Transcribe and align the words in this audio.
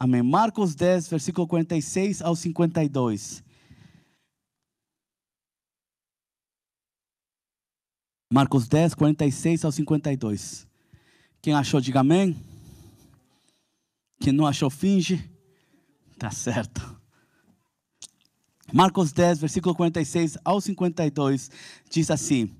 Amém. 0.00 0.22
Marcos 0.22 0.76
10, 0.76 1.08
versículo 1.08 1.46
46 1.48 2.22
ao 2.22 2.36
52. 2.36 3.42
Marcos 8.32 8.68
10, 8.68 8.94
46 8.94 9.64
ao 9.64 9.72
52. 9.72 10.68
Quem 11.42 11.52
achou, 11.54 11.80
diga 11.80 12.00
amém. 12.00 12.36
Quem 14.20 14.32
não 14.32 14.46
achou, 14.46 14.70
finge. 14.70 15.28
Tá 16.16 16.30
certo. 16.30 16.96
Marcos 18.72 19.12
10, 19.12 19.40
versículo 19.40 19.74
46 19.74 20.38
ao 20.44 20.60
52, 20.60 21.50
diz 21.90 22.08
assim: 22.10 22.54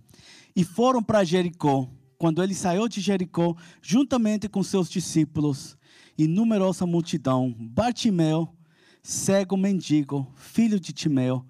E 0.57 0.64
foram 0.64 1.02
para 1.02 1.23
Jericó. 1.23 1.89
Quando 2.16 2.43
ele 2.43 2.55
saiu 2.55 2.89
de 2.89 3.00
Jericó, 3.00 3.55
juntamente 3.80 4.48
com 4.48 4.61
seus 4.61 4.91
discípulos 4.91 5.78
e 6.19 6.27
numerosa 6.27 6.85
multidão, 6.85 7.55
Bartimeu, 7.57 8.53
cego 9.01 9.56
mendigo, 9.56 10.27
filho 10.34 10.80
de 10.80 10.93
Timeu, 10.93 11.47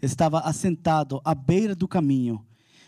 estava 0.00 0.38
assentado 0.40 1.20
à 1.24 1.34
beira 1.34 1.74
do 1.74 1.88
caminho. 1.88 2.46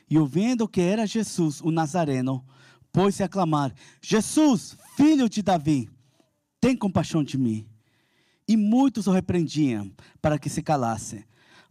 E 0.08 0.16
ouvindo 0.16 0.68
que 0.68 0.80
era 0.80 1.06
Jesus, 1.06 1.60
o 1.60 1.72
Nazareno, 1.72 2.44
pôs-se 2.92 3.24
a 3.24 3.28
clamar: 3.28 3.74
Jesus, 4.00 4.76
filho 4.96 5.28
de 5.28 5.42
Davi, 5.42 5.90
tem 6.60 6.76
compaixão 6.76 7.24
de 7.24 7.36
mim. 7.36 7.66
E 8.46 8.56
muitos 8.56 9.08
o 9.08 9.10
repreendiam 9.10 9.90
para 10.22 10.38
que 10.38 10.48
se 10.48 10.62
calasse. 10.62 11.24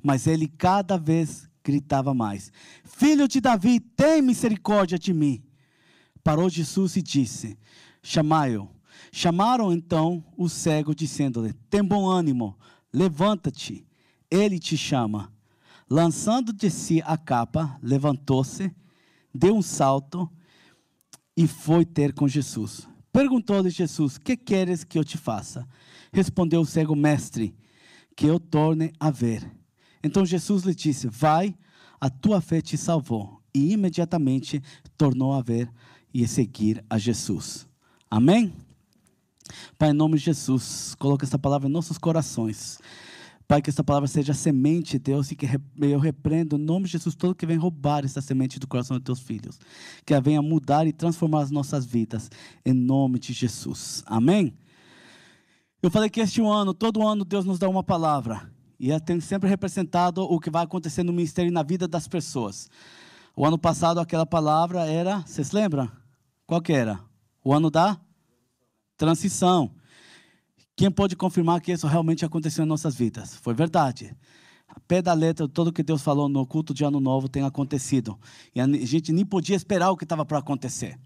Mas 0.03 0.27
ele 0.27 0.47
cada 0.47 0.97
vez 0.97 1.47
gritava 1.63 2.13
mais: 2.13 2.52
Filho 2.83 3.27
de 3.27 3.39
Davi, 3.39 3.80
tem 3.80 4.21
misericórdia 4.21 4.99
de 4.99 5.13
mim. 5.13 5.41
Parou 6.21 6.49
Jesus 6.49 6.97
e 6.97 7.02
disse: 7.02 7.57
Chamai-o. 8.02 8.69
Chamaram 9.16 9.72
então 9.72 10.26
o 10.35 10.49
cego, 10.49 10.95
dizendo-lhe: 10.95 11.53
Tem 11.70 11.84
bom 11.84 12.09
ânimo, 12.09 12.58
levanta-te, 12.91 13.86
ele 14.30 14.58
te 14.58 14.75
chama. 14.75 15.31
Lançando 15.88 16.52
de 16.52 16.72
si 16.72 17.00
a 17.05 17.16
capa, 17.16 17.78
levantou-se, 17.83 18.75
deu 19.31 19.55
um 19.55 19.61
salto 19.61 20.28
e 21.38 21.45
foi 21.45 21.86
ter 21.86 22.11
com 22.11 22.28
Jesus. 22.28 22.88
Perguntou-lhe 23.11 23.70
Jesus: 23.70 24.17
Que 24.17 24.36
queres 24.36 24.83
que 24.83 24.97
eu 24.97 25.03
te 25.03 25.16
faça? 25.16 25.70
Respondeu 26.11 26.61
o 26.61 26.66
cego: 26.66 26.95
Mestre, 26.95 27.55
que 28.16 28.25
eu 28.25 28.39
torne 28.39 28.92
a 29.00 29.11
ver. 29.11 29.48
Então 30.03 30.25
Jesus 30.25 30.64
lhe 30.64 30.73
disse: 30.73 31.08
Vai, 31.08 31.55
a 32.02 32.09
tua 32.09 32.42
fé 32.42 32.61
te 32.61 32.75
salvou. 32.75 33.39
E 33.53 33.73
imediatamente 33.73 34.59
tornou 34.98 35.33
a 35.33 35.42
ver 35.44 35.72
e 36.11 36.23
a 36.23 36.27
seguir 36.27 36.83
a 36.89 36.98
Jesus. 36.98 37.67
Amém? 38.09 38.52
Pai, 39.77 39.89
em 39.89 39.93
nome 39.93 40.17
de 40.17 40.25
Jesus, 40.25 40.95
coloca 40.99 41.25
essa 41.25 41.39
palavra 41.39 41.67
em 41.67 41.71
nossos 41.71 41.97
corações. 41.97 42.79
Pai, 43.47 43.61
que 43.61 43.69
essa 43.69 43.83
palavra 43.83 44.07
seja 44.07 44.33
semente, 44.33 44.97
Deus, 44.97 45.31
e 45.31 45.35
que 45.35 45.47
eu 45.81 45.99
repreendo, 45.99 46.55
em 46.55 46.59
nome 46.59 46.85
de 46.85 46.93
Jesus, 46.93 47.15
todo 47.15 47.35
que 47.35 47.45
vem 47.45 47.57
roubar 47.57 48.05
essa 48.05 48.21
semente 48.21 48.59
do 48.59 48.67
coração 48.67 48.97
dos 48.97 49.03
teus 49.03 49.19
filhos. 49.19 49.59
Que 50.05 50.13
ela 50.13 50.21
venha 50.21 50.41
mudar 50.41 50.88
e 50.88 50.93
transformar 50.93 51.41
as 51.41 51.52
nossas 51.52 51.85
vidas, 51.85 52.30
em 52.65 52.73
nome 52.73 53.19
de 53.19 53.33
Jesus. 53.33 54.03
Amém? 54.05 54.57
Eu 55.81 55.91
falei 55.91 56.09
que 56.09 56.21
este 56.21 56.41
ano, 56.41 56.73
todo 56.73 57.05
ano, 57.05 57.25
Deus 57.25 57.43
nos 57.43 57.59
dá 57.59 57.67
uma 57.67 57.83
palavra. 57.83 58.49
E 58.80 58.89
ela 58.89 58.99
tem 58.99 59.19
sempre 59.19 59.49
representado 59.49 60.23
o 60.23 60.39
que 60.39 60.49
vai 60.49 60.63
acontecer 60.63 61.03
no 61.03 61.11
ministério 61.11 61.49
e 61.49 61.53
na 61.53 61.63
vida 61.63 61.87
das 61.87 62.08
pessoas. 62.08 62.69
O 63.35 63.45
ano 63.45 63.58
passado, 63.58 63.99
aquela 63.99 64.25
palavra 64.25 64.85
era, 64.85 65.19
vocês 65.19 65.52
lembram? 65.52 65.91
Qual 66.45 66.61
que 66.61 66.71
era? 66.71 66.99
O 67.43 67.53
ano 67.53 67.69
da 67.69 67.99
transição. 69.03 69.69
Quem 70.77 70.89
pode 70.89 71.13
confirmar 71.17 71.59
que 71.59 71.73
isso 71.73 71.85
realmente 71.87 72.23
aconteceu 72.23 72.63
em 72.63 72.67
nossas 72.67 72.95
vidas? 72.95 73.35
Foi 73.35 73.53
verdade. 73.53 74.15
A 74.65 74.79
pé 74.79 75.01
da 75.01 75.11
letra, 75.11 75.45
tudo 75.45 75.73
que 75.73 75.83
Deus 75.83 76.01
falou 76.01 76.29
no 76.29 76.47
culto 76.47 76.73
de 76.73 76.85
Ano 76.85 77.01
Novo 77.01 77.27
tem 77.27 77.43
acontecido. 77.43 78.17
E 78.55 78.61
a 78.61 78.65
gente 78.65 79.11
nem 79.11 79.25
podia 79.25 79.58
esperar 79.58 79.92
o 79.92 79.97
que 79.97 80.05
estava 80.05 80.25
para 80.25 80.37
acontecer. 80.37 80.97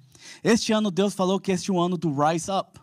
Este 0.43 0.71
ano, 0.71 0.91
Deus 0.91 1.15
falou 1.15 1.39
que 1.39 1.51
este 1.51 1.71
é 1.71 1.73
o 1.73 1.79
ano 1.79 1.97
do 1.97 2.13
Rise 2.13 2.51
Up. 2.51 2.79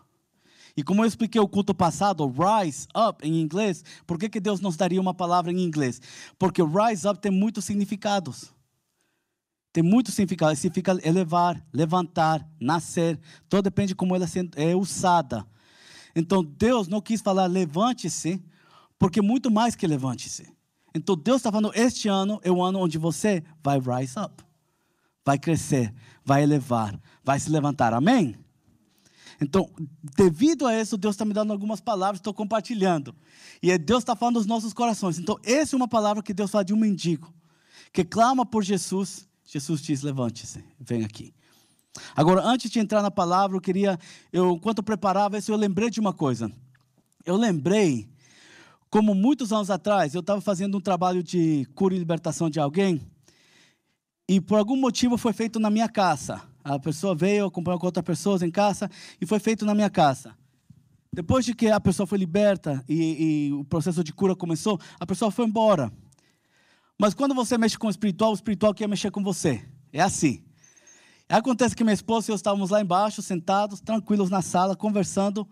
E 0.75 0.83
como 0.83 1.01
eu 1.01 1.07
expliquei 1.07 1.39
o 1.39 1.47
culto 1.47 1.73
passado, 1.73 2.27
rise 2.27 2.85
up 2.93 3.25
em 3.25 3.39
inglês, 3.39 3.85
por 4.05 4.19
que, 4.19 4.27
que 4.27 4.41
Deus 4.41 4.59
nos 4.59 4.75
daria 4.75 4.99
uma 4.99 5.13
palavra 5.13 5.49
em 5.49 5.63
inglês? 5.63 6.01
Porque 6.37 6.61
rise 6.61 7.07
up 7.07 7.21
tem 7.21 7.31
muitos 7.31 7.63
significados. 7.63 8.53
Tem 9.75 9.83
muitos 9.83 10.13
significados. 10.13 10.57
Significa 10.57 10.97
elevar, 11.03 11.61
levantar, 11.73 12.49
nascer. 12.57 13.19
Tudo 13.49 13.63
depende 13.63 13.89
de 13.89 13.95
como 13.95 14.15
ela 14.15 14.25
é 14.55 14.73
usada. 14.73 15.45
Então 16.15 16.41
Deus 16.41 16.87
não 16.87 17.01
quis 17.01 17.19
falar 17.19 17.45
levante-se, 17.47 18.41
porque 18.97 19.21
muito 19.21 19.51
mais 19.51 19.75
que 19.75 19.85
levante-se. 19.85 20.49
Então 20.93 21.13
Deus 21.17 21.39
está 21.41 21.51
falando: 21.51 21.73
este 21.75 22.07
ano 22.07 22.39
é 22.41 22.49
o 22.49 22.63
ano 22.63 22.79
onde 22.79 22.97
você 22.97 23.43
vai 23.61 23.77
rise 23.77 24.17
up, 24.17 24.41
vai 25.25 25.37
crescer, 25.37 25.93
vai 26.23 26.43
elevar, 26.43 26.97
vai 27.21 27.37
se 27.37 27.49
levantar. 27.49 27.93
Amém? 27.93 28.33
Então, 29.41 29.69
devido 30.15 30.65
a 30.65 30.79
isso, 30.79 30.97
Deus 30.97 31.15
está 31.15 31.25
me 31.25 31.33
dando 31.33 31.51
algumas 31.51 31.81
palavras, 31.81 32.19
estou 32.19 32.33
compartilhando. 32.33 33.13
E 33.61 33.71
é 33.71 33.77
Deus 33.77 34.03
está 34.03 34.15
falando 34.15 34.35
nos 34.35 34.45
nossos 34.45 34.73
corações. 34.73 35.19
Então, 35.19 35.37
essa 35.43 35.75
é 35.75 35.77
uma 35.77 35.89
palavra 35.89 36.23
que 36.23 36.33
Deus 36.33 36.49
fala 36.49 36.63
de 36.63 36.73
um 36.73 36.77
mendigo, 36.77 37.33
que 37.91 38.05
clama 38.05 38.45
por 38.45 38.63
Jesus. 38.63 39.27
Jesus 39.45 39.81
diz: 39.81 40.01
levante-se, 40.01 40.63
vem 40.79 41.03
aqui. 41.03 41.33
Agora, 42.15 42.41
antes 42.43 42.69
de 42.69 42.79
entrar 42.79 43.01
na 43.01 43.11
palavra, 43.11 43.55
eu 43.55 43.61
queria, 43.61 43.97
eu, 44.31 44.51
enquanto 44.53 44.79
eu 44.79 44.83
preparava 44.83 45.37
isso, 45.37 45.51
eu 45.51 45.55
lembrei 45.55 45.89
de 45.89 45.99
uma 45.99 46.11
coisa. 46.11 46.51
Eu 47.25 47.37
lembrei, 47.37 48.09
como 48.89 49.15
muitos 49.15 49.53
anos 49.53 49.69
atrás, 49.69 50.13
eu 50.13 50.21
estava 50.21 50.41
fazendo 50.41 50.77
um 50.77 50.81
trabalho 50.81 51.23
de 51.23 51.65
cura 51.73 51.95
e 51.95 51.99
libertação 51.99 52.49
de 52.49 52.59
alguém, 52.59 53.01
e 54.27 54.41
por 54.41 54.57
algum 54.57 54.75
motivo 54.75 55.17
foi 55.17 55.33
feito 55.33 55.59
na 55.59 55.69
minha 55.69 55.87
casa. 55.87 56.41
A 56.63 56.79
pessoa 56.79 57.13
veio, 57.13 57.45
acompanhou 57.45 57.79
com 57.79 57.85
outras 57.85 58.03
pessoas 58.03 58.41
em 58.41 58.51
casa, 58.51 58.89
e 59.21 59.25
foi 59.25 59.39
feito 59.39 59.65
na 59.65 59.75
minha 59.75 59.89
casa. 59.89 60.35
Depois 61.13 61.45
de 61.45 61.53
que 61.53 61.67
a 61.67 61.79
pessoa 61.79 62.05
foi 62.05 62.17
liberta 62.17 62.83
e, 62.89 63.47
e 63.47 63.53
o 63.53 63.63
processo 63.63 64.03
de 64.03 64.11
cura 64.11 64.35
começou, 64.35 64.79
a 64.99 65.05
pessoa 65.05 65.31
foi 65.31 65.45
embora. 65.45 65.91
Mas 66.97 67.13
quando 67.13 67.35
você 67.35 67.57
mexe 67.57 67.77
com 67.77 67.87
o 67.87 67.89
espiritual, 67.89 68.31
o 68.31 68.35
espiritual 68.35 68.73
quer 68.73 68.87
mexer 68.87 69.11
com 69.11 69.21
você. 69.21 69.65
É 69.91 70.01
assim. 70.01 70.43
Acontece 71.27 71.75
que 71.75 71.83
minha 71.83 71.93
esposa 71.93 72.29
e 72.29 72.31
eu 72.31 72.35
estávamos 72.35 72.69
lá 72.69 72.79
embaixo, 72.79 73.21
sentados, 73.21 73.81
tranquilos 73.81 74.29
na 74.29 74.41
sala, 74.41 74.75
conversando. 74.75 75.47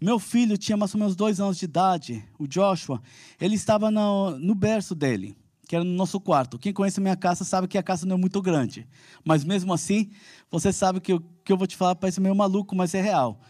Meu 0.00 0.18
filho 0.18 0.58
tinha 0.58 0.76
mais 0.76 0.92
ou 0.94 0.98
menos 0.98 1.14
dois 1.14 1.40
anos 1.40 1.56
de 1.56 1.64
idade, 1.64 2.24
o 2.38 2.46
Joshua. 2.46 3.00
Ele 3.40 3.54
estava 3.54 3.90
no, 3.90 4.36
no 4.38 4.54
berço 4.54 4.94
dele, 4.94 5.36
que 5.68 5.76
era 5.76 5.84
no 5.84 5.92
nosso 5.92 6.20
quarto. 6.20 6.58
Quem 6.58 6.72
conhece 6.72 7.00
minha 7.00 7.16
casa 7.16 7.44
sabe 7.44 7.68
que 7.68 7.78
a 7.78 7.82
casa 7.82 8.04
não 8.04 8.16
é 8.16 8.18
muito 8.18 8.42
grande. 8.42 8.86
Mas 9.24 9.44
mesmo 9.44 9.72
assim, 9.72 10.10
você 10.50 10.72
sabe 10.72 11.00
que 11.00 11.14
o 11.14 11.20
que 11.44 11.52
eu 11.52 11.56
vou 11.56 11.68
te 11.68 11.76
falar 11.76 11.94
parece 11.94 12.20
meio 12.20 12.34
maluco, 12.34 12.74
mas 12.74 12.92
é 12.94 13.00
real. 13.00 13.40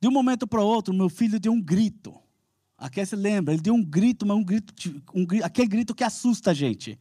De 0.00 0.06
um 0.08 0.12
momento 0.12 0.46
para 0.46 0.60
o 0.60 0.66
outro, 0.66 0.94
meu 0.94 1.08
filho 1.08 1.40
deu 1.40 1.52
um 1.52 1.60
grito. 1.60 2.14
Aqui 2.80 3.04
você 3.04 3.14
lembra, 3.14 3.52
ele 3.52 3.62
deu 3.62 3.74
um 3.74 3.84
grito, 3.84 4.26
mas 4.26 4.34
um 4.34 4.42
grito, 4.42 4.72
um, 5.14 5.26
aquele 5.44 5.68
grito 5.68 5.94
que 5.94 6.02
assusta 6.02 6.52
a 6.52 6.54
gente. 6.54 6.98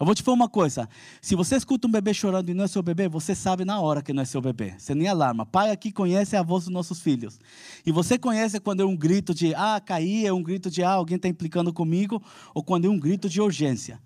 Eu 0.00 0.06
vou 0.06 0.14
te 0.14 0.22
falar 0.22 0.34
uma 0.34 0.48
coisa: 0.48 0.88
se 1.20 1.36
você 1.36 1.54
escuta 1.54 1.86
um 1.86 1.90
bebê 1.90 2.14
chorando 2.14 2.48
e 2.48 2.54
não 2.54 2.64
é 2.64 2.66
seu 2.66 2.82
bebê, 2.82 3.08
você 3.08 3.34
sabe 3.34 3.62
na 3.62 3.78
hora 3.78 4.02
que 4.02 4.12
não 4.12 4.22
é 4.22 4.24
seu 4.24 4.40
bebê. 4.40 4.74
Você 4.78 4.94
nem 4.94 5.06
alarma. 5.06 5.44
Pai 5.44 5.70
aqui 5.70 5.92
conhece 5.92 6.34
a 6.34 6.42
voz 6.42 6.64
dos 6.64 6.72
nossos 6.72 7.00
filhos. 7.00 7.38
E 7.84 7.92
você 7.92 8.18
conhece 8.18 8.58
quando 8.58 8.80
é 8.80 8.86
um 8.86 8.96
grito 8.96 9.34
de 9.34 9.54
ah, 9.54 9.78
caí, 9.84 10.26
é 10.26 10.32
um 10.32 10.42
grito 10.42 10.70
de 10.70 10.82
ah, 10.82 10.92
alguém 10.92 11.16
está 11.16 11.28
implicando 11.28 11.74
comigo, 11.74 12.22
ou 12.54 12.64
quando 12.64 12.86
é 12.86 12.88
um 12.88 12.98
grito 12.98 13.28
de 13.28 13.40
urgência. 13.40 14.00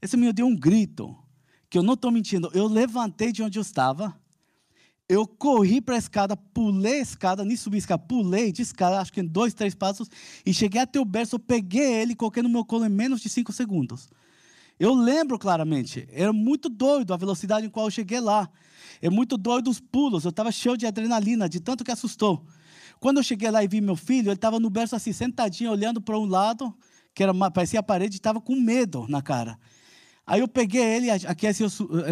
Esse 0.00 0.16
menino 0.16 0.32
deu 0.32 0.46
um 0.46 0.56
grito, 0.56 1.14
que 1.68 1.76
eu 1.76 1.82
não 1.82 1.94
estou 1.94 2.12
mentindo. 2.12 2.50
Eu 2.54 2.68
levantei 2.68 3.32
de 3.32 3.42
onde 3.42 3.58
eu 3.58 3.62
estava, 3.62 4.16
eu 5.08 5.26
corri 5.26 5.80
para 5.80 5.94
a 5.94 5.98
escada, 5.98 6.36
pulei 6.36 6.94
a 6.94 7.02
escada, 7.02 7.44
nem 7.44 7.56
subi 7.56 7.76
a 7.76 7.78
escada, 7.78 8.02
pulei 8.02 8.50
de 8.50 8.62
escada, 8.62 9.00
acho 9.00 9.12
que 9.12 9.20
em 9.20 9.26
dois, 9.26 9.54
três 9.54 9.74
passos, 9.74 10.08
e 10.44 10.52
cheguei 10.52 10.80
até 10.80 10.98
o 10.98 11.04
berço, 11.04 11.38
peguei 11.38 11.94
ele 11.94 12.12
e 12.12 12.16
coloquei 12.16 12.42
no 12.42 12.48
meu 12.48 12.64
colo 12.64 12.84
em 12.84 12.88
menos 12.88 13.20
de 13.20 13.28
cinco 13.28 13.52
segundos. 13.52 14.08
Eu 14.78 14.94
lembro 14.94 15.38
claramente, 15.38 16.06
era 16.10 16.32
muito 16.32 16.68
doido 16.68 17.14
a 17.14 17.16
velocidade 17.16 17.66
em 17.66 17.70
qual 17.70 17.86
eu 17.86 17.90
cheguei 17.90 18.20
lá. 18.20 18.50
É 19.00 19.08
muito 19.08 19.38
doido 19.38 19.70
os 19.70 19.80
pulos, 19.80 20.24
eu 20.24 20.30
estava 20.30 20.50
cheio 20.50 20.76
de 20.76 20.86
adrenalina, 20.86 21.48
de 21.48 21.60
tanto 21.60 21.84
que 21.84 21.90
assustou. 21.90 22.44
Quando 22.98 23.18
eu 23.18 23.22
cheguei 23.22 23.50
lá 23.50 23.62
e 23.62 23.68
vi 23.68 23.80
meu 23.80 23.96
filho, 23.96 24.28
ele 24.28 24.34
estava 24.34 24.58
no 24.58 24.68
berço 24.68 24.96
assim, 24.96 25.12
sentadinho, 25.12 25.70
olhando 25.70 26.00
para 26.00 26.18
um 26.18 26.26
lado, 26.26 26.74
que 27.14 27.22
era, 27.22 27.32
parecia 27.50 27.80
a 27.80 27.82
parede, 27.82 28.16
e 28.16 28.18
estava 28.18 28.40
com 28.40 28.56
medo 28.56 29.06
na 29.08 29.22
cara. 29.22 29.58
Aí 30.26 30.40
eu 30.40 30.48
peguei 30.48 30.82
ele, 30.82 31.10
aqui 31.10 31.46
assim, 31.46 31.64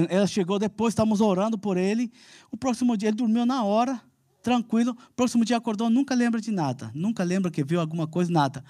ela 0.08 0.26
chegou 0.26 0.56
depois, 0.58 0.92
estávamos 0.92 1.20
orando 1.20 1.58
por 1.58 1.76
ele. 1.76 2.12
O 2.50 2.56
próximo 2.56 2.96
dia 2.96 3.08
ele 3.08 3.16
dormiu 3.16 3.44
na 3.44 3.64
hora, 3.64 4.00
tranquilo. 4.40 4.96
Próximo 5.16 5.44
dia 5.44 5.56
acordou, 5.56 5.90
nunca 5.90 6.14
lembra 6.14 6.40
de 6.40 6.52
nada. 6.52 6.92
Nunca 6.94 7.24
lembra 7.24 7.50
que 7.50 7.64
viu 7.64 7.80
alguma 7.80 8.06
coisa, 8.06 8.30
nada. 8.30 8.64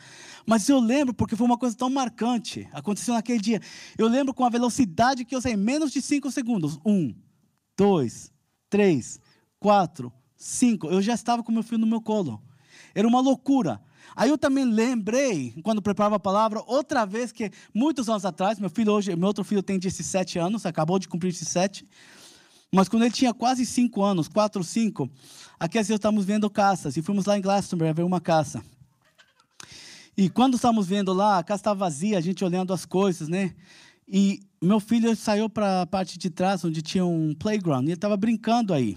Mas 0.47 0.67
eu 0.69 0.81
lembro 0.81 1.13
porque 1.13 1.37
foi 1.37 1.45
uma 1.45 1.59
coisa 1.59 1.77
tão 1.77 1.91
marcante. 1.91 2.67
Aconteceu 2.73 3.13
naquele 3.13 3.41
dia. 3.41 3.61
Eu 3.99 4.09
lembro 4.09 4.33
com 4.33 4.47
a 4.47 4.49
velocidade 4.49 5.27
que 5.27 5.37
eu 5.37 5.43
sei, 5.43 5.57
menos 5.57 5.93
de 5.93 6.01
cinco 6.01 6.31
segundos. 6.31 6.81
Um, 6.87 7.15
dois, 7.77 8.33
três, 8.71 9.21
quatro, 9.61 10.11
cinco. 10.37 10.87
Eu 10.87 11.03
já 11.03 11.13
estava 11.13 11.43
com 11.43 11.53
meu 11.53 11.63
filho 11.63 11.79
no 11.79 11.87
meu 11.87 12.01
colo. 12.01 12.43
Era 12.95 13.07
uma 13.07 13.21
loucura. 13.21 13.79
Aí 14.17 14.31
eu 14.31 14.39
também 14.39 14.65
lembrei, 14.65 15.55
quando 15.63 15.83
preparava 15.83 16.17
a 16.17 16.21
palavra, 16.21 16.63
outra 16.67 17.05
vez 17.05 17.33
que 17.33 17.51
muitos 17.73 18.09
anos 18.09 18.25
atrás, 18.25 18.59
meu 18.59 18.71
filho 18.71 18.93
hoje, 18.93 19.15
meu 19.17 19.29
outro 19.29 19.45
filho 19.45 19.63
tem 19.63 19.79
17 19.79 20.39
anos, 20.39 20.67
acabou 20.67 20.99
de 20.99 21.09
cumprir 21.09 21.33
17. 21.33 21.87
Mas 22.73 22.89
quando 22.89 23.05
ele 23.05 23.15
tinha 23.15 23.33
quase 23.33 23.65
5 23.65 24.03
anos, 24.03 24.29
4 24.29 24.61
ou 24.61 24.65
5, 24.65 25.11
aqui 25.59 25.79
assim, 25.79 25.95
estávamos 25.95 26.25
vendo 26.25 26.51
caças 26.51 26.97
e 26.97 27.03
fomos 27.03 27.25
lá 27.25 27.39
em 27.39 27.41
Glastonbury 27.41 27.93
ver 27.93 28.03
uma 28.03 28.21
caça. 28.21 28.65
E 30.17 30.29
quando 30.29 30.55
estávamos 30.55 30.87
vendo 30.87 31.13
lá, 31.13 31.39
a 31.39 31.45
casa 31.45 31.61
estava 31.61 31.81
vazia, 31.81 32.19
a 32.19 32.21
gente 32.21 32.45
olhando 32.45 32.73
as 32.73 32.85
coisas, 32.85 33.29
né? 33.29 33.55
E 34.09 34.41
meu 34.61 34.79
filho 34.79 35.15
saiu 35.17 35.49
para 35.49 35.83
a 35.83 35.87
parte 35.87 36.19
de 36.19 36.31
trás, 36.31 36.65
onde 36.65 36.83
tinha 36.83 37.05
um 37.05 37.35
playground, 37.35 37.85
e 37.85 37.87
ele 37.87 37.95
estava 37.95 38.17
brincando 38.17 38.73
aí. 38.73 38.97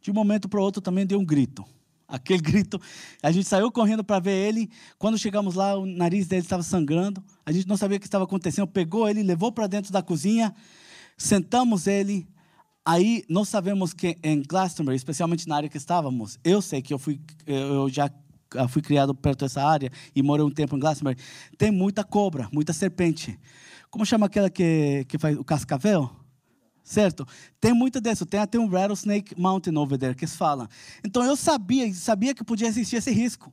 De 0.00 0.10
um 0.10 0.14
momento 0.14 0.48
para 0.48 0.60
o 0.60 0.62
outro 0.62 0.80
também 0.80 1.06
deu 1.06 1.18
um 1.18 1.24
grito. 1.24 1.64
Aquele 2.08 2.40
grito, 2.40 2.80
a 3.20 3.32
gente 3.32 3.48
saiu 3.48 3.70
correndo 3.72 4.04
para 4.04 4.20
ver 4.20 4.48
ele. 4.48 4.70
Quando 4.98 5.18
chegamos 5.18 5.54
lá, 5.54 5.76
o 5.76 5.84
nariz 5.84 6.28
dele 6.28 6.42
estava 6.42 6.62
sangrando. 6.62 7.22
A 7.44 7.50
gente 7.50 7.66
não 7.66 7.76
sabia 7.76 7.96
o 7.96 8.00
que 8.00 8.06
estava 8.06 8.24
acontecendo. 8.24 8.66
Pegou 8.68 9.08
ele, 9.08 9.22
levou 9.22 9.50
para 9.50 9.66
dentro 9.66 9.92
da 9.92 10.02
cozinha, 10.02 10.54
sentamos 11.16 11.86
ele. 11.86 12.28
Aí 12.84 13.24
nós 13.28 13.48
sabemos 13.48 13.92
que 13.92 14.16
em 14.22 14.40
Glastonbury, 14.40 14.96
especialmente 14.96 15.48
na 15.48 15.56
área 15.56 15.68
que 15.68 15.76
estávamos, 15.76 16.38
eu 16.44 16.62
sei 16.62 16.80
que 16.80 16.94
eu 16.94 16.98
fui, 16.98 17.20
eu 17.44 17.88
já 17.88 18.08
fui 18.68 18.80
criado 18.80 19.12
perto 19.12 19.40
dessa 19.40 19.60
área 19.60 19.90
e 20.14 20.22
morei 20.22 20.46
um 20.46 20.50
tempo 20.50 20.76
em 20.76 20.78
Glastonbury. 20.78 21.18
Tem 21.58 21.72
muita 21.72 22.04
cobra, 22.04 22.48
muita 22.52 22.72
serpente. 22.72 23.36
Como 23.90 24.06
chama 24.06 24.26
aquela 24.26 24.48
que, 24.48 25.04
que 25.08 25.18
faz 25.18 25.36
o 25.36 25.42
cascavel? 25.42 26.25
Certo? 26.86 27.26
Tem 27.60 27.74
muito 27.74 28.00
disso, 28.00 28.24
tem 28.24 28.38
até 28.38 28.58
um 28.58 28.68
Rattlesnake 28.68 29.38
Mountain 29.38 29.76
over 29.76 29.98
there, 29.98 30.14
que 30.14 30.24
eles 30.24 30.36
falam. 30.36 30.68
Então 31.04 31.24
eu 31.24 31.36
sabia, 31.36 31.92
sabia 31.92 32.32
que 32.32 32.44
podia 32.44 32.68
existir 32.68 32.96
esse 32.96 33.10
risco. 33.10 33.52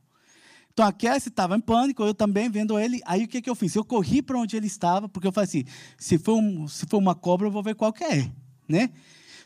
Então 0.72 0.86
a 0.86 0.94
Cassie 0.94 1.30
estava 1.30 1.56
em 1.58 1.60
pânico, 1.60 2.04
eu 2.04 2.14
também 2.14 2.50
vendo 2.50 2.80
ele. 2.80 3.02
Aí 3.06 3.24
o 3.24 3.28
que, 3.28 3.42
que 3.42 3.50
eu 3.50 3.56
fiz? 3.56 3.76
Eu 3.76 3.84
corri 3.84 4.22
para 4.22 4.38
onde 4.38 4.56
ele 4.56 4.68
estava, 4.68 5.10
porque 5.10 5.28
eu 5.28 5.32
falei 5.32 5.48
assim: 5.48 5.64
se 5.98 6.18
for, 6.18 6.36
um, 6.36 6.68
se 6.68 6.86
for 6.86 6.98
uma 6.98 7.16
cobra, 7.16 7.48
eu 7.48 7.52
vou 7.52 7.64
ver 7.64 7.76
qual 7.76 7.92
que 7.92 8.04
é, 8.04 8.32
né? 8.70 8.92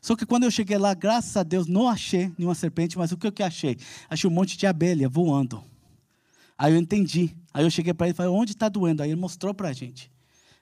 Só 0.01 0.15
que 0.15 0.25
quando 0.25 0.43
eu 0.43 0.51
cheguei 0.51 0.77
lá, 0.77 0.93
graças 0.93 1.35
a 1.35 1.43
Deus, 1.43 1.65
não 1.65 1.87
achei 1.87 2.31
nenhuma 2.37 2.55
serpente, 2.55 2.97
mas 2.97 3.11
o 3.11 3.17
que 3.17 3.27
eu 3.27 3.45
achei? 3.45 3.77
Achei 4.09 4.29
um 4.29 4.33
monte 4.33 4.57
de 4.57 4.67
abelha 4.67 5.09
voando. 5.09 5.63
Aí 6.57 6.73
eu 6.73 6.77
entendi. 6.77 7.35
Aí 7.53 7.63
eu 7.63 7.69
cheguei 7.69 7.93
para 7.93 8.07
ele 8.07 8.13
e 8.13 8.17
falei: 8.17 8.31
onde 8.31 8.51
está 8.51 8.67
doendo? 8.67 9.01
Aí 9.01 9.09
ele 9.09 9.19
mostrou 9.19 9.53
para 9.53 9.69
a 9.69 9.73
gente. 9.73 10.11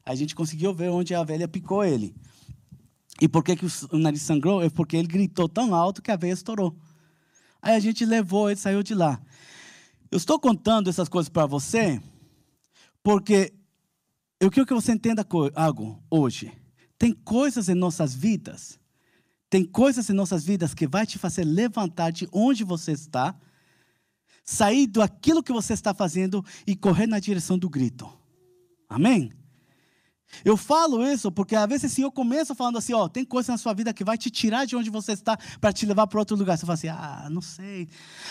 Aí 0.05 0.13
a 0.13 0.15
gente 0.15 0.35
conseguiu 0.35 0.73
ver 0.73 0.89
onde 0.89 1.13
a 1.15 1.19
abelha 1.19 1.47
picou 1.47 1.83
ele. 1.83 2.15
E 3.21 3.27
por 3.27 3.43
que, 3.43 3.55
que 3.55 3.65
o 3.91 3.97
nariz 3.97 4.21
sangrou? 4.21 4.61
É 4.61 4.69
porque 4.69 4.97
ele 4.97 5.07
gritou 5.07 5.47
tão 5.47 5.73
alto 5.73 6.01
que 6.01 6.11
a 6.11 6.15
veia 6.15 6.33
estourou. 6.33 6.75
Aí 7.61 7.75
a 7.75 7.79
gente 7.79 8.05
levou, 8.05 8.49
ele 8.49 8.59
saiu 8.59 8.83
de 8.83 8.93
lá. 8.93 9.21
Eu 10.11 10.17
estou 10.17 10.39
contando 10.39 10.89
essas 10.89 11.09
coisas 11.09 11.29
para 11.29 11.45
você 11.45 12.01
porque 13.01 13.53
eu 14.39 14.51
quero 14.51 14.65
que 14.65 14.73
você 14.73 14.91
entenda 14.91 15.25
algo 15.55 16.03
hoje. 16.09 16.51
Tem 16.97 17.13
coisas 17.13 17.69
em 17.69 17.75
nossas 17.75 18.13
vidas, 18.13 18.79
tem 19.49 19.63
coisas 19.63 20.09
em 20.09 20.13
nossas 20.13 20.43
vidas 20.43 20.73
que 20.73 20.87
vai 20.87 21.05
te 21.05 21.17
fazer 21.17 21.43
levantar 21.43 22.11
de 22.11 22.27
onde 22.31 22.63
você 22.63 22.91
está, 22.91 23.35
sair 24.43 24.87
do 24.87 25.01
aquilo 25.01 25.43
que 25.43 25.51
você 25.51 25.73
está 25.73 25.93
fazendo 25.93 26.43
e 26.65 26.75
correr 26.75 27.07
na 27.07 27.19
direção 27.19 27.57
do 27.57 27.69
grito. 27.69 28.09
Amém? 28.87 29.31
Eu 30.43 30.57
falo 30.57 31.05
isso 31.05 31.31
porque 31.31 31.55
às 31.55 31.67
vezes 31.67 31.91
assim, 31.91 32.01
eu 32.01 32.11
começo 32.11 32.53
falando 32.55 32.77
assim, 32.77 32.93
ó, 32.93 33.07
tem 33.07 33.23
coisa 33.23 33.51
na 33.51 33.57
sua 33.57 33.73
vida 33.73 33.93
que 33.93 34.03
vai 34.03 34.17
te 34.17 34.29
tirar 34.29 34.65
de 34.65 34.75
onde 34.75 34.89
você 34.89 35.13
está 35.13 35.37
para 35.59 35.71
te 35.71 35.85
levar 35.85 36.07
para 36.07 36.19
outro 36.19 36.35
lugar. 36.35 36.57
Você 36.57 36.65
fala 36.65 36.73
assim, 36.73 36.87
ah, 36.87 37.27
não 37.31 37.41
sei. 37.41 37.87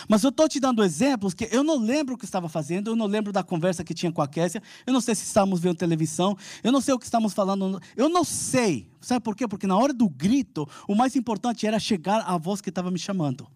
Mas 0.08 0.22
eu 0.22 0.30
estou 0.30 0.48
te 0.48 0.60
dando 0.60 0.82
exemplos 0.82 1.34
que 1.34 1.48
eu 1.50 1.64
não 1.64 1.78
lembro 1.78 2.14
o 2.14 2.18
que 2.18 2.24
estava 2.24 2.48
fazendo, 2.48 2.90
eu 2.90 2.96
não 2.96 3.06
lembro 3.06 3.32
da 3.32 3.42
conversa 3.42 3.82
que 3.82 3.94
tinha 3.94 4.12
com 4.12 4.22
a 4.22 4.28
Késia, 4.28 4.62
eu 4.86 4.92
não 4.92 5.00
sei 5.00 5.14
se 5.14 5.24
estávamos 5.24 5.60
vendo 5.60 5.76
televisão, 5.76 6.36
eu 6.62 6.72
não 6.72 6.80
sei 6.80 6.94
o 6.94 6.98
que 6.98 7.04
estamos 7.04 7.32
falando, 7.32 7.80
eu 7.96 8.08
não 8.08 8.24
sei. 8.24 8.88
Sabe 9.00 9.20
por 9.20 9.36
quê? 9.36 9.46
Porque 9.46 9.66
na 9.66 9.76
hora 9.76 9.92
do 9.92 10.08
grito, 10.08 10.68
o 10.88 10.94
mais 10.94 11.16
importante 11.16 11.66
era 11.66 11.78
chegar 11.78 12.20
à 12.20 12.36
voz 12.36 12.60
que 12.60 12.68
estava 12.68 12.90
me 12.90 12.98
chamando. 12.98 13.46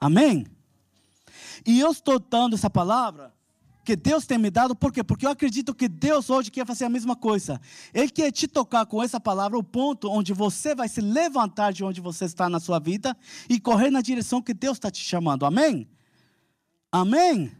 Amém? 0.00 0.46
E 1.66 1.78
eu 1.80 1.90
estou 1.90 2.18
dando 2.18 2.54
essa 2.54 2.70
palavra 2.70 3.32
que 3.90 3.96
Deus 3.96 4.24
tem 4.24 4.38
me 4.38 4.52
dado, 4.52 4.76
por 4.76 4.92
quê? 4.92 5.02
Porque 5.02 5.26
eu 5.26 5.30
acredito 5.30 5.74
que 5.74 5.88
Deus 5.88 6.30
hoje 6.30 6.48
quer 6.48 6.64
fazer 6.64 6.84
a 6.84 6.88
mesma 6.88 7.16
coisa. 7.16 7.60
Ele 7.92 8.08
quer 8.08 8.30
te 8.30 8.46
tocar 8.46 8.86
com 8.86 9.02
essa 9.02 9.18
palavra, 9.18 9.58
o 9.58 9.64
ponto 9.64 10.08
onde 10.08 10.32
você 10.32 10.76
vai 10.76 10.88
se 10.88 11.00
levantar 11.00 11.72
de 11.72 11.82
onde 11.82 12.00
você 12.00 12.24
está 12.24 12.48
na 12.48 12.60
sua 12.60 12.78
vida 12.78 13.16
e 13.48 13.58
correr 13.58 13.90
na 13.90 14.00
direção 14.00 14.40
que 14.40 14.54
Deus 14.54 14.76
está 14.76 14.92
te 14.92 15.02
chamando. 15.02 15.44
Amém? 15.44 15.88
Amém? 16.92 17.50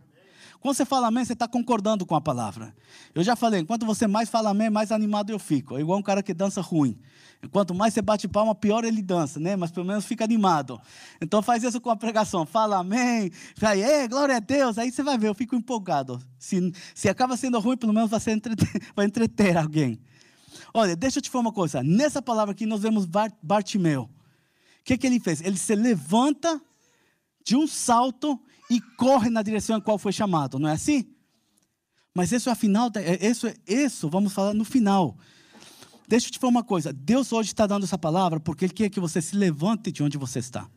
Quando 0.61 0.77
você 0.77 0.85
fala 0.85 1.09
amém, 1.09 1.25
você 1.25 1.33
está 1.33 1.49
concordando 1.49 2.05
com 2.05 2.15
a 2.15 2.21
palavra. 2.21 2.75
Eu 3.15 3.23
já 3.23 3.35
falei, 3.35 3.61
enquanto 3.61 3.87
você 3.87 4.07
mais 4.07 4.29
fala 4.29 4.51
amém, 4.51 4.69
mais 4.69 4.93
animado 4.93 5.31
eu 5.31 5.39
fico. 5.39 5.79
É 5.79 5.81
igual 5.81 5.99
um 5.99 6.03
cara 6.03 6.23
que 6.23 6.35
dança 6.35 6.61
ruim. 6.61 6.99
Quanto 7.51 7.75
mais 7.75 7.95
você 7.95 8.03
bate 8.03 8.29
palma, 8.29 8.55
pior 8.55 8.85
ele 8.85 9.01
dança, 9.01 9.41
né? 9.41 9.57
Mas 9.57 9.71
pelo 9.71 9.87
menos 9.87 10.05
fica 10.05 10.23
animado. 10.23 10.79
Então 11.19 11.41
faz 11.41 11.65
isso 11.65 11.81
com 11.81 11.89
a 11.89 11.97
pregação. 11.97 12.45
Fala 12.45 12.79
amém. 12.79 13.31
Vai, 13.57 13.81
é, 13.83 14.07
glória 14.07 14.37
a 14.37 14.41
Deus. 14.41 14.77
Aí 14.77 14.93
você 14.93 15.03
vai 15.03 15.17
ver, 15.17 15.29
eu 15.29 15.35
fico 15.35 15.57
empolgado. 15.57 16.21
Se, 16.39 16.73
se 16.95 17.09
acaba 17.09 17.39
sendo 17.39 17.59
ruim, 17.59 17.79
pelo 17.79 17.95
menos 17.95 18.11
vai, 18.11 18.21
entreter, 18.35 18.69
vai 18.95 19.07
entreter 19.07 19.57
alguém. 19.57 19.99
Olha, 20.75 20.95
deixa 20.95 21.19
eu 21.19 21.23
te 21.23 21.31
falar 21.31 21.43
uma 21.43 21.53
coisa. 21.53 21.83
Nessa 21.83 22.21
palavra 22.21 22.53
aqui 22.53 22.67
nós 22.67 22.83
vemos 22.83 23.07
Bartimeu. 23.43 24.03
O 24.03 24.11
que, 24.85 24.99
que 24.99 25.07
ele 25.07 25.19
fez? 25.19 25.41
Ele 25.41 25.57
se 25.57 25.75
levanta 25.75 26.61
de 27.43 27.57
um 27.57 27.67
salto 27.67 28.39
e 28.71 28.81
corre 28.81 29.29
na 29.29 29.43
direção 29.43 29.77
a 29.77 29.81
qual 29.81 29.99
foi 29.99 30.13
chamado, 30.13 30.59
não 30.59 30.69
é 30.69 30.73
assim? 30.73 31.13
Mas 32.15 32.31
isso 32.31 32.49
é 32.49 32.55
final, 32.55 32.91
isso, 33.21 33.47
isso 33.67 34.09
vamos 34.09 34.33
falar 34.33 34.55
no 34.55 34.65
final. 34.65 35.19
Deixa 36.07 36.29
eu 36.29 36.33
te 36.33 36.39
falar 36.39 36.51
uma 36.53 36.65
coisa. 36.65 36.93
Deus 36.93 37.33
hoje 37.33 37.49
está 37.51 37.67
dando 37.67 37.85
essa 37.85 37.99
palavra 37.99 38.41
porque 38.41 38.65
Ele 38.65 38.73
quer 38.73 38.89
que 38.89 39.01
você 39.01 39.21
se 39.21 39.37
levante 39.37 39.93
de 39.93 40.03
onde 40.03 40.17
você 40.17 40.39
está. 40.39 40.69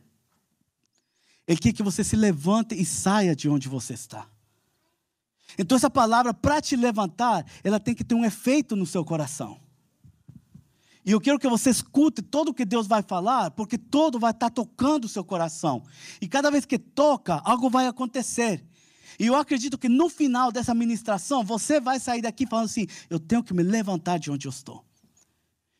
Ele 1.46 1.58
quer 1.58 1.72
que 1.72 1.82
você 1.82 2.02
se 2.02 2.16
levante 2.16 2.74
e 2.74 2.84
saia 2.84 3.34
de 3.34 3.48
onde 3.48 3.68
você 3.68 3.94
está. 3.94 4.28
Então, 5.58 5.76
essa 5.76 5.90
palavra, 5.90 6.32
para 6.32 6.60
te 6.60 6.74
levantar, 6.74 7.44
ela 7.62 7.78
tem 7.78 7.94
que 7.94 8.02
ter 8.02 8.14
um 8.14 8.24
efeito 8.24 8.74
no 8.74 8.86
seu 8.86 9.04
coração. 9.04 9.60
E 11.04 11.10
eu 11.10 11.20
quero 11.20 11.38
que 11.38 11.48
você 11.48 11.70
escute 11.70 12.22
todo 12.22 12.48
o 12.48 12.54
que 12.54 12.64
Deus 12.64 12.86
vai 12.86 13.02
falar, 13.02 13.50
porque 13.50 13.76
todo 13.76 14.18
vai 14.18 14.30
estar 14.30 14.48
tocando 14.48 15.04
o 15.04 15.08
seu 15.08 15.22
coração. 15.22 15.82
E 16.20 16.26
cada 16.26 16.50
vez 16.50 16.64
que 16.64 16.78
toca, 16.78 17.42
algo 17.44 17.68
vai 17.68 17.86
acontecer. 17.86 18.64
E 19.18 19.26
eu 19.26 19.36
acredito 19.36 19.76
que 19.76 19.88
no 19.88 20.08
final 20.08 20.50
dessa 20.50 20.74
ministração, 20.74 21.44
você 21.44 21.78
vai 21.78 22.00
sair 22.00 22.22
daqui 22.22 22.46
falando 22.46 22.66
assim: 22.66 22.86
eu 23.10 23.20
tenho 23.20 23.44
que 23.44 23.52
me 23.52 23.62
levantar 23.62 24.18
de 24.18 24.30
onde 24.30 24.46
eu 24.46 24.50
estou. 24.50 24.84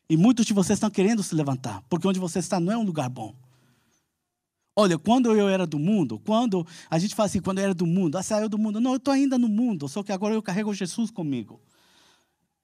E 0.07 0.15
muitos 0.15 0.45
de 0.45 0.53
vocês 0.53 0.77
estão 0.77 0.91
querendo 0.91 1.23
se 1.23 1.33
levantar, 1.33 1.83
porque 1.89 2.07
onde 2.07 2.19
você 2.19 2.39
está 2.39 2.59
não 2.59 2.71
é 2.71 2.77
um 2.77 2.83
lugar 2.83 3.09
bom. 3.09 3.35
Olha, 4.77 4.99
quando 4.99 5.33
eu 5.33 5.47
era 5.47 5.65
do 5.65 5.79
mundo, 5.79 6.19
quando 6.19 6.67
a 6.89 6.99
gente 6.99 7.15
fala 7.15 7.27
assim, 7.27 7.41
quando 7.41 7.59
eu 7.59 7.63
era 7.63 7.73
do 7.73 7.85
mundo, 7.85 8.17
ah, 8.17 8.23
saiu 8.23 8.49
do 8.49 8.57
mundo. 8.57 8.79
Não, 8.81 8.91
eu 8.91 8.97
estou 8.97 9.13
ainda 9.13 9.37
no 9.37 9.47
mundo, 9.47 9.87
só 9.87 10.03
que 10.03 10.11
agora 10.11 10.35
eu 10.35 10.43
carrego 10.43 10.73
Jesus 10.73 11.09
comigo. 11.09 11.61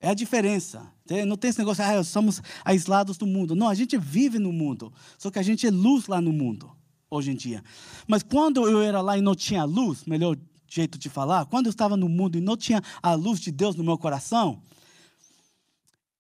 É 0.02 0.10
a 0.10 0.14
diferença. 0.16 0.92
Não 1.28 1.38
tem 1.38 1.50
esse 1.50 1.60
negócio, 1.60 1.84
ah, 1.84 2.04
somos 2.04 2.42
aislados 2.66 3.18
do 3.18 3.28
mundo. 3.28 3.56
Não, 3.56 3.70
a 3.70 3.76
gente 3.76 3.98
vive 3.98 4.40
no 4.40 4.52
mundo, 4.52 4.92
só 5.18 5.30
que 5.30 5.38
a 5.38 5.44
gente 5.44 5.68
é 5.68 5.72
luz 5.72 6.08
lá 6.08 6.20
no 6.20 6.34
mundo, 6.34 6.72
hoje 7.10 7.32
em 7.32 7.36
dia. 7.36 7.64
Mas 8.08 8.24
quando 8.24 8.68
eu 8.68 8.82
era 8.82 9.00
lá 9.02 9.18
e 9.18 9.22
não 9.22 9.36
tinha 9.36 9.64
luz, 9.64 10.06
melhor 10.06 10.36
jeito 10.68 10.98
de 10.98 11.10
falar, 11.10 11.46
quando 11.46 11.68
eu 11.68 11.70
estava 11.70 11.96
no 11.96 12.10
mundo 12.10 12.38
e 12.38 12.42
não 12.42 12.58
tinha 12.58 12.82
a 13.04 13.14
luz 13.14 13.40
de 13.40 13.52
Deus 13.52 13.76
no 13.76 13.84
meu 13.84 13.98
coração, 13.98 14.62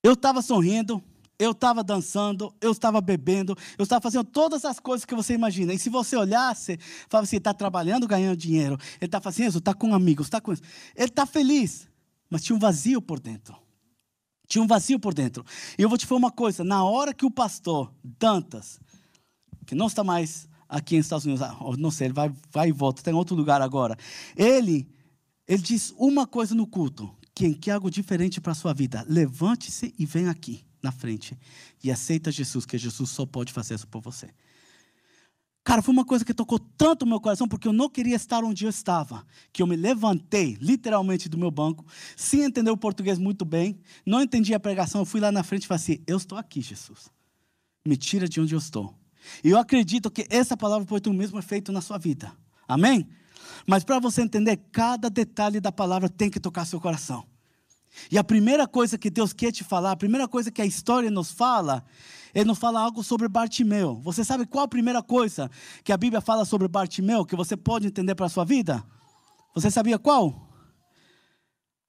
eu 0.03 0.13
estava 0.13 0.41
sorrindo, 0.41 1.01
eu 1.39 1.51
estava 1.51 1.83
dançando, 1.83 2.53
eu 2.61 2.71
estava 2.71 3.01
bebendo, 3.01 3.57
eu 3.79 3.83
estava 3.83 4.01
fazendo 4.01 4.25
todas 4.25 4.63
as 4.63 4.79
coisas 4.79 5.05
que 5.05 5.15
você 5.15 5.33
imagina. 5.33 5.73
E 5.73 5.79
se 5.79 5.89
você 5.89 6.15
olhasse, 6.15 6.77
falava 7.09 7.23
assim: 7.23 7.37
está 7.37 7.53
trabalhando, 7.53 8.07
ganhando 8.07 8.37
dinheiro, 8.37 8.77
ele 8.99 9.07
está 9.07 9.19
fazendo 9.19 9.49
isso, 9.49 9.57
está 9.57 9.73
com 9.73 9.95
amigos, 9.95 10.27
está 10.27 10.39
com 10.39 10.51
isso. 10.51 10.61
Ele 10.95 11.07
está 11.07 11.25
feliz, 11.25 11.87
mas 12.29 12.43
tinha 12.43 12.55
um 12.55 12.59
vazio 12.59 13.01
por 13.01 13.19
dentro. 13.19 13.55
Tinha 14.51 14.61
um 14.61 14.67
vazio 14.67 14.99
por 14.99 15.13
dentro. 15.13 15.45
E 15.77 15.81
eu 15.81 15.87
vou 15.87 15.97
te 15.97 16.05
falar 16.05 16.19
uma 16.19 16.31
coisa: 16.31 16.61
na 16.61 16.83
hora 16.83 17.13
que 17.13 17.25
o 17.25 17.31
pastor 17.31 17.89
Dantas, 18.03 18.81
que 19.65 19.73
não 19.73 19.87
está 19.87 20.03
mais 20.03 20.45
aqui 20.67 20.97
nos 20.97 21.05
Estados 21.05 21.23
Unidos, 21.23 21.41
ah, 21.41 21.55
não 21.77 21.89
sei, 21.89 22.07
ele 22.07 22.13
vai, 22.13 22.33
vai 22.51 22.67
e 22.67 22.71
volta, 22.73 22.99
está 22.99 23.09
em 23.09 23.13
outro 23.13 23.33
lugar 23.33 23.61
agora. 23.61 23.97
Ele, 24.35 24.89
ele 25.47 25.61
diz 25.61 25.93
uma 25.97 26.27
coisa 26.27 26.53
no 26.53 26.67
culto: 26.67 27.09
quem 27.33 27.53
quer 27.53 27.71
algo 27.71 27.89
diferente 27.89 28.41
para 28.41 28.51
a 28.51 28.55
sua 28.55 28.73
vida, 28.73 29.05
levante-se 29.07 29.95
e 29.97 30.05
vem 30.05 30.27
aqui 30.27 30.65
na 30.83 30.91
frente 30.91 31.39
e 31.81 31.89
aceita 31.89 32.29
Jesus, 32.29 32.65
que 32.65 32.77
Jesus 32.77 33.09
só 33.09 33.25
pode 33.25 33.53
fazer 33.53 33.75
isso 33.75 33.87
por 33.87 34.01
você. 34.01 34.31
Cara, 35.63 35.81
foi 35.81 35.93
uma 35.93 36.03
coisa 36.03 36.25
que 36.25 36.33
tocou 36.33 36.57
tanto 36.57 37.03
o 37.03 37.07
meu 37.07 37.19
coração, 37.19 37.47
porque 37.47 37.67
eu 37.67 37.73
não 37.73 37.87
queria 37.87 38.15
estar 38.15 38.43
onde 38.43 38.65
eu 38.65 38.69
estava. 38.69 39.23
Que 39.53 39.61
eu 39.61 39.67
me 39.67 39.75
levantei, 39.75 40.57
literalmente, 40.59 41.29
do 41.29 41.37
meu 41.37 41.51
banco, 41.51 41.85
sem 42.15 42.41
entender 42.41 42.71
o 42.71 42.77
português 42.77 43.19
muito 43.19 43.45
bem, 43.45 43.79
não 44.05 44.21
entendi 44.21 44.53
a 44.55 44.59
pregação. 44.59 45.01
Eu 45.01 45.05
fui 45.05 45.19
lá 45.19 45.31
na 45.31 45.43
frente 45.43 45.63
e 45.63 45.67
falei 45.67 45.83
assim: 45.83 46.03
Eu 46.07 46.17
estou 46.17 46.37
aqui, 46.37 46.61
Jesus. 46.61 47.11
Me 47.85 47.95
tira 47.95 48.27
de 48.27 48.41
onde 48.41 48.55
eu 48.55 48.59
estou. 48.59 48.95
E 49.43 49.49
eu 49.49 49.59
acredito 49.59 50.09
que 50.09 50.25
essa 50.29 50.57
palavra 50.57 50.85
pode 50.85 51.03
ter 51.03 51.09
o 51.09 51.13
mesmo 51.13 51.37
efeito 51.37 51.71
na 51.71 51.81
sua 51.81 51.99
vida. 51.99 52.31
Amém? 52.67 53.07
Mas 53.67 53.83
para 53.83 53.99
você 53.99 54.21
entender, 54.23 54.57
cada 54.71 55.09
detalhe 55.09 55.59
da 55.59 55.71
palavra 55.71 56.09
tem 56.09 56.29
que 56.29 56.39
tocar 56.39 56.65
seu 56.65 56.79
coração. 56.79 57.25
E 58.09 58.17
a 58.17 58.23
primeira 58.23 58.67
coisa 58.67 58.97
que 58.97 59.09
Deus 59.09 59.33
quer 59.33 59.51
te 59.51 59.63
falar, 59.63 59.91
a 59.91 59.95
primeira 59.95 60.27
coisa 60.27 60.49
que 60.49 60.61
a 60.61 60.65
história 60.65 61.11
nos 61.11 61.31
fala, 61.31 61.85
ele 62.33 62.45
nos 62.45 62.57
fala 62.57 62.79
algo 62.79 63.03
sobre 63.03 63.27
Bartimeu. 63.27 63.99
Você 64.01 64.23
sabe 64.23 64.45
qual 64.45 64.65
a 64.65 64.67
primeira 64.67 65.01
coisa 65.01 65.49
que 65.83 65.91
a 65.91 65.97
Bíblia 65.97 66.21
fala 66.21 66.45
sobre 66.45 66.67
Bartimeu 66.67 67.25
que 67.25 67.35
você 67.35 67.57
pode 67.57 67.87
entender 67.87 68.15
para 68.15 68.25
a 68.25 68.29
sua 68.29 68.45
vida? 68.45 68.83
Você 69.53 69.69
sabia 69.69 69.99
qual? 69.99 70.49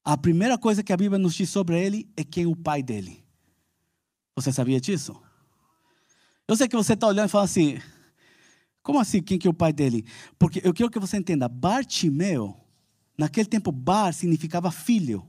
A 0.05 0.17
primeira 0.17 0.59
coisa 0.59 0.83
que 0.83 0.93
a 0.93 0.97
Bíblia 0.97 1.19
nos 1.19 1.35
diz 1.35 1.49
sobre 1.49 1.81
ele 1.81 2.11
é 2.17 2.25
quem 2.25 2.45
é 2.45 2.47
o 2.47 2.57
pai 2.57 2.83
dele. 2.83 3.25
Você 4.35 4.53
sabia 4.53 4.81
disso? 4.81 5.15
Eu 6.49 6.57
sei 6.57 6.67
que 6.67 6.77
você 6.77 6.95
está 6.95 7.07
olhando 7.07 7.27
e 7.27 7.31
fala 7.31 7.45
assim: 7.45 7.81
como 8.83 8.99
assim, 8.99 9.23
quem 9.23 9.39
que 9.39 9.47
é 9.47 9.51
o 9.51 9.55
pai 9.55 9.73
dele? 9.73 10.05
Porque 10.39 10.61
eu 10.65 10.75
quero 10.75 10.91
que 10.91 10.99
você 10.99 11.17
entenda: 11.17 11.49
Bartimeu, 11.49 12.57
naquele 13.17 13.47
tempo, 13.47 13.71
Bar 13.71 14.13
significava 14.13 14.71
filho. 14.71 15.25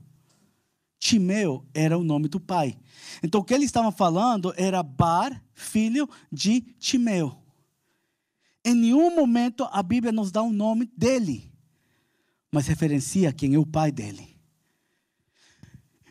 Timeu 1.04 1.62
era 1.74 1.98
o 1.98 2.02
nome 2.02 2.28
do 2.28 2.40
pai. 2.40 2.78
Então 3.22 3.42
o 3.42 3.44
que 3.44 3.52
ele 3.52 3.66
estava 3.66 3.92
falando 3.92 4.54
era 4.56 4.82
Bar, 4.82 5.44
filho 5.52 6.08
de 6.32 6.62
Timeu. 6.78 7.36
Em 8.64 8.74
nenhum 8.74 9.14
momento 9.14 9.68
a 9.70 9.82
Bíblia 9.82 10.10
nos 10.10 10.32
dá 10.32 10.40
o 10.42 10.50
nome 10.50 10.90
dele, 10.96 11.52
mas 12.50 12.66
referencia 12.66 13.34
quem 13.34 13.52
é 13.52 13.58
o 13.58 13.66
pai 13.66 13.92
dele. 13.92 14.33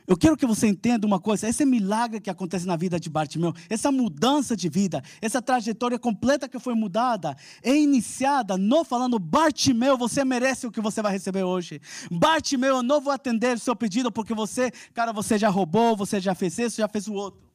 Eu 0.08 0.18
quero 0.18 0.36
que 0.36 0.46
você 0.46 0.68
entenda 0.68 1.08
uma 1.08 1.20
coisa: 1.20 1.48
esse 1.48 1.66
milagre 1.66 2.20
que 2.20 2.30
acontece 2.30 2.66
na 2.66 2.76
vida 2.76 3.00
de 3.00 3.10
Bartimeu, 3.10 3.54
essa 3.70 3.92
mudança 3.92 4.56
de 4.56 4.70
vida, 4.70 5.02
essa 5.22 5.42
trajetória 5.42 5.98
completa 5.98 6.48
que 6.50 6.60
foi 6.60 6.74
mudada, 6.74 7.36
é 7.62 7.76
iniciada 7.76 8.58
não 8.58 8.84
falando, 8.84 9.18
Bartimeu, 9.18 9.98
você 9.98 10.26
merece 10.26 10.68
o 10.68 10.72
que 10.72 10.82
você 10.82 11.02
vai 11.02 11.12
receber 11.12 11.44
hoje. 11.44 11.82
Bartimeu, 12.12 12.78
eu 12.78 12.84
não 12.84 13.00
vou 13.00 13.14
atender 13.14 13.56
o 13.56 13.60
seu 13.60 13.76
pedido 13.76 14.12
porque 14.12 14.34
você, 14.34 14.72
cara, 14.94 15.14
você 15.14 15.38
já 15.38 15.50
roubou, 15.50 15.96
você 15.96 16.20
já 16.20 16.36
fez 16.36 16.58
isso, 16.58 16.78
já 16.78 16.88
fez 16.88 17.08
o 17.08 17.14
outro. 17.14 17.54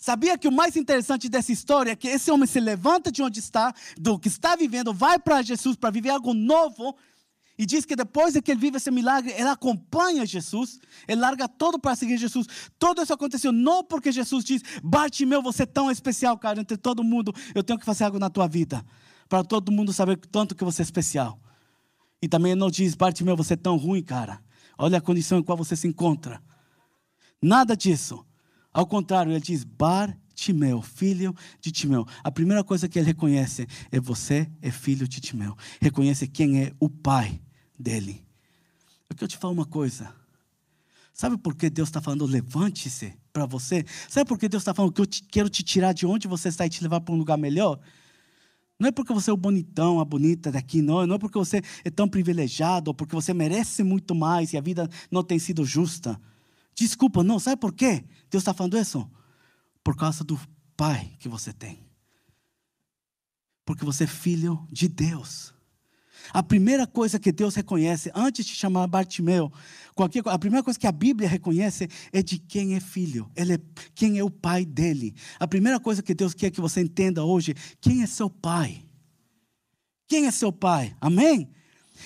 Sabia 0.00 0.38
que 0.38 0.48
o 0.48 0.52
mais 0.52 0.76
interessante 0.76 1.28
dessa 1.28 1.52
história 1.52 1.90
é 1.90 1.96
que 1.96 2.08
esse 2.08 2.30
homem 2.30 2.46
se 2.46 2.58
levanta 2.58 3.12
de 3.12 3.22
onde 3.22 3.38
está, 3.38 3.74
do 3.98 4.18
que 4.18 4.28
está 4.28 4.56
vivendo, 4.56 4.94
vai 4.94 5.18
para 5.18 5.42
Jesus 5.42 5.76
para 5.76 5.90
viver 5.90 6.08
algo 6.08 6.32
novo, 6.32 6.96
e 7.60 7.66
diz 7.66 7.84
que 7.84 7.94
depois 7.94 8.32
de 8.32 8.40
que 8.40 8.52
ele 8.52 8.58
vive 8.58 8.78
esse 8.78 8.90
milagre, 8.90 9.32
ele 9.32 9.46
acompanha 9.46 10.24
Jesus, 10.24 10.80
ele 11.06 11.20
larga 11.20 11.46
todo 11.46 11.78
para 11.78 11.94
seguir 11.94 12.16
Jesus. 12.16 12.46
Tudo 12.78 13.02
isso 13.02 13.12
aconteceu 13.12 13.52
não 13.52 13.84
porque 13.84 14.10
Jesus 14.10 14.46
diz, 14.46 14.62
Bartimeu, 14.82 15.42
você 15.42 15.64
é 15.64 15.66
tão 15.66 15.90
especial, 15.90 16.38
cara, 16.38 16.58
entre 16.58 16.78
todo 16.78 17.04
mundo, 17.04 17.34
eu 17.54 17.62
tenho 17.62 17.78
que 17.78 17.84
fazer 17.84 18.04
algo 18.04 18.18
na 18.18 18.30
tua 18.30 18.48
vida, 18.48 18.82
para 19.28 19.44
todo 19.44 19.70
mundo 19.70 19.92
saber 19.92 20.16
tanto 20.16 20.54
que 20.54 20.64
você 20.64 20.80
é 20.80 20.84
especial. 20.84 21.38
E 22.22 22.26
também 22.26 22.54
não 22.54 22.70
diz, 22.70 22.94
Bartimeu, 22.94 23.36
você 23.36 23.52
é 23.52 23.58
tão 23.58 23.76
ruim, 23.76 24.02
cara, 24.02 24.42
olha 24.78 24.96
a 24.96 25.02
condição 25.02 25.38
em 25.38 25.42
qual 25.42 25.58
você 25.58 25.76
se 25.76 25.86
encontra. 25.86 26.42
Nada 27.42 27.76
disso. 27.76 28.24
Ao 28.72 28.86
contrário, 28.86 29.32
ele 29.32 29.40
diz, 29.40 29.64
Bartimeu, 29.64 30.80
filho 30.80 31.36
de 31.60 31.70
Timeu. 31.70 32.06
A 32.24 32.30
primeira 32.30 32.64
coisa 32.64 32.88
que 32.88 32.98
ele 32.98 33.08
reconhece 33.08 33.66
é 33.92 34.00
você 34.00 34.50
é 34.62 34.70
filho 34.70 35.06
de 35.06 35.20
Timeu. 35.20 35.54
Reconhece 35.78 36.26
quem 36.26 36.62
é 36.62 36.72
o 36.80 36.88
pai 36.88 37.38
dele. 37.80 38.24
Eu 39.08 39.16
quero 39.16 39.28
te 39.28 39.36
falar 39.36 39.52
uma 39.52 39.66
coisa. 39.66 40.14
Sabe 41.12 41.36
por 41.36 41.54
que 41.54 41.68
Deus 41.68 41.88
está 41.88 42.00
falando 42.00 42.24
levante-se 42.24 43.12
para 43.32 43.44
você? 43.44 43.84
Sabe 44.08 44.28
por 44.28 44.38
que 44.38 44.48
Deus 44.48 44.62
está 44.62 44.72
falando 44.72 44.92
que 44.92 45.00
eu 45.00 45.06
te, 45.06 45.22
quero 45.24 45.50
te 45.50 45.62
tirar 45.62 45.92
de 45.92 46.06
onde 46.06 46.28
você 46.28 46.48
está 46.48 46.64
e 46.64 46.70
te 46.70 46.82
levar 46.82 47.00
para 47.00 47.14
um 47.14 47.18
lugar 47.18 47.36
melhor? 47.36 47.80
Não 48.78 48.88
é 48.88 48.92
porque 48.92 49.12
você 49.12 49.30
é 49.30 49.32
o 49.32 49.36
bonitão, 49.36 50.00
a 50.00 50.04
bonita 50.04 50.50
daqui, 50.50 50.80
não. 50.80 51.06
Não 51.06 51.16
é 51.16 51.18
porque 51.18 51.36
você 51.36 51.60
é 51.84 51.90
tão 51.90 52.08
privilegiado, 52.08 52.90
ou 52.90 52.94
porque 52.94 53.14
você 53.14 53.34
merece 53.34 53.82
muito 53.82 54.14
mais 54.14 54.54
e 54.54 54.56
a 54.56 54.60
vida 54.62 54.88
não 55.10 55.22
tem 55.22 55.38
sido 55.38 55.64
justa. 55.66 56.18
Desculpa, 56.74 57.22
não. 57.22 57.38
Sabe 57.38 57.60
por 57.60 57.74
quê? 57.74 58.04
Deus 58.30 58.40
está 58.40 58.54
falando 58.54 58.78
isso? 58.78 59.06
Por 59.84 59.96
causa 59.96 60.24
do 60.24 60.40
Pai 60.74 61.14
que 61.18 61.28
você 61.28 61.52
tem. 61.52 61.84
Porque 63.66 63.84
você 63.84 64.04
é 64.04 64.06
filho 64.06 64.66
de 64.72 64.88
Deus. 64.88 65.52
A 66.32 66.42
primeira 66.42 66.86
coisa 66.86 67.18
que 67.18 67.32
Deus 67.32 67.54
reconhece, 67.54 68.10
antes 68.14 68.46
de 68.46 68.54
chamar 68.54 68.86
Bartimeu, 68.86 69.52
a 70.26 70.38
primeira 70.38 70.62
coisa 70.62 70.78
que 70.78 70.86
a 70.86 70.92
Bíblia 70.92 71.28
reconhece 71.28 71.88
é 72.12 72.22
de 72.22 72.38
quem 72.38 72.74
é 72.74 72.80
filho, 72.80 73.30
ele 73.34 73.54
é, 73.54 73.58
quem 73.94 74.18
é 74.18 74.24
o 74.24 74.30
pai 74.30 74.64
dele. 74.64 75.14
A 75.38 75.46
primeira 75.46 75.80
coisa 75.80 76.02
que 76.02 76.14
Deus 76.14 76.32
quer 76.32 76.50
que 76.50 76.60
você 76.60 76.80
entenda 76.80 77.24
hoje, 77.24 77.54
quem 77.80 78.02
é 78.02 78.06
seu 78.06 78.30
pai? 78.30 78.84
Quem 80.06 80.26
é 80.26 80.30
seu 80.30 80.52
pai? 80.52 80.96
Amém? 81.00 81.50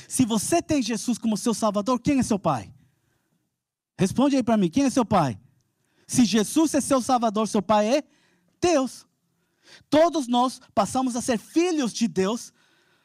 Se 0.09 0.25
você 0.25 0.61
tem 0.61 0.83
Jesus 0.83 1.19
como 1.19 1.37
seu 1.37 1.55
Salvador, 1.55 2.01
quem 2.01 2.19
é 2.19 2.23
seu 2.23 2.39
pai? 2.39 2.73
Responde 3.99 4.37
aí 4.37 4.43
para 4.43 4.57
mim, 4.57 4.69
quem 4.69 4.85
é 4.85 4.91
seu 4.91 5.05
pai? 5.05 5.39
Se 6.07 6.25
Jesus 6.25 6.75
é 6.75 6.81
seu 6.81 7.01
Salvador, 7.01 7.47
seu 7.49 7.63
pai 7.63 7.99
é 7.99 8.05
Deus. 8.61 9.07
Todos 9.89 10.27
nós 10.27 10.61
passamos 10.75 11.17
a 11.17 11.23
ser 11.23 11.39
filhos 11.39 11.93
de 11.93 12.09
Deus 12.09 12.53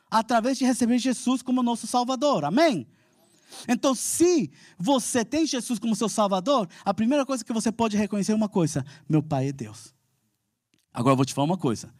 através 0.10 0.58
de 0.58 0.66
receber 0.66 0.98
Jesus 0.98 1.42
como 1.42 1.64
nosso 1.64 1.88
Salvador. 1.88 2.46
Amém? 2.46 2.88
Então, 3.68 3.96
se 3.96 4.52
você 4.78 5.26
tem 5.26 5.46
Jesus 5.46 5.80
como 5.80 5.96
seu 5.96 6.10
Salvador, 6.10 6.68
a 6.86 6.94
primeira 6.94 7.26
coisa 7.26 7.44
que 7.44 7.54
você 7.54 7.72
pode 7.72 7.98
reconhecer 7.98 8.32
é 8.32 8.36
uma 8.36 8.50
coisa: 8.50 8.86
meu 9.08 9.24
Pai 9.24 9.50
é 9.50 9.52
Deus. 9.52 9.94
Agora 10.94 11.14
eu 11.14 11.18
vou 11.18 11.26
te 11.26 11.34
falar 11.34 11.46
uma 11.46 11.58
coisa. 11.58 11.94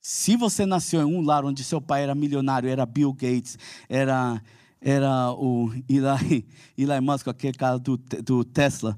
Se 0.00 0.36
você 0.36 0.66
nasceu 0.66 1.00
em 1.00 1.04
um 1.04 1.20
lar 1.20 1.44
onde 1.44 1.62
seu 1.62 1.80
pai 1.80 2.02
era 2.02 2.14
milionário, 2.14 2.68
era 2.68 2.84
Bill 2.84 3.12
Gates, 3.12 3.56
era, 3.88 4.42
era 4.80 5.30
o 5.32 5.70
Eli, 5.88 6.44
Eli 6.76 7.00
Musk, 7.00 7.28
aquele 7.28 7.56
cara 7.56 7.78
do, 7.78 7.96
do 7.96 8.42
Tesla, 8.42 8.96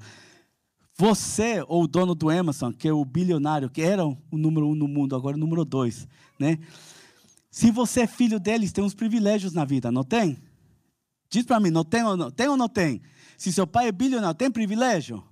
você, 0.97 1.63
ou 1.69 1.83
o 1.83 1.87
dono 1.87 2.15
do 2.15 2.31
Amazon, 2.31 2.73
que 2.73 2.89
é 2.89 2.93
o 2.93 3.05
bilionário, 3.05 3.69
que 3.69 3.83
era 3.83 4.07
o 4.07 4.17
número 4.33 4.67
um 4.69 4.75
no 4.75 4.89
mundo, 4.89 5.15
agora 5.15 5.37
o 5.37 5.39
número 5.41 5.65
dois, 5.65 6.09
né? 6.39 6.59
Se 7.55 7.71
você 7.71 8.01
é 8.01 8.07
filho 8.09 8.41
deles, 8.41 8.73
tem 8.73 8.83
uns 8.83 8.95
privilégios 8.95 9.53
na 9.53 9.65
vida, 9.65 9.93
não 9.93 10.03
tem? 10.03 10.37
Diz 11.31 11.45
para 11.45 11.61
mim, 11.61 11.71
não 11.71 11.85
tem 11.85 12.03
ou 12.03 12.17
não, 12.17 12.29
tem 12.29 12.49
ou 12.49 12.57
não 12.57 12.69
tem? 12.69 13.01
Se 13.39 13.53
seu 13.53 13.65
pai 13.65 13.87
é 13.87 13.93
bilionário, 13.93 14.35
tem 14.35 14.51
privilégio? 14.51 15.23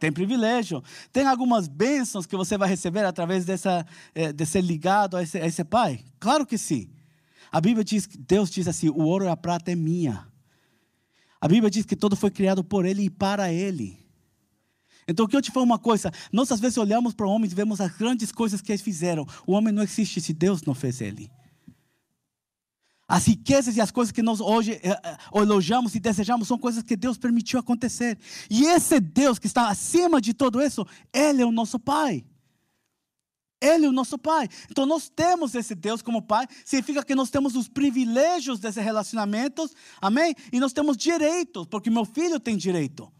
Tem 0.00 0.10
privilégio. 0.10 0.82
Tem 1.12 1.24
algumas 1.24 1.68
bênçãos 1.68 2.26
que 2.26 2.36
você 2.36 2.58
vai 2.58 2.68
receber 2.68 3.04
através 3.04 3.44
dessa, 3.44 3.86
é, 4.12 4.32
de 4.32 4.44
ser 4.44 4.60
ligado 4.60 5.16
a 5.16 5.22
esse, 5.22 5.38
a 5.38 5.46
esse 5.46 5.62
pai? 5.62 6.04
Claro 6.18 6.44
que 6.44 6.58
sim. 6.58 6.90
A 7.52 7.60
Bíblia 7.60 7.84
diz, 7.84 8.08
Deus 8.08 8.50
diz 8.50 8.66
assim: 8.66 8.88
o 8.88 8.98
ouro 8.98 9.26
e 9.26 9.28
a 9.28 9.36
prata 9.36 9.70
é 9.70 9.76
minha. 9.76 10.26
A 11.40 11.46
Bíblia 11.46 11.70
diz 11.70 11.86
que 11.86 11.94
todo 11.94 12.16
foi 12.16 12.32
criado 12.32 12.64
por 12.64 12.84
Ele 12.84 13.04
e 13.04 13.10
para 13.10 13.52
Ele. 13.52 14.04
Então, 15.06 15.28
que 15.28 15.36
eu 15.36 15.42
te 15.42 15.52
falo 15.52 15.64
uma 15.64 15.78
coisa: 15.78 16.10
nós 16.32 16.50
às 16.50 16.58
vezes 16.58 16.76
olhamos 16.76 17.14
para 17.14 17.24
o 17.24 17.30
homem 17.30 17.48
e 17.48 17.54
vemos 17.54 17.80
as 17.80 17.96
grandes 17.96 18.32
coisas 18.32 18.60
que 18.60 18.72
eles 18.72 18.82
fizeram. 18.82 19.24
O 19.46 19.52
homem 19.52 19.72
não 19.72 19.84
existe 19.84 20.20
se 20.20 20.32
Deus 20.32 20.62
não 20.64 20.74
fez 20.74 21.00
ele. 21.00 21.30
As 23.12 23.26
riquezas 23.26 23.76
e 23.76 23.80
as 23.82 23.90
coisas 23.90 24.10
que 24.10 24.22
nós 24.22 24.40
hoje 24.40 24.80
eh, 24.82 24.88
eh, 24.88 25.16
elogiamos 25.34 25.94
e 25.94 26.00
desejamos 26.00 26.48
são 26.48 26.56
coisas 26.56 26.82
que 26.82 26.96
Deus 26.96 27.18
permitiu 27.18 27.60
acontecer. 27.60 28.18
E 28.48 28.64
esse 28.64 28.98
Deus 28.98 29.38
que 29.38 29.46
está 29.46 29.68
acima 29.68 30.18
de 30.18 30.32
tudo 30.32 30.62
isso, 30.62 30.86
Ele 31.12 31.42
é 31.42 31.44
o 31.44 31.52
nosso 31.52 31.78
Pai. 31.78 32.24
Ele 33.60 33.84
é 33.84 33.88
o 33.90 33.92
nosso 33.92 34.16
Pai. 34.16 34.48
Então 34.70 34.86
nós 34.86 35.10
temos 35.10 35.54
esse 35.54 35.74
Deus 35.74 36.00
como 36.00 36.22
Pai, 36.22 36.46
significa 36.64 37.04
que 37.04 37.14
nós 37.14 37.28
temos 37.28 37.54
os 37.54 37.68
privilégios 37.68 38.58
desses 38.58 38.82
relacionamentos, 38.82 39.74
amém? 40.00 40.34
E 40.50 40.58
nós 40.58 40.72
temos 40.72 40.96
direitos, 40.96 41.66
porque 41.66 41.90
meu 41.90 42.06
filho 42.06 42.40
tem 42.40 42.56
direito. 42.56 43.12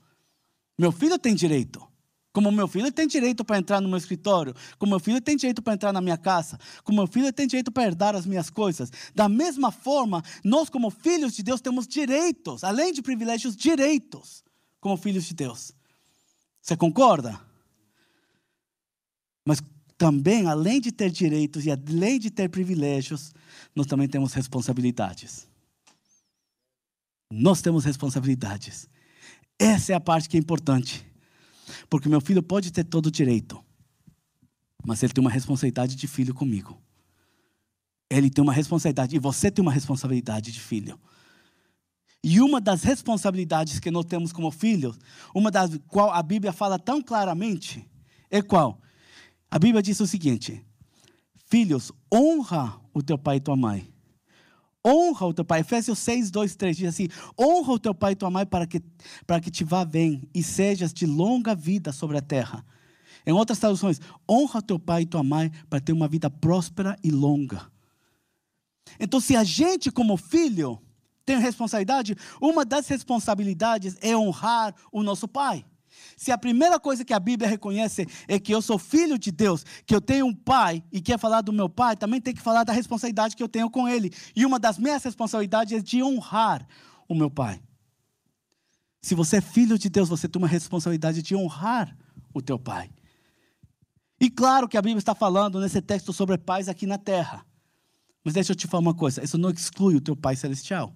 Meu 0.79 0.91
filho 0.91 1.19
tem 1.19 1.35
direito. 1.35 1.87
Como 2.33 2.51
meu 2.51 2.67
filho 2.67 2.91
tem 2.91 3.07
direito 3.07 3.45
para 3.45 3.59
entrar 3.59 3.81
no 3.81 3.89
meu 3.89 3.99
escritório, 3.99 4.55
como 4.79 4.91
meu 4.91 5.01
filho 5.01 5.21
tem 5.21 5.37
direito 5.37 5.61
para 5.61 5.75
entrar 5.75 5.93
na 5.93 6.01
minha 6.01 6.17
casa, 6.17 6.59
como 6.83 6.99
meu 6.99 7.07
filho 7.07 7.31
tem 7.31 7.47
direito 7.47 7.71
para 7.71 7.85
herdar 7.85 8.17
as 8.17 8.25
minhas 8.25 8.49
coisas. 8.49 8.91
Da 9.15 9.29
mesma 9.29 9.71
forma, 9.71 10.25
nós, 10.43 10.71
como 10.71 10.91
filhos 10.91 11.35
de 11.35 11.43
Deus, 11.43 11.61
temos 11.61 11.87
direitos, 11.87 12.65
além 12.65 12.93
de 12.93 13.03
privilégios, 13.03 13.55
direitos, 13.55 14.43
como 14.81 14.97
filhos 14.97 15.25
de 15.25 15.35
Deus. 15.35 15.73
Você 16.63 16.75
concorda? 16.75 17.39
Mas 19.45 19.61
também, 19.99 20.47
além 20.47 20.81
de 20.81 20.91
ter 20.91 21.11
direitos 21.11 21.67
e 21.67 21.71
além 21.71 22.19
de 22.19 22.31
ter 22.31 22.49
privilégios, 22.49 23.35
nós 23.77 23.87
também 23.87 24.09
temos 24.09 24.33
responsabilidades. 24.33 25.47
Nós 27.31 27.61
temos 27.61 27.85
responsabilidades. 27.85 28.89
Essa 29.59 29.93
é 29.93 29.95
a 29.95 30.01
parte 30.01 30.29
que 30.29 30.37
é 30.37 30.41
importante. 30.41 31.12
Porque 31.89 32.09
meu 32.09 32.21
filho 32.21 32.43
pode 32.43 32.71
ter 32.71 32.85
todo 32.85 33.07
o 33.07 33.11
direito, 33.11 33.63
mas 34.85 35.03
ele 35.03 35.13
tem 35.13 35.23
uma 35.23 35.31
responsabilidade 35.31 35.95
de 35.95 36.07
filho 36.09 36.35
comigo. 36.35 36.81
Ele 38.11 38.29
tem 38.29 38.43
uma 38.43 38.53
responsabilidade, 38.53 39.17
e 39.17 39.19
você 39.19 39.51
tem 39.51 39.63
uma 39.63 39.73
responsabilidade 39.73 40.53
de 40.53 40.61
filho. 40.61 40.99
E 42.25 42.41
uma 42.41 42.61
das 42.61 42.83
responsabilidades 42.83 43.81
que 43.81 43.91
nós 43.91 44.05
temos 44.05 44.33
como 44.33 44.51
filhos, 44.51 44.99
uma 45.35 45.51
das 45.51 45.79
qual 45.89 46.13
a 46.13 46.23
Bíblia 46.23 46.53
fala 46.53 46.79
tão 46.79 47.03
claramente, 47.03 47.89
é 48.31 48.41
qual? 48.41 48.81
A 49.51 49.59
Bíblia 49.59 49.83
diz 49.83 49.99
o 49.99 50.07
seguinte: 50.07 50.65
Filhos, 51.47 51.93
honra 52.13 52.81
o 52.95 53.03
teu 53.03 53.19
pai 53.19 53.37
e 53.37 53.41
tua 53.41 53.57
mãe. 53.57 53.92
Honra 54.87 55.27
o 55.27 55.35
teu 55.35 55.45
pai. 55.45 55.61
Efésios 55.61 55.99
6, 56.01 56.31
2, 56.31 56.57
3 56.57 56.77
diz 56.77 56.89
assim: 56.89 57.09
Honra 57.39 57.73
o 57.73 57.79
teu 57.79 57.95
pai 57.95 58.13
e 58.13 58.17
tua 58.17 58.31
mãe 58.31 58.45
para 58.45 58.67
que, 58.67 58.83
para 59.27 59.41
que 59.41 59.51
te 59.51 59.65
vá 59.65 59.85
bem 59.85 60.29
e 60.35 60.43
sejas 60.43 60.93
de 60.93 61.07
longa 61.07 61.55
vida 61.55 61.93
sobre 61.93 62.19
a 62.19 62.23
terra. 62.23 62.65
Em 63.25 63.33
outras 63.33 63.59
traduções, 63.59 64.01
honra 64.29 64.59
o 64.59 64.63
teu 64.63 64.79
pai 64.79 65.03
e 65.03 65.07
tua 65.07 65.23
mãe 65.23 65.51
para 65.71 65.81
ter 65.81 65.93
uma 65.93 66.09
vida 66.09 66.29
próspera 66.29 66.97
e 67.03 67.11
longa. 67.11 67.71
Então, 68.99 69.21
se 69.21 69.37
a 69.37 69.45
gente, 69.45 69.91
como 69.91 70.17
filho, 70.17 70.81
tem 71.25 71.39
responsabilidade, 71.39 72.17
uma 72.41 72.65
das 72.65 72.89
responsabilidades 72.89 73.97
é 74.01 74.17
honrar 74.17 74.75
o 74.91 75.03
nosso 75.03 75.29
pai. 75.29 75.65
Se 76.17 76.31
a 76.31 76.39
primeira 76.39 76.79
coisa 76.79 77.05
que 77.05 77.13
a 77.13 77.21
Bíblia 77.21 77.49
reconhece 77.49 78.07
é 78.29 78.39
que 78.39 78.53
eu 78.53 78.63
sou 78.63 78.79
filho 78.79 79.19
de 79.19 79.31
Deus, 79.31 79.65
que 79.87 79.95
eu 79.95 80.01
tenho 80.01 80.27
um 80.27 80.35
pai 80.35 80.83
e 80.93 81.01
quer 81.01 81.19
falar 81.19 81.41
do 81.41 81.53
meu 81.53 81.69
pai, 81.69 81.97
também 81.97 82.21
tem 82.21 82.35
que 82.35 82.41
falar 82.41 82.65
da 82.65 82.73
responsabilidade 82.73 83.37
que 83.37 83.43
eu 83.43 83.49
tenho 83.49 83.71
com 83.71 83.89
ele. 83.89 84.13
E 84.35 84.47
uma 84.47 84.59
das 84.59 84.79
minhas 84.79 85.03
responsabilidades 85.03 85.73
é 85.73 85.81
de 85.81 86.03
honrar 86.03 86.67
o 87.09 87.15
meu 87.15 87.31
pai. 87.31 87.61
Se 89.01 89.15
você 89.15 89.39
é 89.39 89.41
filho 89.41 89.77
de 89.77 89.89
Deus, 89.89 90.09
você 90.09 90.29
tem 90.29 90.41
uma 90.41 90.49
responsabilidade 90.49 91.23
de 91.23 91.35
honrar 91.35 91.97
o 92.33 92.41
teu 92.41 92.59
pai. 92.59 92.91
E 94.21 94.31
claro 94.31 94.69
que 94.69 94.77
a 94.77 94.83
Bíblia 94.83 94.99
está 94.99 95.15
falando 95.15 95.61
nesse 95.61 95.83
texto 95.83 96.13
sobre 96.13 96.39
pais 96.39 96.69
aqui 96.69 96.87
na 96.87 96.97
terra. 96.97 97.45
Mas 98.25 98.35
deixa 98.35 98.53
eu 98.53 98.57
te 98.57 98.69
falar 98.69 98.81
uma 98.81 98.95
coisa: 98.95 99.25
isso 99.25 99.37
não 99.37 99.51
exclui 99.51 99.97
o 99.97 100.01
teu 100.01 100.15
pai 100.15 100.37
celestial. 100.37 100.95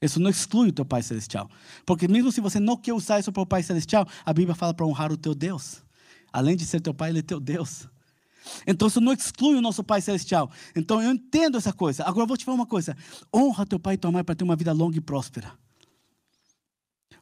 Isso 0.00 0.20
não 0.20 0.30
exclui 0.30 0.68
o 0.68 0.72
teu 0.72 0.84
Pai 0.84 1.02
Celestial. 1.02 1.50
Porque 1.86 2.06
mesmo 2.06 2.30
se 2.30 2.40
você 2.40 2.60
não 2.60 2.76
quer 2.76 2.92
usar 2.92 3.20
isso 3.20 3.32
para 3.32 3.42
o 3.42 3.46
Pai 3.46 3.62
Celestial, 3.62 4.06
a 4.24 4.32
Bíblia 4.32 4.54
fala 4.54 4.74
para 4.74 4.86
honrar 4.86 5.10
o 5.12 5.16
teu 5.16 5.34
Deus. 5.34 5.82
Além 6.32 6.56
de 6.56 6.66
ser 6.66 6.80
teu 6.80 6.92
Pai, 6.92 7.10
Ele 7.10 7.20
é 7.20 7.22
teu 7.22 7.40
Deus. 7.40 7.88
Então 8.66 8.88
isso 8.88 9.00
não 9.00 9.12
exclui 9.12 9.56
o 9.56 9.60
nosso 9.60 9.82
Pai 9.82 10.00
Celestial. 10.00 10.50
Então 10.76 11.02
eu 11.02 11.12
entendo 11.12 11.56
essa 11.56 11.72
coisa. 11.72 12.04
Agora 12.04 12.24
eu 12.24 12.26
vou 12.26 12.36
te 12.36 12.44
falar 12.44 12.56
uma 12.56 12.66
coisa: 12.66 12.96
honra 13.34 13.66
teu 13.66 13.78
pai 13.78 13.94
e 13.94 13.98
tua 13.98 14.12
mãe 14.12 14.22
para 14.22 14.34
ter 14.34 14.44
uma 14.44 14.56
vida 14.56 14.72
longa 14.72 14.98
e 14.98 15.00
próspera. 15.00 15.52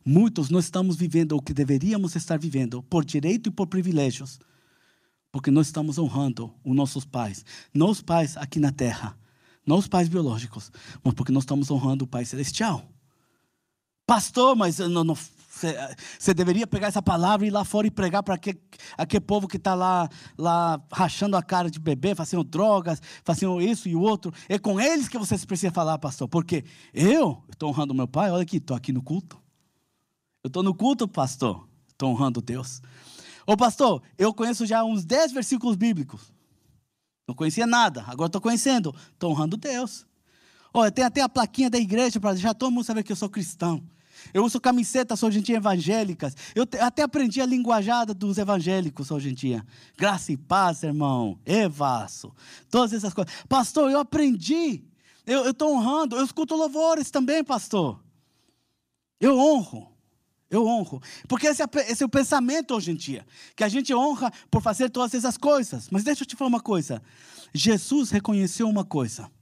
Muitos 0.05 0.51
não 0.51 0.59
estamos 0.59 0.97
vivendo 0.97 1.37
o 1.37 1.43
que 1.43 1.55
deveríamos 1.55 2.17
estar 2.17 2.37
vivendo, 2.37 2.83
por 2.83 3.05
direito 3.05 3.49
e 3.49 3.53
por 3.53 3.69
privilégios, 3.69 4.41
porque 5.31 5.49
nós 5.49 5.67
estamos 5.67 5.97
honrando 5.97 6.53
os 6.65 6.75
nossos 6.75 7.05
pais, 7.05 7.45
não 7.73 7.89
os 7.89 8.03
pais 8.03 8.37
aqui 8.37 8.59
na 8.59 8.73
terra, 8.73 9.17
não 9.67 9.79
os 9.79 9.89
pais 9.89 10.09
biológicos, 10.09 10.71
mas 11.03 11.15
porque 11.15 11.33
nós 11.33 11.45
estamos 11.45 11.71
honrando 11.71 12.05
o 12.05 12.09
Pai 12.09 12.25
Celestial. 12.25 12.85
Pastor, 14.07 14.57
mas 14.57 14.79
não, 14.79 15.05
não, 15.05 15.17
você 16.19 16.35
deveria 16.35 16.67
pegar 16.67 16.89
essa 16.89 17.03
palavra 17.03 17.47
e 17.47 17.49
ir 17.49 17.53
lá 17.53 17.65
fora 17.65 17.87
e 17.87 17.91
pregar 17.91 18.23
para 18.23 18.35
aquele, 18.35 18.61
aquele 18.97 19.21
povo 19.21 19.47
que 19.47 19.57
está 19.57 19.75
lá, 19.75 20.09
lá 20.37 20.83
rachando 20.91 21.37
a 21.37 21.43
cara 21.43 21.71
de 21.71 21.79
bebê, 21.79 22.15
fazendo 22.15 22.43
drogas, 22.43 23.01
fazendo 23.25 23.61
isso 23.61 23.89
e 23.89 23.95
o 23.95 24.01
outro. 24.01 24.33
É 24.49 24.59
com 24.59 24.81
eles 24.81 25.09
que 25.09 25.19
vocês 25.19 25.45
precisam 25.45 25.73
falar, 25.73 25.99
pastor. 25.99 26.29
Porque 26.29 26.65
eu 26.93 27.43
estou 27.51 27.69
honrando 27.69 27.95
meu 27.95 28.09
pai, 28.09 28.31
olha 28.31 28.43
aqui, 28.43 28.57
estou 28.57 28.77
aqui 28.77 28.93
no 28.93 29.03
culto. 29.03 29.41
Eu 30.43 30.49
estou 30.49 30.63
no 30.63 30.75
culto, 30.75 31.07
pastor. 31.07 31.69
Estou 31.89 32.11
honrando 32.11 32.41
Deus. 32.41 32.83
Ô 33.47 33.57
pastor, 33.57 34.03
eu 34.19 34.33
conheço 34.35 34.67
já 34.67 34.83
uns 34.83 35.05
10 35.05 35.33
versículos 35.33 35.77
bíblicos. 35.77 36.33
Não 37.27 37.35
conhecia 37.35 37.67
nada, 37.67 38.05
agora 38.07 38.27
estou 38.27 38.41
conhecendo. 38.41 38.95
Estou 39.13 39.31
honrando 39.31 39.57
Deus. 39.57 40.07
Olha, 40.75 40.91
tem 40.91 41.05
até 41.05 41.21
a 41.21 41.29
plaquinha 41.29 41.69
da 41.69 41.79
igreja 41.79 42.19
para 42.19 42.33
deixar 42.33 42.55
todo 42.55 42.71
mundo 42.71 42.85
saber 42.85 43.03
que 43.03 43.13
eu 43.13 43.17
sou 43.17 43.29
cristão. 43.29 43.83
Eu 44.33 44.45
uso 44.45 44.61
camisetas 44.61 45.23
hoje 45.23 45.39
em 45.39 45.43
dia 45.43 45.57
evangélicas. 45.57 46.37
Eu 46.55 46.67
até 46.81 47.03
aprendi 47.03 47.41
a 47.41 47.47
linguajada 47.47 48.15
dos 48.15 48.39
evangélicos 48.39 49.11
em 49.11 49.35
dia. 49.35 49.67
Graça 49.97 50.33
e 50.33 50.37
paz, 50.37 50.83
irmão. 50.83 51.39
Evasso. 51.45 52.33
Todas 52.71 52.93
essas 52.93 53.13
coisas. 53.13 53.33
Pastor, 53.49 53.91
eu 53.91 53.99
aprendi. 53.99 54.85
Eu 55.27 55.51
estou 55.51 55.75
honrando. 55.75 56.17
Eu 56.17 56.25
escuto 56.25 56.55
louvores 56.55 57.11
também, 57.11 57.43
pastor. 57.43 58.01
Eu 59.21 59.39
honro. 59.39 59.92
Eu 60.53 60.67
honro. 60.67 61.01
Porque 61.27 61.47
esse 61.47 61.63
é, 61.63 61.67
esse 61.89 62.03
é, 62.03 62.07
o 62.07 62.11
pensamento 62.11 62.75
hoje 62.75 62.91
em 62.91 62.95
dia. 62.95 63.27
Que 63.57 63.65
a 63.65 63.69
gente 63.71 63.93
honra 63.95 64.31
por 64.51 64.61
fazer 64.61 64.91
todas 64.91 65.15
essas 65.15 65.39
coisas. 65.39 65.89
Mas 65.91 66.05
deixa 66.05 66.25
eu 66.25 66.27
te 66.27 66.37
falar 66.37 66.51
uma 66.51 66.61
coisa. 66.61 67.03
Jesus 67.55 68.11
reconheceu 68.11 68.69
uma 68.69 68.85
coisa. 68.85 69.33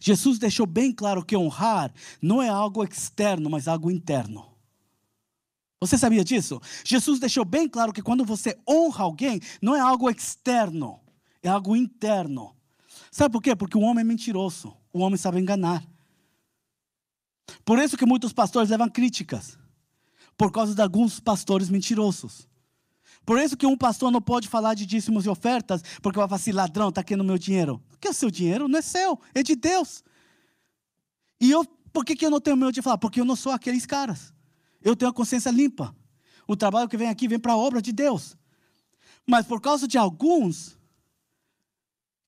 Jesus 0.00 0.38
deixou 0.38 0.66
bem 0.66 0.92
claro 0.92 1.24
que 1.24 1.36
honrar 1.36 1.92
não 2.22 2.40
é 2.40 2.48
algo 2.48 2.84
externo, 2.84 3.50
mas 3.50 3.66
algo 3.66 3.90
interno. 3.90 4.46
Você 5.80 5.98
sabia 5.98 6.22
disso? 6.22 6.62
Jesus 6.84 7.18
deixou 7.18 7.44
bem 7.44 7.68
claro 7.68 7.92
que 7.92 8.00
quando 8.00 8.24
você 8.24 8.56
honra 8.68 9.02
alguém, 9.02 9.40
não 9.60 9.74
é 9.74 9.80
algo 9.80 10.08
externo, 10.08 11.00
é 11.42 11.48
algo 11.48 11.74
interno. 11.74 12.54
Sabe 13.10 13.32
por 13.32 13.42
quê? 13.42 13.56
Porque 13.56 13.76
o 13.76 13.80
homem 13.80 14.02
é 14.02 14.04
mentiroso, 14.04 14.76
o 14.92 15.00
homem 15.00 15.18
sabe 15.18 15.40
enganar. 15.40 15.84
Por 17.64 17.80
isso 17.80 17.96
que 17.96 18.06
muitos 18.06 18.32
pastores 18.32 18.70
levam 18.70 18.88
críticas 18.88 19.58
por 20.36 20.50
causa 20.50 20.74
de 20.74 20.82
alguns 20.82 21.20
pastores 21.20 21.68
mentirosos. 21.68 22.48
Por 23.24 23.38
isso 23.38 23.56
que 23.56 23.66
um 23.66 23.76
pastor 23.76 24.10
não 24.10 24.20
pode 24.20 24.48
falar 24.48 24.74
de 24.74 24.84
dízimos 24.84 25.24
e 25.24 25.28
ofertas, 25.28 25.82
porque 26.02 26.18
vai 26.18 26.28
falar 26.28 26.36
assim, 26.36 26.52
ladrão, 26.52 26.90
está 26.90 27.00
aqui 27.00 27.16
no 27.16 27.24
meu 27.24 27.38
dinheiro. 27.38 27.82
Que 28.00 28.08
é 28.08 28.10
o 28.10 28.14
seu 28.14 28.30
dinheiro? 28.30 28.68
Não 28.68 28.78
é 28.78 28.82
seu, 28.82 29.18
é 29.34 29.42
de 29.42 29.56
Deus. 29.56 30.04
E 31.40 31.50
eu, 31.50 31.64
por 31.92 32.04
que, 32.04 32.14
que 32.14 32.26
eu 32.26 32.30
não 32.30 32.40
tenho 32.40 32.56
medo 32.56 32.72
de 32.72 32.82
falar? 32.82 32.98
Porque 32.98 33.20
eu 33.20 33.24
não 33.24 33.36
sou 33.36 33.52
aqueles 33.52 33.86
caras. 33.86 34.34
Eu 34.82 34.94
tenho 34.94 35.10
a 35.10 35.14
consciência 35.14 35.50
limpa. 35.50 35.96
O 36.46 36.54
trabalho 36.54 36.88
que 36.88 36.96
vem 36.96 37.08
aqui 37.08 37.26
vem 37.26 37.38
para 37.38 37.52
a 37.52 37.56
obra 37.56 37.80
de 37.80 37.92
Deus. 37.92 38.36
Mas 39.26 39.46
por 39.46 39.60
causa 39.60 39.88
de 39.88 39.96
alguns 39.96 40.78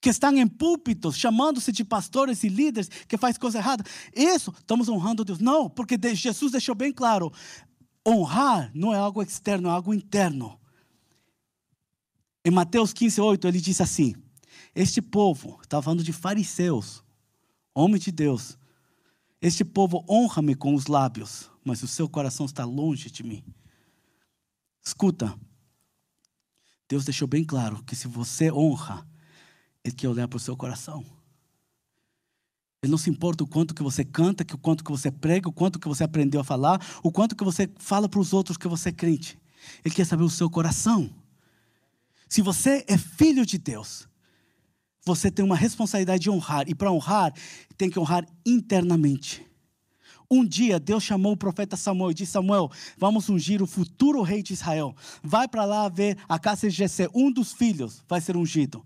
que 0.01 0.09
estão 0.09 0.35
em 0.37 0.47
púlpitos, 0.47 1.17
chamando-se 1.17 1.73
de 1.73 1.85
pastores 1.85 2.45
e 2.45 2.49
líderes, 2.49 2.89
que 2.89 3.19
faz 3.19 3.37
coisa 3.37 3.59
errada, 3.59 3.85
isso, 4.15 4.55
estamos 4.57 4.89
honrando 4.89 5.25
Deus. 5.25 5.41
Não, 5.41 5.69
porque 5.69 5.99
Jesus 6.15 6.53
deixou 6.53 6.75
bem 6.75 6.93
claro, 6.93 7.33
honrar 8.07 8.71
não 8.75 8.95
é 8.95 8.99
algo 8.99 9.23
externo, 9.23 9.69
é 9.69 9.73
algo 9.73 9.93
interno. 9.93 10.61
Em 12.45 12.51
Mateus 12.51 12.93
15, 12.93 13.21
8, 13.21 13.49
ele 13.49 13.61
diz 13.61 13.81
assim: 13.81 14.15
Este 14.75 15.03
povo, 15.03 15.59
está 15.63 15.83
falando 15.83 16.05
de 16.05 16.13
fariseus, 16.13 17.03
homem 17.75 18.01
de 18.01 18.13
Deus, 18.13 18.57
este 19.41 19.65
povo 19.65 20.05
honra-me 20.09 20.55
com 20.55 20.75
os 20.75 20.87
lábios, 20.87 21.51
mas 21.65 21.83
o 21.83 21.89
seu 21.89 22.09
coração 22.09 22.47
está 22.47 22.65
longe 22.65 23.11
de 23.11 23.23
mim. 23.23 23.45
Escuta, 24.85 25.37
Deus 26.89 27.05
deixou 27.05 27.27
bem 27.27 27.45
claro 27.45 27.83
que 27.83 27.97
se 27.97 28.07
você 28.07 28.51
honra, 28.53 29.07
Ele 29.83 29.95
quer 29.95 30.09
olhar 30.09 30.29
para 30.29 30.37
o 30.37 30.41
seu 30.41 30.57
coração. 30.57 31.05
Ele 32.87 32.93
não 32.93 32.99
se 32.99 33.11
importa 33.11 33.43
o 33.43 33.47
quanto 33.47 33.75
que 33.75 33.83
você 33.83 34.05
canta, 34.05 34.45
o 34.55 34.59
quanto 34.59 34.85
que 34.85 34.91
você 34.91 35.11
prega, 35.11 35.49
o 35.49 35.53
quanto 35.53 35.79
que 35.79 35.89
você 35.89 36.05
aprendeu 36.05 36.41
a 36.41 36.45
falar, 36.45 36.81
o 37.03 37.11
quanto 37.11 37.35
que 37.35 37.45
você 37.45 37.69
fala 37.79 38.09
para 38.09 38.21
os 38.21 38.33
outros 38.33 38.57
que 38.57 38.69
você 38.69 38.91
é 38.91 38.93
crente. 38.93 39.39
Ele 39.85 39.95
quer 39.95 40.07
saber 40.07 40.23
o 40.23 40.31
seu 40.31 40.49
coração. 40.49 41.11
Se 42.29 42.41
você 42.41 42.85
é 42.87 42.97
filho 42.97 43.45
de 43.45 43.59
Deus, 43.59 44.09
você 45.05 45.31
tem 45.31 45.45
uma 45.45 45.57
responsabilidade 45.57 46.23
de 46.23 46.31
honrar. 46.31 46.69
E 46.69 46.75
para 46.75 46.93
honrar, 46.93 47.33
tem 47.77 47.91
que 47.91 47.99
honrar 47.99 48.25
internamente. 48.45 49.45
Um 50.31 50.45
dia 50.45 50.79
Deus 50.79 51.03
chamou 51.03 51.33
o 51.33 51.37
profeta 51.37 51.77
Samuel 51.77 52.13
e 52.13 52.15
disse: 52.15 52.33
Samuel, 52.33 52.71
vamos 52.97 53.29
ungir 53.29 53.63
o 53.63 53.67
futuro 53.67 54.23
rei 54.23 54.43
de 54.43 54.53
Israel. 54.53 54.95
Vai 55.23 55.49
para 55.49 55.65
lá 55.65 55.89
ver 55.89 56.17
a 56.29 56.39
casa 56.39 56.69
de 56.69 56.75
Jessé, 56.75 57.09
um 57.13 57.33
dos 57.33 57.53
filhos 57.53 58.03
vai 58.09 58.21
ser 58.21 58.37
ungido. 58.37 58.85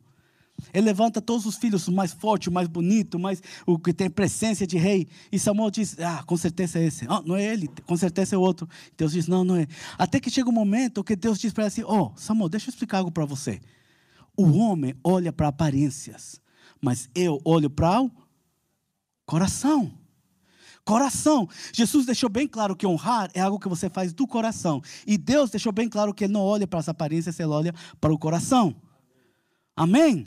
Ele 0.72 0.86
levanta 0.86 1.20
todos 1.20 1.46
os 1.46 1.56
filhos, 1.56 1.88
o 1.88 1.92
mais 1.92 2.12
forte, 2.12 2.48
o 2.48 2.52
mais 2.52 2.68
bonito, 2.68 3.18
mais, 3.18 3.42
o 3.66 3.78
que 3.78 3.92
tem 3.92 4.10
presença 4.10 4.66
de 4.66 4.78
rei. 4.78 5.08
E 5.30 5.38
Samuel 5.38 5.70
diz: 5.70 5.98
Ah, 5.98 6.22
com 6.24 6.36
certeza 6.36 6.78
é 6.78 6.84
esse. 6.84 7.06
Oh, 7.08 7.22
não 7.22 7.36
é 7.36 7.44
ele, 7.44 7.68
com 7.86 7.96
certeza 7.96 8.34
é 8.34 8.38
outro. 8.38 8.68
Deus 8.96 9.12
diz: 9.12 9.26
Não, 9.26 9.44
não 9.44 9.56
é. 9.56 9.66
Até 9.98 10.20
que 10.20 10.30
chega 10.30 10.48
um 10.48 10.52
momento 10.52 11.04
que 11.04 11.16
Deus 11.16 11.38
diz 11.38 11.52
para 11.52 11.64
ele 11.64 11.68
assim: 11.68 11.84
Oh, 11.84 12.12
Samuel, 12.16 12.48
deixa 12.48 12.68
eu 12.68 12.70
explicar 12.70 12.98
algo 12.98 13.10
para 13.10 13.24
você. 13.24 13.60
O 14.36 14.56
homem 14.58 14.94
olha 15.04 15.32
para 15.32 15.48
aparências, 15.48 16.40
mas 16.80 17.08
eu 17.14 17.40
olho 17.44 17.68
para 17.68 18.00
o 18.00 18.10
coração. 19.26 19.92
Coração. 20.84 21.48
Jesus 21.72 22.06
deixou 22.06 22.28
bem 22.28 22.48
claro 22.48 22.74
que 22.74 22.86
honrar 22.86 23.30
é 23.34 23.40
algo 23.40 23.58
que 23.58 23.68
você 23.68 23.88
faz 23.88 24.12
do 24.12 24.26
coração. 24.26 24.82
E 25.06 25.16
Deus 25.16 25.50
deixou 25.50 25.72
bem 25.72 25.88
claro 25.88 26.12
que 26.14 26.24
ele 26.24 26.32
não 26.32 26.40
olha 26.40 26.66
para 26.66 26.80
as 26.80 26.88
aparências, 26.88 27.38
ele 27.38 27.50
olha 27.50 27.74
para 28.00 28.12
o 28.12 28.18
coração. 28.18 28.74
Amém? 29.76 30.26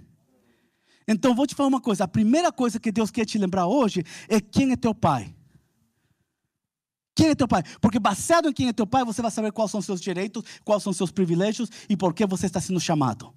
Então 1.08 1.36
vou 1.36 1.46
te 1.46 1.56
falar 1.56 1.70
uma 1.70 1.82
coisa: 1.82 2.04
a 2.04 2.08
primeira 2.08 2.52
coisa 2.52 2.80
que 2.80 2.92
Deus 2.92 3.12
quer 3.12 3.26
te 3.26 3.38
lembrar 3.38 3.68
hoje 3.68 4.04
é 4.28 4.39
quem 4.39 4.72
é 4.72 4.76
teu 4.76 4.94
pai. 4.94 5.36
Quem 7.16 7.30
é 7.30 7.36
teu 7.36 7.48
pai? 7.48 7.63
Porque 7.80 8.00
baseado 8.00 8.50
em 8.50 8.54
quem 8.54 8.68
é 8.70 8.74
teu 8.74 8.88
pai, 8.88 9.06
você 9.06 9.22
vai 9.22 9.30
saber 9.30 9.52
quais 9.52 9.70
são 9.70 9.80
os 9.80 9.86
seus 9.86 10.02
direitos, 10.02 10.44
quais 10.63 10.82
são 10.82 10.92
seus 10.92 11.12
privilégios 11.12 11.70
e 11.88 11.96
por 11.96 12.13
que 12.13 12.26
você 12.26 12.48
está 12.48 12.60
sendo 12.60 12.80
chamado. 12.80 13.34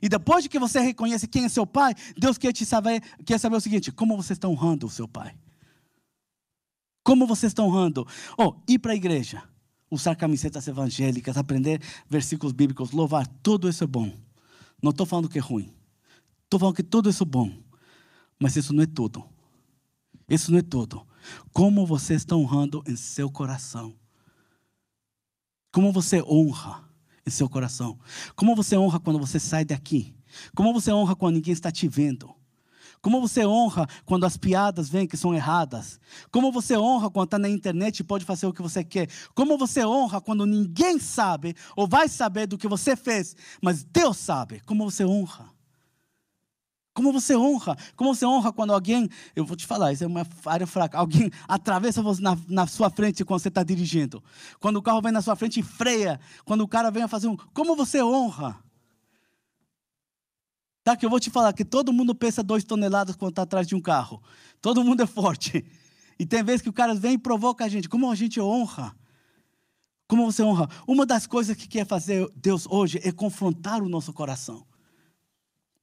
E 0.00 0.08
depois 0.08 0.42
de 0.42 0.48
que 0.48 0.58
você 0.58 0.80
reconhece 0.80 1.28
quem 1.28 1.44
é 1.44 1.48
seu 1.48 1.66
pai, 1.66 1.94
Deus 2.16 2.38
quer 2.38 2.52
te 2.52 2.64
saber, 2.64 3.02
quer 3.24 3.38
saber 3.38 3.56
o 3.56 3.60
seguinte: 3.60 3.92
como 3.92 4.16
você 4.16 4.32
está 4.32 4.48
honrando 4.48 4.86
o 4.86 4.90
seu 4.90 5.06
pai? 5.06 5.36
Como 7.04 7.26
você 7.26 7.46
está 7.46 7.62
honrando? 7.62 8.06
Oh, 8.38 8.54
ir 8.66 8.78
para 8.78 8.92
a 8.92 8.96
igreja, 8.96 9.42
usar 9.90 10.14
camisetas 10.14 10.66
evangélicas, 10.66 11.36
aprender 11.36 11.82
versículos 12.08 12.52
bíblicos, 12.52 12.92
louvar, 12.92 13.26
tudo 13.42 13.68
isso 13.68 13.84
é 13.84 13.86
bom. 13.86 14.12
Não 14.80 14.90
estou 14.90 15.04
falando 15.04 15.28
que 15.28 15.38
é 15.38 15.40
ruim. 15.40 15.72
Estou 16.52 16.60
falando 16.60 16.76
que 16.76 16.82
tudo 16.82 17.08
isso 17.08 17.22
é 17.22 17.26
bom. 17.26 17.50
Mas 18.38 18.56
isso 18.56 18.74
não 18.74 18.82
é 18.82 18.86
tudo. 18.86 19.24
Isso 20.28 20.52
não 20.52 20.58
é 20.58 20.62
tudo. 20.62 21.06
Como 21.50 21.86
você 21.86 22.12
está 22.12 22.36
honrando 22.36 22.84
em 22.86 22.94
seu 22.94 23.30
coração? 23.30 23.96
Como 25.72 25.90
você 25.90 26.22
honra 26.22 26.86
em 27.26 27.30
seu 27.30 27.48
coração? 27.48 27.98
Como 28.36 28.54
você 28.54 28.76
honra 28.76 29.00
quando 29.00 29.18
você 29.18 29.40
sai 29.40 29.64
daqui? 29.64 30.14
Como 30.54 30.74
você 30.74 30.92
honra 30.92 31.16
quando 31.16 31.36
ninguém 31.36 31.54
está 31.54 31.72
te 31.72 31.88
vendo? 31.88 32.34
Como 33.00 33.18
você 33.18 33.46
honra 33.46 33.88
quando 34.04 34.26
as 34.26 34.36
piadas 34.36 34.90
vêm 34.90 35.06
que 35.06 35.16
são 35.16 35.34
erradas? 35.34 35.98
Como 36.30 36.52
você 36.52 36.76
honra 36.76 37.10
quando 37.10 37.28
está 37.28 37.38
na 37.38 37.48
internet 37.48 38.00
e 38.00 38.04
pode 38.04 38.26
fazer 38.26 38.44
o 38.44 38.52
que 38.52 38.60
você 38.60 38.84
quer? 38.84 39.08
Como 39.34 39.56
você 39.56 39.86
honra 39.86 40.20
quando 40.20 40.44
ninguém 40.44 40.98
sabe 40.98 41.56
ou 41.74 41.88
vai 41.88 42.10
saber 42.10 42.46
do 42.46 42.58
que 42.58 42.68
você 42.68 42.94
fez, 42.94 43.34
mas 43.62 43.82
Deus 43.82 44.18
sabe? 44.18 44.60
Como 44.66 44.84
você 44.84 45.02
honra? 45.02 45.50
Como 46.94 47.10
você 47.10 47.34
honra? 47.34 47.76
Como 47.96 48.14
você 48.14 48.26
honra 48.26 48.52
quando 48.52 48.72
alguém, 48.72 49.08
eu 49.34 49.46
vou 49.46 49.56
te 49.56 49.66
falar, 49.66 49.92
isso 49.92 50.04
é 50.04 50.06
uma 50.06 50.26
área 50.44 50.66
fraca, 50.66 50.98
alguém 50.98 51.30
atravessa 51.48 52.02
na, 52.20 52.36
na 52.48 52.66
sua 52.66 52.90
frente 52.90 53.24
quando 53.24 53.40
você 53.40 53.48
está 53.48 53.62
dirigindo. 53.62 54.22
Quando 54.60 54.76
o 54.76 54.82
carro 54.82 55.00
vem 55.00 55.12
na 55.12 55.22
sua 55.22 55.34
frente 55.34 55.60
e 55.60 55.62
freia. 55.62 56.20
Quando 56.44 56.60
o 56.62 56.68
cara 56.68 56.90
vem 56.90 57.02
a 57.02 57.08
fazer 57.08 57.28
um. 57.28 57.36
Como 57.54 57.74
você 57.74 58.02
honra? 58.02 58.62
Tá, 60.84 60.96
que 60.96 61.06
eu 61.06 61.10
vou 61.10 61.20
te 61.20 61.30
falar 61.30 61.52
que 61.52 61.64
todo 61.64 61.92
mundo 61.92 62.14
pensa 62.14 62.42
dois 62.42 62.64
toneladas 62.64 63.16
quando 63.16 63.30
está 63.30 63.42
atrás 63.42 63.66
de 63.66 63.74
um 63.74 63.80
carro. 63.80 64.22
Todo 64.60 64.84
mundo 64.84 65.02
é 65.02 65.06
forte. 65.06 65.64
E 66.18 66.26
tem 66.26 66.42
vezes 66.42 66.60
que 66.60 66.68
o 66.68 66.72
cara 66.72 66.94
vem 66.94 67.14
e 67.14 67.18
provoca 67.18 67.64
a 67.64 67.68
gente. 67.68 67.88
Como 67.88 68.10
a 68.10 68.14
gente 68.14 68.40
honra? 68.40 68.94
Como 70.06 70.30
você 70.30 70.42
honra? 70.42 70.68
Uma 70.86 71.06
das 71.06 71.26
coisas 71.26 71.56
que 71.56 71.66
quer 71.66 71.86
fazer 71.86 72.28
Deus 72.36 72.66
hoje 72.68 73.00
é 73.02 73.10
confrontar 73.10 73.82
o 73.82 73.88
nosso 73.88 74.12
coração. 74.12 74.66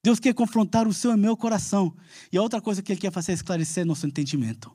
Deus 0.02 0.18
quer 0.18 0.34
confrontar 0.34 0.88
o 0.88 0.94
seu 0.94 1.12
e 1.12 1.16
meu 1.16 1.36
coração. 1.36 1.94
E 2.32 2.38
a 2.38 2.42
outra 2.42 2.60
coisa 2.60 2.82
que 2.82 2.92
Ele 2.92 3.00
quer 3.00 3.12
fazer 3.12 3.32
é 3.32 3.34
esclarecer 3.34 3.84
nosso 3.84 4.06
entendimento. 4.06 4.74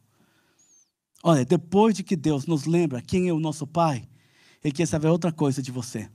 Olha, 1.23 1.43
depois 1.43 1.95
de 1.95 2.03
que 2.03 2.15
Deus 2.15 2.45
nos 2.45 2.65
lembra 2.65 3.01
quem 3.01 3.27
é 3.27 3.33
o 3.33 3.39
nosso 3.39 3.65
Pai, 3.65 4.07
Ele 4.63 4.73
quer 4.73 4.87
saber 4.87 5.07
outra 5.07 5.31
coisa 5.31 5.61
de 5.61 5.71
você. 5.71 6.09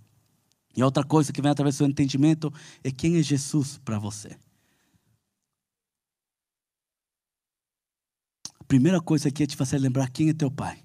E 0.77 0.83
outra 0.83 1.03
coisa 1.03 1.33
que 1.33 1.43
vem 1.43 1.51
através 1.51 1.75
do 1.75 1.79
seu 1.79 1.87
entendimento 1.87 2.53
é 2.85 2.93
quem 2.93 3.17
é 3.17 3.23
Jesus 3.23 3.79
para 3.79 3.99
você. 3.99 4.39
A 8.61 8.65
primeira 8.65 9.01
coisa 9.01 9.29
aqui 9.29 9.43
é 9.43 9.47
te 9.47 9.57
fazer 9.57 9.79
lembrar 9.79 10.09
quem 10.11 10.29
é 10.29 10.33
teu 10.33 10.51
Pai. 10.51 10.85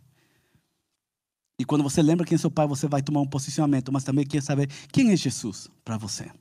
E 1.60 1.64
quando 1.64 1.84
você 1.84 2.02
lembra 2.02 2.26
quem 2.26 2.36
é 2.36 2.40
seu 2.40 2.50
Pai, 2.50 2.66
você 2.66 2.88
vai 2.88 3.04
tomar 3.04 3.22
um 3.22 3.28
posicionamento, 3.28 3.92
mas 3.92 4.04
também 4.04 4.26
quer 4.26 4.42
saber 4.42 4.68
quem 4.92 5.12
é 5.12 5.16
Jesus 5.16 5.70
para 5.84 5.98
você. 5.98 6.32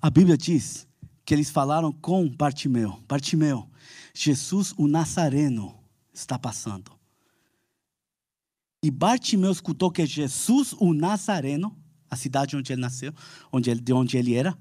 A 0.00 0.10
Bíblia 0.10 0.36
diz 0.36 0.86
que 1.24 1.34
eles 1.34 1.50
falaram 1.50 1.92
com 1.92 2.28
Bartimeu: 2.28 3.02
Bartimeu, 3.08 3.68
Jesus 4.14 4.74
o 4.76 4.86
Nazareno 4.86 5.74
está 6.12 6.38
passando. 6.38 6.92
E 8.82 8.90
Bartimeu 8.90 9.50
escutou 9.50 9.90
que 9.90 10.04
Jesus 10.04 10.74
o 10.74 10.92
Nazareno, 10.92 11.76
a 12.10 12.16
cidade 12.16 12.56
onde 12.56 12.72
ele 12.72 12.82
nasceu, 12.82 13.14
onde 13.50 13.70
ele, 13.70 13.80
de 13.80 13.92
onde 13.92 14.18
ele 14.18 14.34
era, 14.34 14.56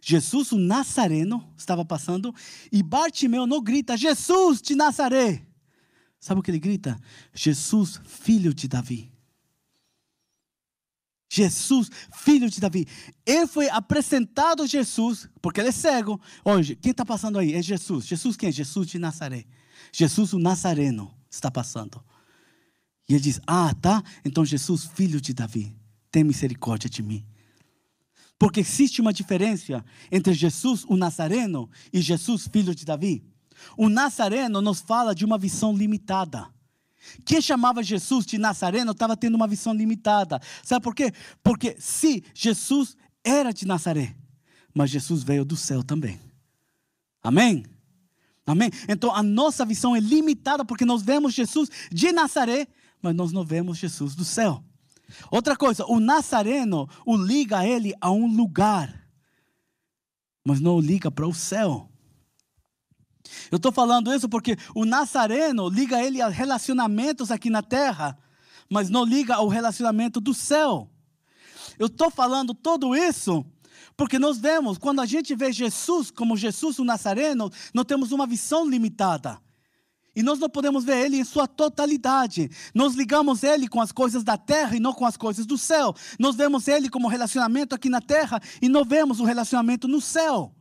Jesus 0.00 0.50
o 0.50 0.58
Nazareno 0.58 1.48
estava 1.56 1.84
passando, 1.84 2.34
e 2.72 2.82
Bartimeu 2.82 3.46
não 3.46 3.62
grita: 3.62 3.96
Jesus 3.96 4.60
de 4.60 4.74
Nazaré. 4.74 5.46
Sabe 6.18 6.40
o 6.40 6.42
que 6.42 6.50
ele 6.50 6.58
grita? 6.58 6.98
Jesus, 7.34 8.00
filho 8.04 8.54
de 8.54 8.68
Davi. 8.68 9.11
Jesus, 11.34 11.90
filho 12.12 12.50
de 12.50 12.60
Davi. 12.60 12.86
Ele 13.24 13.46
foi 13.46 13.66
apresentado 13.70 14.66
Jesus, 14.66 15.26
porque 15.40 15.60
ele 15.60 15.70
é 15.70 15.72
cego. 15.72 16.20
Hoje, 16.44 16.76
quem 16.76 16.90
está 16.90 17.06
passando 17.06 17.38
aí? 17.38 17.54
É 17.54 17.62
Jesus. 17.62 18.04
Jesus 18.04 18.36
quem? 18.36 18.52
Jesus 18.52 18.86
de 18.86 18.98
Nazaré. 18.98 19.46
Jesus, 19.90 20.34
o 20.34 20.38
Nazareno, 20.38 21.10
está 21.30 21.50
passando. 21.50 22.04
E 23.08 23.14
ele 23.14 23.22
diz: 23.22 23.40
Ah, 23.46 23.74
tá? 23.80 24.02
Então 24.22 24.44
Jesus, 24.44 24.84
filho 24.84 25.22
de 25.22 25.32
Davi, 25.32 25.74
tem 26.10 26.22
misericórdia 26.22 26.90
de 26.90 27.02
mim. 27.02 27.24
Porque 28.38 28.60
existe 28.60 29.00
uma 29.00 29.12
diferença 29.12 29.82
entre 30.10 30.34
Jesus, 30.34 30.84
o 30.86 30.98
Nazareno, 30.98 31.70
e 31.90 32.02
Jesus, 32.02 32.46
filho 32.46 32.74
de 32.74 32.84
Davi. 32.84 33.24
O 33.74 33.88
Nazareno 33.88 34.60
nos 34.60 34.80
fala 34.82 35.14
de 35.14 35.24
uma 35.24 35.38
visão 35.38 35.74
limitada. 35.74 36.52
Quem 37.24 37.40
chamava 37.40 37.82
Jesus 37.82 38.24
de 38.24 38.38
Nazareno 38.38 38.92
estava 38.92 39.16
tendo 39.16 39.34
uma 39.34 39.46
visão 39.46 39.74
limitada. 39.74 40.40
Sabe 40.62 40.82
por 40.82 40.94
quê? 40.94 41.12
Porque 41.42 41.76
se 41.78 42.22
Jesus 42.34 42.96
era 43.24 43.52
de 43.52 43.66
Nazaré, 43.66 44.16
mas 44.74 44.90
Jesus 44.90 45.22
veio 45.22 45.44
do 45.44 45.56
céu 45.56 45.82
também. 45.82 46.20
Amém? 47.22 47.64
Amém? 48.46 48.70
Então 48.88 49.14
a 49.14 49.22
nossa 49.22 49.64
visão 49.64 49.94
é 49.94 50.00
limitada 50.00 50.64
porque 50.64 50.84
nós 50.84 51.02
vemos 51.02 51.32
Jesus 51.34 51.68
de 51.90 52.10
Nazaré, 52.12 52.66
mas 53.00 53.14
nós 53.14 53.32
não 53.32 53.44
vemos 53.44 53.78
Jesus 53.78 54.14
do 54.14 54.24
céu. 54.24 54.62
Outra 55.30 55.56
coisa, 55.56 55.84
o 55.86 56.00
Nazareno 56.00 56.88
o 57.06 57.16
liga 57.16 57.66
ele 57.66 57.94
a 58.00 58.10
um 58.10 58.26
lugar, 58.26 59.06
mas 60.44 60.60
não 60.60 60.76
o 60.76 60.80
liga 60.80 61.10
para 61.10 61.26
o 61.26 61.34
céu. 61.34 61.91
Eu 63.50 63.56
estou 63.56 63.72
falando 63.72 64.12
isso 64.12 64.28
porque 64.28 64.56
o 64.74 64.84
Nazareno 64.84 65.68
liga 65.68 66.02
ele 66.02 66.20
a 66.20 66.28
relacionamentos 66.28 67.30
aqui 67.30 67.50
na 67.50 67.62
terra, 67.62 68.18
mas 68.68 68.88
não 68.88 69.04
liga 69.04 69.34
ao 69.34 69.48
relacionamento 69.48 70.20
do 70.20 70.34
céu. 70.34 70.90
Eu 71.78 71.86
estou 71.86 72.10
falando 72.10 72.54
tudo 72.54 72.94
isso 72.94 73.44
porque 73.96 74.18
nós 74.18 74.38
vemos, 74.38 74.78
quando 74.78 75.00
a 75.00 75.06
gente 75.06 75.34
vê 75.34 75.52
Jesus 75.52 76.10
como 76.10 76.36
Jesus 76.36 76.78
o 76.78 76.84
Nazareno, 76.84 77.50
nós 77.74 77.84
temos 77.84 78.12
uma 78.12 78.26
visão 78.26 78.68
limitada. 78.68 79.38
E 80.14 80.22
nós 80.22 80.38
não 80.38 80.48
podemos 80.48 80.84
ver 80.84 81.06
ele 81.06 81.16
em 81.16 81.24
sua 81.24 81.46
totalidade. 81.46 82.50
Nós 82.74 82.94
ligamos 82.94 83.42
ele 83.42 83.66
com 83.66 83.80
as 83.80 83.90
coisas 83.90 84.22
da 84.22 84.36
terra 84.36 84.76
e 84.76 84.80
não 84.80 84.92
com 84.92 85.06
as 85.06 85.16
coisas 85.16 85.46
do 85.46 85.56
céu. 85.56 85.94
Nós 86.18 86.36
vemos 86.36 86.68
ele 86.68 86.90
como 86.90 87.08
relacionamento 87.08 87.74
aqui 87.74 87.88
na 87.88 88.00
terra 88.00 88.40
e 88.60 88.68
não 88.68 88.84
vemos 88.84 89.20
o 89.20 89.24
relacionamento 89.24 89.88
no 89.88 90.00
céu. 90.00 90.54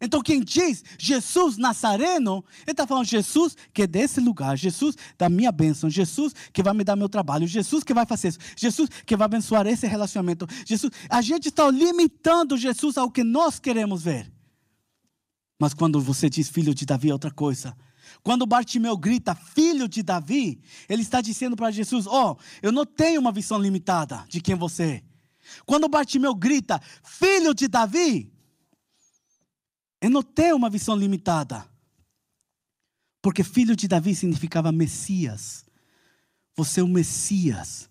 Então, 0.00 0.22
quem 0.22 0.40
diz 0.40 0.84
Jesus 0.96 1.56
Nazareno, 1.56 2.44
ele 2.62 2.70
está 2.70 2.86
falando 2.86 3.04
Jesus 3.04 3.56
que 3.72 3.82
é 3.82 3.86
desse 3.86 4.20
lugar, 4.20 4.56
Jesus 4.56 4.96
da 5.18 5.28
minha 5.28 5.50
bênção, 5.50 5.90
Jesus 5.90 6.32
que 6.52 6.62
vai 6.62 6.72
me 6.72 6.84
dar 6.84 6.94
meu 6.94 7.08
trabalho, 7.08 7.46
Jesus 7.48 7.82
que 7.82 7.92
vai 7.92 8.06
fazer 8.06 8.28
isso, 8.28 8.38
Jesus 8.56 8.88
que 9.04 9.16
vai 9.16 9.24
abençoar 9.24 9.66
esse 9.66 9.86
relacionamento. 9.86 10.46
Jesus, 10.64 10.92
a 11.10 11.20
gente 11.20 11.48
está 11.48 11.68
limitando 11.68 12.56
Jesus 12.56 12.96
ao 12.96 13.10
que 13.10 13.24
nós 13.24 13.58
queremos 13.58 14.02
ver. 14.02 14.32
Mas 15.58 15.74
quando 15.74 16.00
você 16.00 16.30
diz 16.30 16.48
filho 16.48 16.72
de 16.72 16.86
Davi, 16.86 17.10
é 17.10 17.12
outra 17.12 17.32
coisa. 17.32 17.76
Quando 18.22 18.46
Bartimeu 18.46 18.96
grita 18.96 19.34
filho 19.34 19.88
de 19.88 20.02
Davi, 20.02 20.60
ele 20.88 21.02
está 21.02 21.20
dizendo 21.20 21.56
para 21.56 21.72
Jesus: 21.72 22.06
Ó, 22.06 22.32
oh, 22.32 22.36
eu 22.62 22.70
não 22.70 22.86
tenho 22.86 23.20
uma 23.20 23.32
visão 23.32 23.58
limitada 23.60 24.24
de 24.28 24.40
quem 24.40 24.54
você 24.54 24.82
é. 24.84 25.02
Quando 25.66 25.88
Bartimeu 25.88 26.34
grita 26.34 26.80
filho 27.02 27.52
de 27.52 27.66
Davi, 27.66 28.32
eu 30.00 30.10
não 30.10 30.22
tenho 30.22 30.56
uma 30.56 30.70
visão 30.70 30.96
limitada. 30.96 31.66
Porque 33.20 33.42
filho 33.42 33.74
de 33.74 33.88
Davi 33.88 34.14
significava 34.14 34.70
Messias. 34.70 35.64
Você 36.56 36.80
é 36.80 36.84
o 36.84 36.88
Messias. 36.88 37.88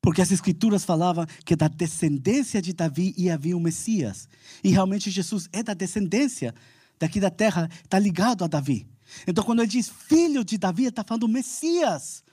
Porque 0.00 0.22
as 0.22 0.30
escrituras 0.30 0.84
falavam 0.84 1.26
que 1.44 1.54
da 1.54 1.68
descendência 1.68 2.62
de 2.62 2.72
Davi 2.72 3.14
ia 3.16 3.36
vir 3.36 3.54
o 3.54 3.60
Messias. 3.60 4.28
E 4.64 4.70
realmente 4.70 5.10
Jesus 5.10 5.48
é 5.52 5.62
da 5.62 5.74
descendência 5.74 6.54
daqui 6.98 7.20
da 7.20 7.30
terra, 7.30 7.68
está 7.84 7.98
ligado 7.98 8.44
a 8.44 8.46
Davi. 8.46 8.88
Então 9.26 9.44
quando 9.44 9.60
ele 9.60 9.68
diz 9.68 9.88
filho 9.88 10.44
de 10.44 10.58
Davi, 10.58 10.84
ele 10.84 10.88
está 10.88 11.04
falando 11.04 11.28
Messias. 11.28 12.24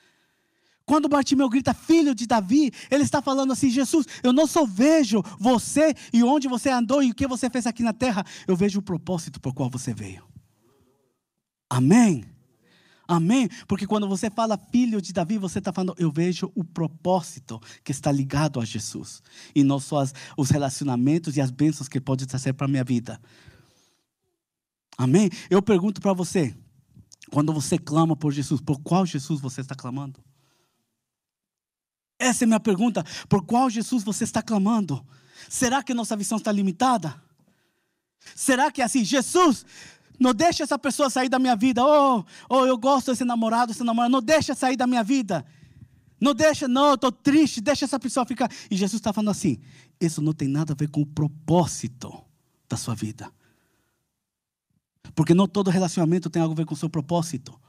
Quando 0.85 1.09
Bartimeu 1.09 1.49
grita 1.49 1.73
filho 1.73 2.13
de 2.13 2.27
Davi, 2.27 2.71
ele 2.91 3.03
está 3.03 3.21
falando 3.21 3.51
assim: 3.51 3.69
Jesus, 3.69 4.05
eu 4.21 4.31
não 4.31 4.45
só 4.45 4.65
vejo 4.65 5.23
você 5.39 5.95
e 6.13 6.23
onde 6.23 6.47
você 6.47 6.69
andou 6.69 7.01
e 7.01 7.11
o 7.11 7.15
que 7.15 7.27
você 7.27 7.49
fez 7.49 7.65
aqui 7.65 7.81
na 7.81 7.93
terra, 7.93 8.23
eu 8.47 8.55
vejo 8.55 8.79
o 8.79 8.83
propósito 8.83 9.41
por 9.41 9.53
qual 9.53 9.69
você 9.69 9.93
veio. 9.93 10.23
Amém? 11.67 12.23
Amém? 13.07 13.49
Porque 13.67 13.85
quando 13.85 14.07
você 14.07 14.29
fala 14.29 14.57
filho 14.57 15.01
de 15.01 15.13
Davi, 15.13 15.37
você 15.37 15.59
está 15.59 15.71
falando, 15.71 15.95
eu 15.97 16.11
vejo 16.11 16.51
o 16.55 16.63
propósito 16.63 17.59
que 17.83 17.91
está 17.91 18.11
ligado 18.11 18.59
a 18.59 18.65
Jesus. 18.65 19.21
E 19.53 19.63
não 19.63 19.79
só 19.79 19.99
as, 19.99 20.13
os 20.37 20.49
relacionamentos 20.49 21.37
e 21.37 21.41
as 21.41 21.51
bênçãos 21.51 21.87
que 21.87 22.01
pode 22.01 22.25
trazer 22.25 22.53
para 22.53 22.65
a 22.65 22.67
minha 22.67 22.83
vida. 22.83 23.19
Amém? 24.97 25.29
Eu 25.49 25.61
pergunto 25.61 26.01
para 26.01 26.13
você, 26.13 26.55
quando 27.31 27.53
você 27.53 27.77
clama 27.77 28.15
por 28.15 28.31
Jesus, 28.31 28.61
por 28.61 28.79
qual 28.79 29.05
Jesus 29.05 29.39
você 29.39 29.61
está 29.61 29.75
clamando? 29.75 30.19
Essa 32.17 32.43
é 32.43 32.45
a 32.45 32.47
minha 32.47 32.59
pergunta. 32.59 33.03
Por 33.27 33.43
qual 33.43 33.69
Jesus 33.69 34.03
você 34.03 34.23
está 34.23 34.41
clamando? 34.41 35.05
Será 35.49 35.83
que 35.83 35.93
nossa 35.93 36.15
visão 36.15 36.37
está 36.37 36.51
limitada? 36.51 37.21
Será 38.35 38.71
que 38.71 38.81
é 38.81 38.85
assim, 38.85 39.03
Jesus, 39.03 39.65
não 40.19 40.33
deixa 40.33 40.63
essa 40.63 40.79
pessoa 40.79 41.09
sair 41.09 41.29
da 41.29 41.37
minha 41.37 41.55
vida. 41.55 41.83
Oh, 41.83 42.23
oh 42.49 42.65
eu 42.65 42.77
gosto 42.77 43.11
desse 43.11 43.25
namorado, 43.25 43.71
esse 43.71 43.83
namorado. 43.83 44.11
Não 44.11 44.21
deixa 44.21 44.55
sair 44.55 44.75
da 44.75 44.87
minha 44.87 45.03
vida. 45.03 45.45
Não 46.19 46.33
deixa, 46.33 46.67
não, 46.67 46.89
eu 46.89 46.95
estou 46.95 47.11
triste, 47.11 47.59
deixa 47.59 47.85
essa 47.85 47.99
pessoa 47.99 48.25
ficar. 48.25 48.49
E 48.71 48.77
Jesus 48.77 48.99
está 48.99 49.11
falando 49.11 49.31
assim: 49.31 49.59
isso 49.99 50.21
não 50.21 50.33
tem 50.33 50.47
nada 50.47 50.73
a 50.73 50.75
ver 50.75 50.89
com 50.89 51.01
o 51.01 51.05
propósito 51.05 52.13
da 52.69 52.77
sua 52.77 52.95
vida. 52.95 53.29
Porque 55.13 55.33
não 55.33 55.47
todo 55.47 55.69
relacionamento 55.69 56.29
tem 56.29 56.41
algo 56.41 56.53
a 56.53 56.57
ver 56.57 56.65
com 56.65 56.73
o 56.73 56.77
seu 56.77 56.89
propósito. 56.89 57.59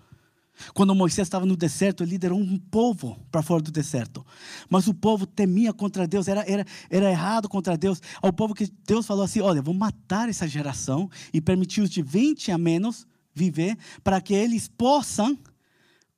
Quando 0.73 0.95
Moisés 0.95 1.27
estava 1.27 1.45
no 1.45 1.57
deserto, 1.57 2.03
ele 2.03 2.13
liderou 2.13 2.39
um 2.39 2.59
povo 2.59 3.19
para 3.31 3.43
fora 3.43 3.63
do 3.63 3.71
deserto. 3.71 4.25
Mas 4.69 4.87
o 4.87 4.95
povo 4.95 5.27
temia 5.27 5.73
contra 5.73 6.07
Deus, 6.07 6.29
era, 6.29 6.45
era, 6.51 6.65
era 6.89 7.11
errado 7.11 7.49
contra 7.49 7.77
Deus. 7.77 8.01
Ao 8.23 8.33
povo 8.33 8.55
que 8.55 8.71
Deus 8.87 9.07
falou 9.07 9.25
assim: 9.25 9.41
Olha, 9.41 9.61
vou 9.61 9.75
matar 9.75 10.29
essa 10.29 10.49
geração 10.49 11.11
e 11.33 11.41
permitir 11.41 11.83
os 11.83 11.91
de 11.91 12.03
20 12.03 12.51
a 12.51 12.59
menos 12.59 13.07
viver, 13.35 13.77
para 14.03 14.21
que 14.21 14.33
eles 14.33 14.67
possam 14.67 15.39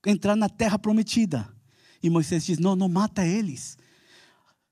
entrar 0.05 0.35
na 0.35 0.47
terra 0.47 0.79
prometida. 0.79 1.47
E 2.01 2.09
Moisés 2.09 2.45
diz: 2.45 2.59
Não, 2.59 2.75
não 2.75 2.87
mata 2.87 3.25
eles. 3.25 3.77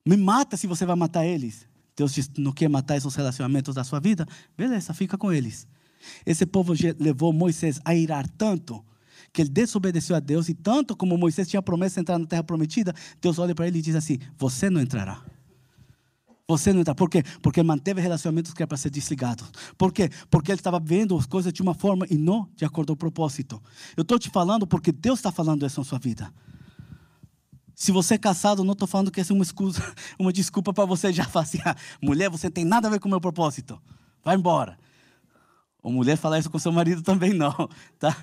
Me 0.06 0.16
mata 0.16 0.56
se 0.56 0.66
você 0.66 0.86
vai 0.86 0.96
matar 0.96 1.26
eles. 1.26 1.68
Deus 1.96 2.14
diz: 2.14 2.30
Não 2.38 2.54
quer 2.54 2.70
matar 2.70 2.96
esses 2.96 3.14
relacionamentos 3.14 3.76
da 3.76 3.84
sua 3.84 4.00
vida? 4.00 4.26
Beleza, 4.58 4.94
fica 4.94 5.18
com 5.18 5.32
eles. 5.32 5.68
Esse 6.26 6.46
povo 6.46 6.74
levou 7.00 7.34
Moisés 7.34 7.82
a 7.84 7.94
irar 7.94 8.28
tanto 8.30 8.86
que 9.38 9.44
ele 9.44 9.50
desobedeceu 9.52 10.16
a 10.16 10.20
Deus, 10.20 10.50
e 10.50 10.56
tanto 10.56 10.96
como 10.96 11.16
Moisés 11.16 11.48
tinha 11.48 11.62
promessa 11.62 11.94
de 11.94 12.00
entrar 12.02 12.18
na 12.18 12.26
terra 12.26 12.44
prometida, 12.44 12.92
Deus 13.22 13.38
olha 13.38 13.54
para 13.54 13.68
ele 13.68 13.78
e 13.78 13.82
diz 13.84 13.96
assim: 13.96 14.18
Você 14.36 14.68
não 14.68 14.82
entrará. 14.82 15.22
Você 16.48 16.74
não 16.74 16.82
entrará. 16.82 16.96
Por 16.96 17.08
quê? 17.08 17.22
Porque 17.40 17.62
manteve 17.62 18.02
relacionamentos 18.02 18.52
que 18.52 18.64
era 18.64 18.68
para 18.68 18.78
ser 18.78 18.90
desligado. 18.90 19.46
Por 19.78 19.94
quê? 19.94 20.10
Porque 20.32 20.52
ele 20.52 20.60
estava 20.60 20.80
vendo 20.80 21.16
as 21.16 21.28
coisas 21.28 21.54
de 21.54 21.62
uma 21.62 21.76
forma 21.76 22.08
e 22.10 22.18
não 22.18 22.50
de 22.56 22.66
acordo 22.66 22.88
com 22.88 22.94
o 22.94 22.98
propósito. 22.98 23.62
Eu 23.96 24.02
estou 24.02 24.18
te 24.18 24.28
falando 24.32 24.66
porque 24.66 24.92
Deus 24.92 25.20
está 25.20 25.32
falando 25.32 25.64
isso 25.68 25.80
na 25.80 25.86
sua 25.86 26.00
vida. 26.00 26.34
Se 27.76 27.92
você 27.92 28.16
é 28.16 28.18
casado, 28.18 28.64
não 28.64 28.74
estou 28.74 28.88
falando 28.88 29.12
que 29.12 29.22
essa 29.22 29.34
é 29.34 29.36
uma, 29.36 29.44
excusa, 29.44 29.84
uma 30.18 30.34
desculpa 30.34 30.74
para 30.74 30.86
você 30.86 31.14
já 31.14 31.26
falar 31.26 31.44
assim: 31.44 31.60
ah, 31.64 31.76
mulher, 32.02 32.28
você 32.32 32.50
tem 32.50 32.66
nada 32.66 32.88
a 32.88 32.92
ver 32.92 33.00
com 33.00 33.08
o 33.08 33.12
meu 33.12 33.22
propósito. 33.22 33.80
Vai 34.24 34.36
embora. 34.36 34.80
Ou 35.84 35.92
mulher 35.92 36.18
falar 36.18 36.40
isso 36.40 36.50
com 36.50 36.58
seu 36.58 36.72
marido 36.72 37.04
também 37.04 37.34
não, 37.36 37.70
tá? 38.00 38.18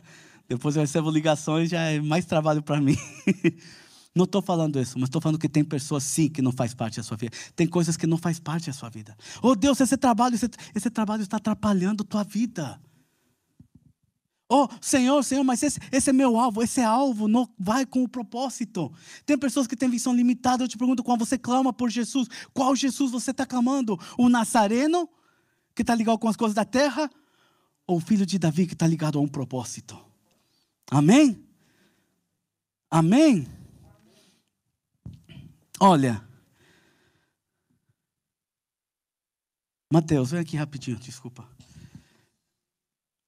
Depois 0.49 0.77
eu 0.77 0.83
recebo 0.83 1.11
ligações, 1.11 1.71
já 1.71 1.81
é 1.81 2.01
mais 2.01 2.25
trabalho 2.25 2.63
para 2.63 2.81
mim. 2.81 2.97
Não 4.15 4.25
estou 4.25 4.41
falando 4.41 4.81
isso, 4.81 4.97
mas 4.97 5.09
estou 5.09 5.21
falando 5.21 5.41
que 5.41 5.49
tem 5.49 5.65
pessoas 5.65 6.05
sim 6.05 6.29
que 6.29 6.41
não 6.41 6.53
faz 6.53 6.73
parte 6.73 6.99
da 6.99 7.03
sua 7.03 7.17
vida. 7.17 7.37
Tem 7.57 7.67
coisas 7.67 7.97
que 7.97 8.07
não 8.07 8.17
faz 8.17 8.39
parte 8.39 8.69
da 8.69 8.73
sua 8.73 8.89
vida. 8.89 9.17
Oh 9.43 9.57
Deus, 9.57 9.81
esse 9.81 9.97
trabalho, 9.97 10.37
esse, 10.37 10.49
esse 10.73 10.89
trabalho 10.89 11.23
está 11.23 11.39
atrapalhando 11.39 12.05
a 12.05 12.07
tua 12.07 12.23
vida. 12.23 12.81
Oh 14.49 14.69
Senhor, 14.81 15.21
Senhor, 15.25 15.43
mas 15.43 15.65
esse, 15.65 15.81
esse 15.91 16.11
é 16.11 16.13
meu 16.13 16.39
alvo, 16.39 16.63
esse 16.63 16.81
é 16.81 16.85
alvo, 16.85 17.27
não 17.27 17.49
vai 17.59 17.85
com 17.85 18.05
o 18.05 18.09
propósito. 18.09 18.93
Tem 19.27 19.37
pessoas 19.37 19.67
que 19.67 19.75
têm 19.75 19.91
visão 19.91 20.15
limitada, 20.15 20.63
eu 20.63 20.69
te 20.69 20.79
pergunto, 20.79 21.03
quando 21.03 21.27
você 21.27 21.37
clama 21.37 21.73
por 21.73 21.91
Jesus, 21.91 22.29
qual 22.53 22.77
Jesus 22.77 23.11
você 23.11 23.33
está 23.33 23.45
clamando? 23.45 23.99
O 24.17 24.29
Nazareno, 24.29 25.09
que 25.75 25.83
está 25.83 25.93
ligado 25.93 26.19
com 26.19 26.29
as 26.29 26.37
coisas 26.37 26.55
da 26.55 26.65
terra? 26.65 27.11
Ou 27.85 27.97
o 27.97 28.01
filho 28.01 28.25
de 28.25 28.39
Davi 28.39 28.65
que 28.65 28.75
está 28.75 28.87
ligado 28.87 29.19
a 29.19 29.21
um 29.21 29.27
propósito? 29.27 30.14
Amém? 30.91 31.45
Amém? 32.91 33.47
Olha. 35.81 36.27
Mateus, 39.93 40.31
vem 40.31 40.41
aqui 40.41 40.57
rapidinho, 40.57 40.99
desculpa. 40.99 41.49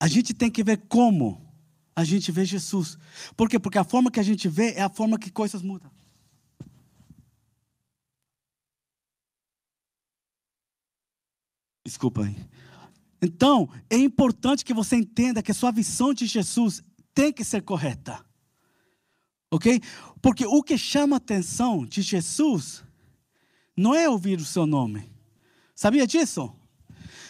A 0.01 0.09
gente 0.09 0.35
tem 0.35 0.51
que 0.51 0.63
ver 0.63 0.87
como 0.89 1.47
a 1.95 2.05
gente 2.05 2.31
vê 2.31 2.45
Jesus. 2.45 2.99
Por 3.37 3.49
quê? 3.49 3.59
Porque 3.59 3.79
a 3.79 3.85
forma 3.85 4.11
que 4.11 4.21
a 4.21 4.23
gente 4.23 4.49
vê 4.49 4.73
é 4.73 4.83
a 4.83 4.91
forma 4.91 5.19
que 5.19 5.31
coisas 5.31 5.63
mudam. 5.63 5.91
Desculpa 11.85 12.25
aí. 12.25 12.37
Então, 13.23 13.71
é 13.89 13.97
importante 13.97 14.65
que 14.65 14.75
você 14.75 14.97
entenda 14.97 15.43
que 15.43 15.51
a 15.51 15.55
sua 15.55 15.71
visão 15.71 16.13
de 16.13 16.27
Jesus 16.27 16.83
tem 17.17 17.33
que 17.33 17.43
ser 17.43 17.63
correta. 17.63 18.23
Ok? 19.51 19.81
Porque 20.21 20.45
o 20.45 20.63
que 20.63 20.77
chama 20.77 21.17
a 21.17 21.19
atenção 21.19 21.87
de 21.87 22.03
Jesus 22.03 22.85
não 23.75 23.95
é 23.95 24.07
ouvir 24.07 24.39
o 24.39 24.45
seu 24.45 24.67
nome. 24.67 25.11
Sabia 25.75 26.07
disso? 26.07 26.55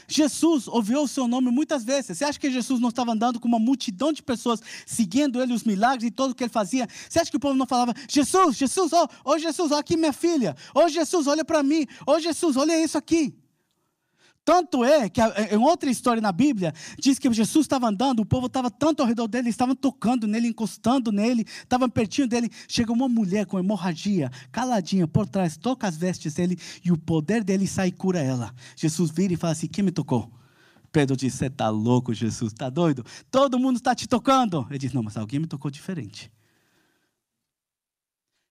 Jesus 0.09 0.67
ouviu 0.67 1.03
o 1.03 1.09
seu 1.09 1.29
nome 1.29 1.53
muitas 1.53 1.85
vezes. 1.85 2.19
Você 2.19 2.25
acha 2.25 2.39
que 2.39 2.51
Jesus 2.51 2.81
não 2.81 2.89
estava 2.89 3.13
andando 3.13 3.39
com 3.39 3.47
uma 3.47 3.61
multidão 3.61 4.13
de 4.13 4.25
pessoas 4.25 4.61
seguindo 4.85 5.41
ele, 5.41 5.53
os 5.53 5.63
milagres 5.63 6.09
e 6.09 6.11
tudo 6.11 6.33
o 6.33 6.35
que 6.35 6.43
ele 6.45 6.51
fazia? 6.51 6.89
Você 7.09 7.21
acha 7.21 7.31
que 7.31 7.37
o 7.37 7.41
povo 7.41 7.55
não 7.55 7.67
falava: 7.67 7.95
Jesus, 8.09 8.57
Jesus, 8.57 8.93
oh, 8.93 9.07
oh 9.25 9.39
Jesus, 9.39 9.71
olha 9.71 9.81
aqui 9.81 9.97
minha 9.97 10.13
filha. 10.13 10.57
Oh 10.75 10.89
Jesus, 10.89 11.29
olha 11.29 11.45
para 11.45 11.63
mim. 11.63 11.87
Oh 12.05 12.19
Jesus, 12.19 12.57
olha 12.57 12.83
isso 12.83 12.99
aqui. 12.99 13.37
Tanto 14.47 14.85
é 14.85 15.09
que 15.09 15.21
em 15.21 15.59
outra 15.59 15.91
história 15.91 16.23
na 16.23 16.31
Bíblia, 16.31 16.73
diz 17.01 17.19
que 17.19 17.31
Jesus 17.33 17.65
estava 17.65 17.89
andando, 17.89 18.21
o 18.21 18.25
povo 18.25 18.47
estava 18.47 18.71
tanto 18.71 19.01
ao 19.01 19.09
redor 19.09 19.27
dele, 19.27 19.49
estavam 19.49 19.75
tocando 19.75 20.25
nele, 20.25 20.47
encostando 20.47 21.11
nele, 21.11 21.45
estavam 21.45 21.91
pertinho 21.91 22.29
dele. 22.29 22.49
Chega 22.69 22.93
uma 22.93 23.09
mulher 23.09 23.45
com 23.47 23.59
hemorragia, 23.59 24.31
caladinha 24.53 25.09
por 25.09 25.27
trás, 25.27 25.57
toca 25.57 25.89
as 25.89 25.97
vestes 25.97 26.35
dele 26.35 26.57
e 26.85 26.93
o 26.93 26.97
poder 26.97 27.43
dele 27.43 27.67
sai 27.67 27.89
e 27.89 27.93
cura 27.93 28.21
ela. 28.21 28.55
Jesus 28.77 29.11
vira 29.11 29.35
e 29.35 29.37
fala 29.37 29.53
assim: 29.53 29.67
Quem 29.67 29.83
me 29.83 29.91
tocou? 29.91 30.31
Pedro 30.93 31.17
diz: 31.17 31.35
Você 31.35 31.47
está 31.47 31.69
louco, 31.69 32.15
Jesus, 32.15 32.53
está 32.53 32.71
doido? 32.71 33.05
Todo 33.29 33.59
mundo 33.59 33.79
está 33.79 33.97
te 33.97 34.07
tocando. 34.07 34.65
Ele 34.71 34.79
diz: 34.79 34.93
Não, 34.93 35.03
mas 35.03 35.17
alguém 35.17 35.41
me 35.41 35.49
tocou 35.49 35.73
diferente. 35.73 36.31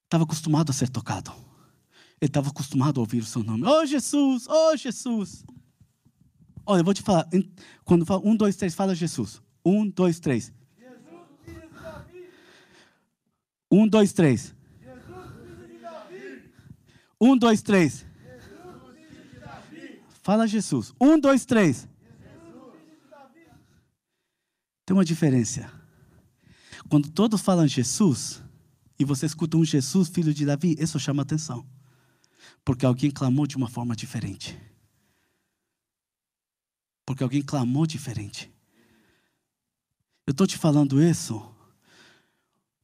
Estava 0.04 0.26
acostumado 0.26 0.72
a 0.72 0.74
ser 0.74 0.90
tocado. 0.90 1.32
Ele 2.20 2.28
estava 2.28 2.50
acostumado 2.50 3.00
a 3.00 3.02
ouvir 3.02 3.20
o 3.20 3.26
seu 3.26 3.46
nome. 3.46 3.66
Oh 3.66 3.86
Jesus, 3.86 4.46
oh 4.50 4.76
Jesus. 4.76 5.46
Olha, 6.66 6.80
eu 6.80 6.86
vou 6.86 6.94
te 6.94 7.02
falar. 7.02 7.28
Quando 7.84 8.06
fala 8.06 8.22
um, 8.26 8.36
dois, 8.36 8.56
três, 8.56 8.74
fala 8.74 8.96
Jesus. 8.96 9.42
Um, 9.64 9.88
dois, 9.88 10.20
três. 10.20 10.52
Um, 13.72 13.88
dois, 13.88 14.14
três. 14.14 14.56
Um, 17.20 17.38
dois, 17.38 17.62
três. 17.62 18.06
Fala 20.22 20.48
Jesus. 20.48 20.94
Um, 21.00 21.20
dois, 21.20 21.46
três. 21.46 21.88
Tem 24.86 24.96
uma 24.96 25.06
diferença. 25.06 25.72
Quando 26.90 27.10
todos 27.10 27.42
falam 27.42 27.68
Jesus, 27.68 28.44
e 29.00 29.04
você 29.04 29.26
escuta 29.26 29.58
um 29.58 29.66
Jesus, 29.66 30.10
filho 30.10 30.34
de 30.34 30.46
Davi, 30.46 30.76
isso 30.80 31.00
chama 31.00 31.24
atenção. 31.24 31.66
Porque 32.64 32.86
alguém 32.86 33.12
clamou 33.12 33.46
de 33.46 33.58
uma 33.58 33.68
forma 33.68 33.96
diferente. 33.96 34.58
Porque 37.06 37.24
alguém 37.24 37.42
clamou 37.42 37.86
diferente. 37.86 38.52
Eu 40.26 40.32
estou 40.32 40.48
te 40.48 40.58
falando 40.58 41.02
isso 41.02 41.52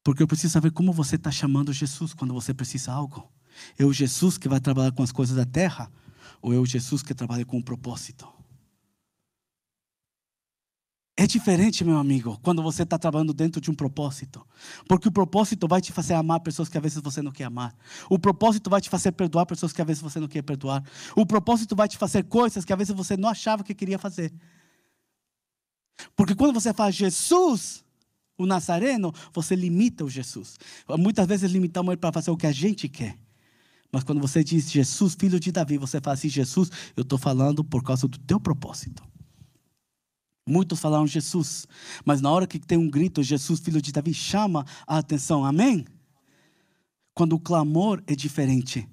porque 0.03 0.23
eu 0.23 0.27
preciso 0.27 0.53
saber 0.53 0.71
como 0.71 0.91
você 0.91 1.15
está 1.15 1.31
chamando 1.31 1.71
Jesus 1.71 2.13
quando 2.13 2.33
você 2.33 2.53
precisa 2.53 2.91
algo. 2.91 3.31
É 3.77 3.85
o 3.85 3.93
Jesus 3.93 4.37
que 4.37 4.49
vai 4.49 4.59
trabalhar 4.59 4.91
com 4.91 5.03
as 5.03 5.11
coisas 5.11 5.35
da 5.35 5.45
terra 5.45 5.91
ou 6.41 6.53
é 6.53 6.57
o 6.57 6.65
Jesus 6.65 7.03
que 7.03 7.13
trabalha 7.13 7.45
com 7.45 7.57
um 7.57 7.61
propósito? 7.61 8.27
É 11.21 11.27
diferente, 11.27 11.85
meu 11.85 11.99
amigo, 11.99 12.39
quando 12.41 12.63
você 12.63 12.81
está 12.81 12.97
trabalhando 12.97 13.31
dentro 13.31 13.61
de 13.61 13.69
um 13.69 13.75
propósito. 13.75 14.43
Porque 14.87 15.07
o 15.07 15.11
propósito 15.11 15.67
vai 15.67 15.79
te 15.79 15.91
fazer 15.91 16.15
amar 16.15 16.39
pessoas 16.39 16.67
que 16.67 16.75
às 16.75 16.81
vezes 16.81 16.99
você 16.99 17.21
não 17.21 17.31
quer 17.31 17.43
amar. 17.43 17.75
O 18.09 18.17
propósito 18.17 18.71
vai 18.71 18.81
te 18.81 18.89
fazer 18.89 19.11
perdoar 19.11 19.45
pessoas 19.45 19.71
que 19.71 19.79
às 19.79 19.85
vezes 19.85 20.01
você 20.01 20.19
não 20.19 20.27
quer 20.27 20.41
perdoar. 20.41 20.83
O 21.15 21.23
propósito 21.23 21.75
vai 21.75 21.87
te 21.87 21.95
fazer 21.95 22.23
coisas 22.23 22.65
que 22.65 22.73
às 22.73 22.79
vezes 22.79 22.95
você 22.95 23.15
não 23.15 23.29
achava 23.29 23.63
que 23.63 23.75
queria 23.75 23.99
fazer. 23.99 24.33
Porque 26.15 26.33
quando 26.33 26.55
você 26.59 26.73
faz 26.73 26.95
Jesus, 26.95 27.85
o 28.35 28.47
Nazareno, 28.47 29.13
você 29.31 29.55
limita 29.55 30.03
o 30.03 30.09
Jesus. 30.09 30.57
Muitas 30.97 31.27
vezes 31.27 31.51
limitamos 31.51 31.91
ele 31.91 32.01
para 32.01 32.11
fazer 32.11 32.31
o 32.31 32.35
que 32.35 32.47
a 32.47 32.51
gente 32.51 32.89
quer. 32.89 33.15
Mas 33.91 34.03
quando 34.03 34.19
você 34.19 34.43
diz 34.43 34.71
Jesus, 34.71 35.15
filho 35.19 35.39
de 35.39 35.51
Davi, 35.51 35.77
você 35.77 36.01
fala 36.01 36.15
assim: 36.15 36.29
Jesus, 36.29 36.71
eu 36.97 37.03
estou 37.03 37.19
falando 37.19 37.63
por 37.63 37.83
causa 37.83 38.07
do 38.07 38.17
teu 38.17 38.39
propósito. 38.39 39.10
Muitos 40.45 40.79
falaram 40.79 41.05
Jesus, 41.05 41.67
mas 42.03 42.19
na 42.19 42.31
hora 42.31 42.47
que 42.47 42.59
tem 42.59 42.77
um 42.77 42.89
grito, 42.89 43.21
Jesus, 43.21 43.59
filho 43.59 43.81
de 43.81 43.91
Davi, 43.91 44.13
chama 44.13 44.65
a 44.87 44.97
atenção, 44.97 45.45
amém? 45.45 45.85
Quando 47.13 47.33
o 47.33 47.39
clamor 47.39 48.01
é 48.07 48.15
diferente, 48.15 48.89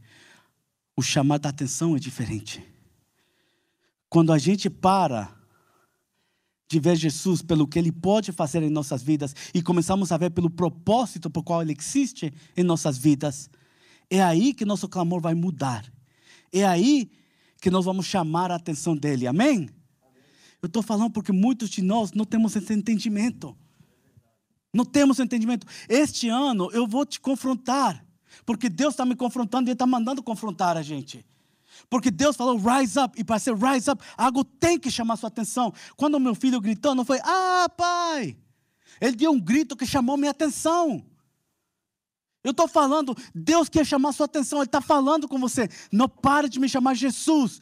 o 0.95 1.03
chamar 1.03 1.39
da 1.39 1.49
atenção 1.49 1.97
é 1.97 1.99
diferente. 1.99 2.63
Quando 4.11 4.33
a 4.33 4.39
gente 4.39 4.69
para 4.69 5.35
de 6.69 6.79
ver 6.79 6.97
Jesus 6.97 7.41
pelo 7.41 7.67
que 7.67 7.79
Ele 7.79 7.91
pode 7.91 8.31
fazer 8.31 8.63
em 8.63 8.69
nossas 8.69 9.03
vidas 9.03 9.35
e 9.55 9.63
começamos 9.63 10.13
a 10.13 10.19
ver 10.19 10.31
pelo 10.31 10.51
propósito 10.51 11.31
por 11.31 11.43
qual 11.43 11.63
Ele 11.63 11.75
existe 11.79 12.33
em 12.57 12.63
nossas 12.63 12.99
vidas, 12.99 13.49
é 14.11 14.23
aí 14.23 14.53
que 14.53 14.67
nosso 14.67 14.89
clamor 14.89 15.21
vai 15.21 15.35
mudar. 15.35 15.91
É 16.53 16.67
aí 16.67 17.11
que 17.61 17.71
nós 17.71 17.85
vamos 17.85 18.07
chamar 18.07 18.51
a 18.51 18.57
atenção 18.57 18.95
dele, 18.95 19.27
amém? 19.27 19.71
Eu 20.63 20.67
estou 20.67 20.83
falando 20.83 21.13
porque 21.13 21.33
muitos 21.33 21.71
de 21.71 21.83
nós 21.83 22.13
não 22.13 22.25
temos 22.25 22.55
esse 22.57 22.73
entendimento. 22.73 23.57
Não 24.73 24.85
temos 24.85 25.19
entendimento. 25.19 25.67
Este 25.89 26.29
ano 26.29 26.71
eu 26.73 26.87
vou 26.87 27.07
te 27.07 27.21
confrontar. 27.21 28.05
Porque 28.45 28.69
Deus 28.69 28.95
está 28.95 29.05
me 29.05 29.17
confrontando 29.17 29.69
e 29.69 29.71
Ele 29.71 29.75
está 29.75 29.87
mandando 29.87 30.23
confrontar 30.23 30.77
a 30.77 30.83
gente. 30.83 31.25
Porque 31.89 32.11
Deus 32.11 32.37
falou 32.37 32.57
rise 32.57 32.99
up, 32.99 33.19
e 33.19 33.25
para 33.25 33.39
ser 33.39 33.55
rise 33.55 33.91
up, 33.91 34.03
algo 34.17 34.45
tem 34.45 34.79
que 34.79 34.91
chamar 34.91 35.17
sua 35.17 35.29
atenção. 35.29 35.73
Quando 35.97 36.19
meu 36.19 36.35
filho 36.35 36.61
gritou, 36.61 36.95
não 36.95 37.05
foi, 37.05 37.21
ah, 37.23 37.69
pai. 37.77 38.37
Ele 39.01 39.17
deu 39.17 39.31
um 39.31 39.41
grito 39.41 39.77
que 39.77 39.87
chamou 39.87 40.17
minha 40.17 40.31
atenção. 40.31 41.05
Eu 42.43 42.53
estou 42.53 42.69
falando, 42.69 43.17
Deus 43.35 43.69
quer 43.69 43.85
chamar 43.85 44.13
sua 44.13 44.27
atenção, 44.27 44.59
Ele 44.59 44.67
está 44.67 44.81
falando 44.81 45.29
com 45.29 45.39
você. 45.39 45.69
Não 45.93 46.09
pare 46.09 46.49
de 46.49 46.59
me 46.59 46.69
chamar 46.69 46.95
Jesus, 46.95 47.61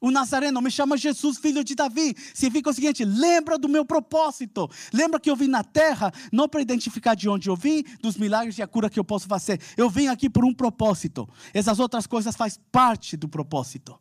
o 0.00 0.10
Nazareno, 0.10 0.60
me 0.60 0.70
chama 0.70 0.96
Jesus, 0.96 1.38
filho 1.38 1.64
de 1.64 1.74
Davi. 1.74 2.14
Significa 2.34 2.70
o 2.70 2.72
seguinte: 2.72 3.04
lembra 3.04 3.58
do 3.58 3.68
meu 3.68 3.84
propósito. 3.84 4.68
Lembra 4.92 5.18
que 5.18 5.30
eu 5.30 5.36
vim 5.36 5.48
na 5.48 5.64
terra, 5.64 6.12
não 6.30 6.48
para 6.48 6.60
identificar 6.60 7.14
de 7.14 7.28
onde 7.28 7.48
eu 7.48 7.56
vim, 7.56 7.82
dos 8.02 8.16
milagres 8.16 8.58
e 8.58 8.62
a 8.62 8.66
cura 8.66 8.90
que 8.90 9.00
eu 9.00 9.04
posso 9.04 9.26
fazer. 9.26 9.60
Eu 9.76 9.88
vim 9.88 10.08
aqui 10.08 10.28
por 10.28 10.44
um 10.44 10.52
propósito. 10.52 11.28
Essas 11.54 11.78
outras 11.78 12.06
coisas 12.06 12.36
faz 12.36 12.60
parte 12.70 13.16
do 13.16 13.28
propósito. 13.28 13.98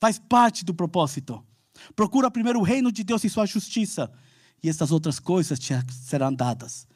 Faz 0.00 0.18
parte 0.18 0.64
do 0.64 0.74
propósito. 0.74 1.44
Procura 1.94 2.30
primeiro 2.30 2.58
o 2.60 2.62
reino 2.62 2.90
de 2.90 3.04
Deus 3.04 3.22
e 3.24 3.28
sua 3.28 3.44
justiça. 3.44 4.10
E 4.62 4.68
essas 4.68 4.90
outras 4.90 5.18
coisas 5.18 5.58
te 5.58 5.74
serão 5.92 6.32
dadas 6.34 6.86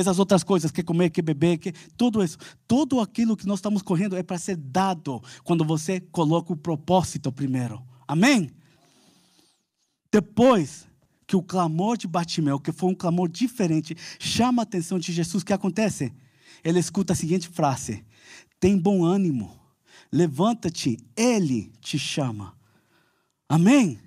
essas 0.00 0.18
outras 0.18 0.42
coisas, 0.42 0.70
que 0.70 0.82
comer, 0.82 1.10
que 1.10 1.22
beber, 1.22 1.58
que 1.58 1.72
tudo 1.96 2.22
isso, 2.22 2.38
tudo 2.66 3.00
aquilo 3.00 3.36
que 3.36 3.46
nós 3.46 3.58
estamos 3.58 3.82
correndo 3.82 4.16
é 4.16 4.22
para 4.22 4.38
ser 4.38 4.56
dado 4.56 5.22
quando 5.44 5.64
você 5.64 6.00
coloca 6.00 6.52
o 6.52 6.56
propósito 6.56 7.30
primeiro. 7.30 7.82
Amém? 8.06 8.50
Depois 10.10 10.86
que 11.26 11.36
o 11.36 11.42
clamor 11.42 11.96
de 11.96 12.08
Batimeu, 12.08 12.58
que 12.58 12.72
foi 12.72 12.90
um 12.90 12.94
clamor 12.94 13.28
diferente, 13.28 13.96
chama 14.18 14.62
a 14.62 14.64
atenção 14.64 14.98
de 14.98 15.12
Jesus, 15.12 15.42
o 15.42 15.46
que 15.46 15.52
acontece? 15.52 16.12
Ele 16.64 16.78
escuta 16.78 17.12
a 17.12 17.16
seguinte 17.16 17.48
frase: 17.48 18.04
Tem 18.58 18.76
bom 18.76 19.04
ânimo, 19.04 19.56
levanta-te, 20.10 20.98
ele 21.16 21.72
te 21.80 21.98
chama. 21.98 22.54
Amém? 23.48 24.00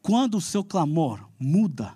Quando 0.00 0.36
o 0.36 0.40
seu 0.40 0.62
clamor 0.62 1.28
muda, 1.38 1.94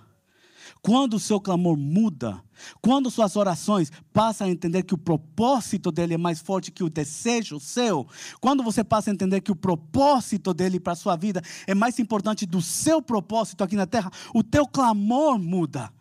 quando 0.87 1.15
o 1.15 1.19
seu 1.19 1.41
clamor 1.41 1.77
muda, 1.77 2.41
quando 2.81 3.11
suas 3.11 3.35
orações 3.35 3.91
passam 4.13 4.47
a 4.47 4.51
entender 4.51 4.85
que 4.85 4.95
o 4.95 4.99
propósito 4.99 5.91
dele 5.91 6.15
é 6.15 6.17
mais 6.17 6.39
forte 6.39 6.71
que 6.71 6.85
o 6.85 6.89
desejo 6.89 7.59
seu, 7.59 8.07
quando 8.41 8.63
você 8.63 8.85
passa 8.85 9.11
a 9.11 9.13
entender 9.13 9.41
que 9.41 9.51
o 9.51 9.57
propósito 9.57 10.55
dele 10.55 10.79
para 10.79 10.93
a 10.93 10.97
sua 10.97 11.17
vida 11.17 11.43
é 11.67 11.75
mais 11.75 11.99
importante 11.99 12.47
do 12.47 12.63
seu 12.63 13.03
propósito 13.03 13.65
aqui 13.65 13.75
na 13.75 13.85
terra, 13.85 14.13
o 14.33 14.45
teu 14.45 14.65
clamor 14.65 15.41
muda. 15.41 15.93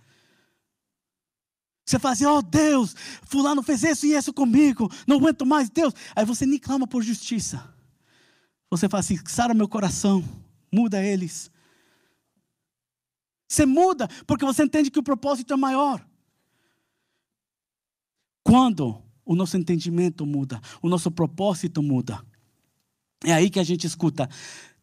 Você 1.83 1.97
fala 1.97 2.13
assim, 2.13 2.27
oh 2.27 2.43
Deus, 2.43 2.95
fulano 3.23 3.63
fez 3.63 3.81
isso 3.81 4.05
e 4.05 4.13
isso 4.13 4.31
comigo, 4.31 4.87
não 5.07 5.17
aguento 5.17 5.47
mais, 5.47 5.67
Deus. 5.67 5.95
Aí 6.15 6.25
você 6.25 6.45
nem 6.45 6.59
clama 6.59 6.85
por 6.85 7.01
justiça. 7.01 7.73
Você 8.69 8.87
fala 8.87 8.99
assim, 8.99 9.17
sara 9.25 9.55
meu 9.55 9.67
coração, 9.67 10.23
muda 10.71 11.03
eles. 11.03 11.49
Você 13.47 13.65
muda 13.65 14.07
porque 14.25 14.45
você 14.45 14.63
entende 14.63 14.89
que 14.89 14.99
o 14.99 15.03
propósito 15.03 15.53
é 15.53 15.57
maior. 15.57 16.05
Quando 18.43 19.01
o 19.25 19.35
nosso 19.35 19.57
entendimento 19.57 20.25
muda, 20.25 20.61
o 20.81 20.89
nosso 20.89 21.09
propósito 21.09 21.81
muda, 21.81 22.23
é 23.23 23.33
aí 23.33 23.49
que 23.49 23.59
a 23.59 23.63
gente 23.63 23.87
escuta: 23.87 24.29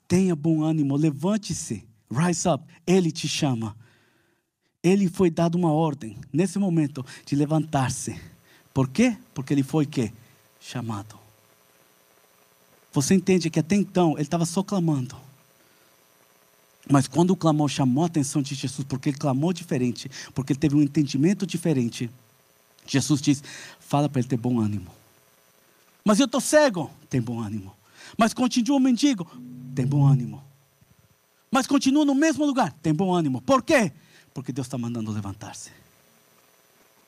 tenha 0.08 0.34
bom 0.34 0.62
ânimo, 0.62 0.96
levante-se, 0.96 1.86
rise 2.10 2.48
up, 2.48 2.64
ele 2.86 3.12
te 3.12 3.28
chama. 3.28 3.76
Ele 4.82 5.08
foi 5.08 5.30
dado 5.30 5.54
uma 5.54 5.72
ordem 5.72 6.18
nesse 6.32 6.58
momento 6.58 7.06
de 7.24 7.36
levantar-se. 7.36 8.20
Por 8.74 8.88
quê? 8.88 9.16
Porque 9.32 9.54
ele 9.54 9.62
foi 9.62 9.86
que 9.86 10.12
chamado. 10.60 11.16
Você 12.92 13.14
entende 13.14 13.48
que 13.48 13.60
até 13.60 13.76
então 13.76 14.14
ele 14.14 14.22
estava 14.22 14.44
só 14.44 14.62
clamando. 14.62 15.16
Mas 16.90 17.06
quando 17.06 17.30
o 17.30 17.36
clamor 17.36 17.68
chamou 17.68 18.04
a 18.04 18.06
atenção 18.06 18.42
de 18.42 18.54
Jesus, 18.54 18.84
porque 18.86 19.10
ele 19.10 19.18
clamou 19.18 19.52
diferente, 19.52 20.10
porque 20.34 20.52
ele 20.52 20.60
teve 20.60 20.74
um 20.74 20.82
entendimento 20.82 21.46
diferente, 21.46 22.10
Jesus 22.86 23.20
diz: 23.20 23.42
fala 23.78 24.08
para 24.08 24.20
ele 24.20 24.28
ter 24.28 24.36
bom 24.36 24.60
ânimo. 24.60 24.90
Mas 26.04 26.18
eu 26.18 26.26
estou 26.26 26.40
cego, 26.40 26.90
tem 27.08 27.20
bom 27.20 27.40
ânimo. 27.40 27.72
Mas 28.18 28.34
continua 28.34 28.80
mendigo, 28.80 29.30
tem 29.74 29.86
bom 29.86 30.04
ânimo. 30.04 30.42
Mas 31.50 31.66
continua 31.66 32.04
no 32.04 32.14
mesmo 32.14 32.44
lugar, 32.44 32.72
tem 32.82 32.92
bom 32.92 33.14
ânimo. 33.14 33.40
Por 33.40 33.62
quê? 33.62 33.92
Porque 34.34 34.52
Deus 34.52 34.66
está 34.66 34.76
mandando 34.76 35.12
levantar-se. 35.12 35.70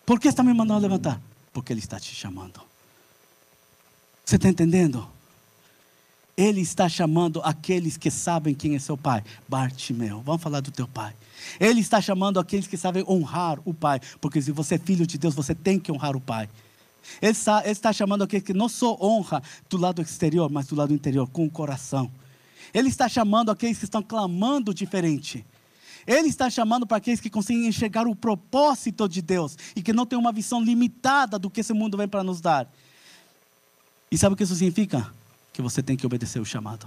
Por 0.07 0.21
que 0.21 0.29
está 0.29 0.43
me 0.43 0.53
mandando 0.53 0.81
levantar? 0.81 1.21
Porque 1.53 1.73
Ele 1.73 1.81
está 1.81 1.99
te 1.99 2.15
chamando. 2.15 2.61
Você 4.25 4.37
está 4.37 4.49
entendendo? 4.49 5.09
Ele 6.37 6.61
está 6.61 6.89
chamando 6.89 7.41
aqueles 7.43 7.97
que 7.97 8.11
sabem 8.11 8.55
quem 8.55 8.75
é 8.75 8.79
seu 8.79 8.97
pai. 8.97 9.23
Bartimeu, 9.49 10.21
vamos 10.21 10.43
falar 10.43 10.61
do 10.61 10.73
teu 10.73 10.89
pai. 10.89 11.15
Ele 11.61 11.81
está 11.81 12.01
chamando 12.01 12.41
aqueles 12.41 12.67
que 12.67 12.77
sabem 12.77 13.05
honrar 13.09 13.61
o 13.65 13.73
pai. 13.73 14.01
Porque 14.21 14.43
se 14.43 14.51
você 14.51 14.75
é 14.75 14.79
filho 14.79 15.07
de 15.07 15.17
Deus, 15.17 15.35
você 15.35 15.55
tem 15.55 15.79
que 15.79 15.93
honrar 15.93 16.17
o 16.17 16.21
pai. 16.21 16.49
Ele 17.23 17.33
está, 17.33 17.61
ele 17.63 17.71
está 17.71 17.93
chamando 17.93 18.25
aqueles 18.25 18.45
que 18.45 18.53
não 18.53 18.69
só 18.69 18.99
honra 19.01 19.43
do 19.69 19.77
lado 19.77 20.03
exterior, 20.03 20.51
mas 20.51 20.67
do 20.67 20.75
lado 20.75 20.93
interior, 20.93 21.29
com 21.29 21.45
o 21.47 21.51
coração. 21.51 22.11
Ele 22.73 22.89
está 22.89 23.09
chamando 23.09 23.51
aqueles 23.51 23.79
que 23.79 23.85
estão 23.85 24.03
clamando 24.03 24.75
diferente. 24.75 25.47
Ele 26.07 26.29
está 26.29 26.51
chamando 26.51 26.87
para 26.87 26.97
aqueles 26.97 27.21
que 27.21 27.31
conseguem 27.31 27.67
enxergar 27.67 28.07
o 28.09 28.17
propósito 28.17 29.09
de 29.09 29.23
Deus 29.23 29.57
e 29.77 29.83
que 29.83 29.93
não 29.93 30.05
têm 30.05 30.19
uma 30.19 30.33
visão 30.33 30.61
limitada 30.61 31.39
do 31.39 31.49
que 31.49 31.61
esse 31.61 31.73
mundo 31.73 31.97
vem 31.97 32.09
para 32.09 32.25
nos 32.25 32.41
dar. 32.41 32.69
E 34.11 34.19
sabe 34.19 34.35
o 34.35 34.37
que 34.37 34.43
isso 34.43 34.55
significa? 34.55 35.13
Que 35.55 35.63
você 35.63 35.83
tem 35.83 35.97
que 35.97 36.05
obedecer 36.05 36.41
o 36.41 36.45
chamado. 36.45 36.87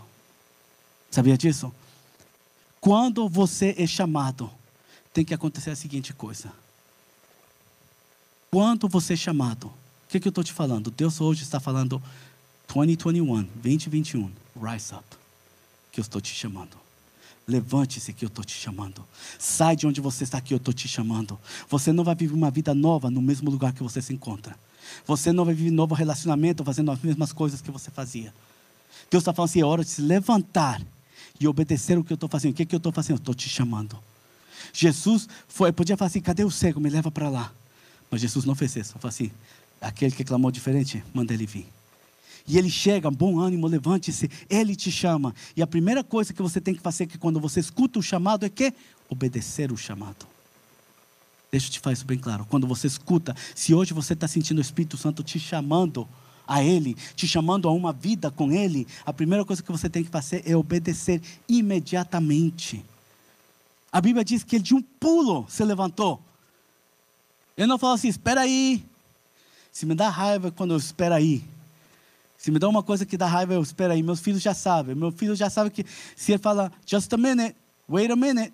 Sabia 1.09 1.37
disso? 1.37 1.73
Quando 2.81 3.27
você 3.27 3.73
é 3.77 3.87
chamado, 3.87 4.51
tem 5.13 5.25
que 5.25 5.33
acontecer 5.33 5.71
a 5.71 5.75
seguinte 5.75 6.13
coisa. 6.13 6.51
Quando 8.51 8.87
você 8.89 9.13
é 9.13 9.15
chamado, 9.15 9.67
o 9.67 10.09
que, 10.09 10.19
que 10.19 10.27
eu 10.27 10.31
estou 10.31 10.43
te 10.43 10.51
falando? 10.51 10.91
Deus 10.91 11.21
hoje 11.21 11.43
está 11.43 11.61
falando 11.61 12.03
2021, 12.67 13.43
2021, 13.55 14.31
rise 14.61 14.93
up, 14.93 15.05
que 15.89 16.01
eu 16.01 16.03
estou 16.03 16.19
te 16.19 16.33
chamando. 16.33 16.77
Levante-se 17.47 18.11
que 18.11 18.25
eu 18.25 18.27
estou 18.27 18.43
te 18.43 18.53
chamando. 18.53 19.05
Sai 19.39 19.77
de 19.77 19.87
onde 19.87 20.01
você 20.01 20.25
está 20.25 20.41
que 20.41 20.53
eu 20.53 20.57
estou 20.57 20.73
te 20.73 20.89
chamando. 20.89 21.39
Você 21.69 21.93
não 21.93 22.03
vai 22.03 22.15
viver 22.15 22.33
uma 22.33 22.51
vida 22.51 22.75
nova 22.75 23.09
no 23.09 23.21
mesmo 23.21 23.49
lugar 23.49 23.71
que 23.71 23.81
você 23.81 24.01
se 24.01 24.13
encontra. 24.13 24.59
Você 25.05 25.31
não 25.31 25.45
vai 25.45 25.53
viver 25.53 25.71
novo 25.71 25.95
relacionamento 25.95 26.65
fazendo 26.65 26.91
as 26.91 27.01
mesmas 27.01 27.31
coisas 27.31 27.61
que 27.61 27.71
você 27.71 27.89
fazia. 27.89 28.33
Deus 29.09 29.21
está 29.21 29.33
falando 29.33 29.49
assim: 29.49 29.61
é 29.61 29.65
hora 29.65 29.83
de 29.83 29.89
se 29.89 30.01
levantar 30.01 30.81
e 31.39 31.47
obedecer 31.47 31.97
o 31.97 32.03
que 32.03 32.11
eu 32.11 32.15
estou 32.15 32.29
fazendo. 32.29 32.51
O 32.51 32.55
que, 32.55 32.63
é 32.63 32.65
que 32.65 32.75
eu 32.75 32.77
estou 32.77 32.91
fazendo? 32.91 33.17
Estou 33.17 33.35
te 33.35 33.49
chamando. 33.49 33.97
Jesus 34.73 35.27
foi, 35.47 35.71
podia 35.71 35.97
falar 35.97 36.07
assim: 36.07 36.21
cadê 36.21 36.43
o 36.43 36.51
cego? 36.51 36.79
Me 36.79 36.89
leva 36.89 37.11
para 37.11 37.29
lá. 37.29 37.51
Mas 38.09 38.21
Jesus 38.21 38.45
não 38.45 38.55
fez 38.55 38.75
isso. 38.75 38.93
Ele 38.93 38.99
falou 38.99 39.09
assim: 39.09 39.31
aquele 39.81 40.11
que 40.11 40.23
clamou 40.23 40.51
diferente, 40.51 41.03
manda 41.13 41.33
ele 41.33 41.45
vir. 41.45 41.67
E 42.47 42.57
ele 42.57 42.69
chega, 42.69 43.11
bom 43.11 43.39
ânimo, 43.39 43.67
levante-se, 43.67 44.31
ele 44.49 44.73
te 44.73 44.89
chama. 44.89 45.35
E 45.55 45.61
a 45.61 45.67
primeira 45.67 46.01
coisa 46.01 46.31
que 46.31 46.41
você 46.41 46.61
tem 46.61 46.73
que 46.73 46.81
fazer, 46.81 47.05
que 47.05 47.17
quando 47.17 47.41
você 47.41 47.59
escuta 47.59 47.99
o 47.99 48.01
chamado, 48.01 48.45
é 48.45 48.49
que 48.49 48.73
obedecer 49.09 49.69
o 49.69 49.75
chamado. 49.75 50.25
Deixa 51.51 51.67
eu 51.67 51.71
te 51.71 51.79
falar 51.81 51.93
isso 51.93 52.05
bem 52.05 52.17
claro. 52.17 52.45
Quando 52.49 52.65
você 52.65 52.87
escuta, 52.87 53.35
se 53.53 53.73
hoje 53.73 53.93
você 53.93 54.13
está 54.13 54.27
sentindo 54.29 54.59
o 54.59 54.61
Espírito 54.61 54.95
Santo 54.97 55.23
te 55.23 55.37
chamando, 55.39 56.07
a 56.47 56.63
Ele, 56.63 56.95
te 57.15 57.27
chamando 57.27 57.67
a 57.67 57.71
uma 57.71 57.91
vida 57.91 58.31
com 58.31 58.51
Ele, 58.51 58.87
a 59.05 59.11
primeira 59.11 59.43
coisa 59.43 59.61
que 59.61 59.71
você 59.71 59.89
tem 59.89 60.03
que 60.03 60.09
fazer 60.09 60.43
é 60.45 60.55
obedecer 60.55 61.21
imediatamente. 61.47 62.83
A 63.91 64.01
Bíblia 64.01 64.23
diz 64.23 64.43
que 64.43 64.57
ele 64.57 64.63
de 64.63 64.75
um 64.75 64.81
pulo 64.81 65.45
se 65.49 65.63
levantou. 65.63 66.21
Ele 67.57 67.67
não 67.67 67.79
falou 67.79 67.95
assim, 67.95 68.07
espera 68.07 68.41
aí. 68.41 68.83
Se 69.71 69.85
me 69.85 69.95
dá 69.95 70.09
raiva 70.09 70.51
quando 70.51 70.71
eu 70.71 70.77
espero 70.77 71.15
aí. 71.15 71.43
Se 72.37 72.51
me 72.51 72.59
dá 72.59 72.69
uma 72.69 72.83
coisa 72.83 73.05
que 73.05 73.17
dá 73.17 73.25
raiva, 73.25 73.53
eu 73.53 73.63
espero 73.63 73.93
aí. 73.93 74.03
Meus 74.03 74.19
filhos 74.19 74.41
já 74.41 74.53
sabem. 74.53 74.93
Meu 74.93 75.11
filho 75.11 75.35
já 75.35 75.49
sabe 75.49 75.71
que 75.71 75.85
se 76.15 76.33
ele 76.33 76.39
fala, 76.39 76.71
just 76.85 77.11
a 77.11 77.17
minute, 77.17 77.55
wait 77.89 78.11
a 78.11 78.15
minute, 78.15 78.53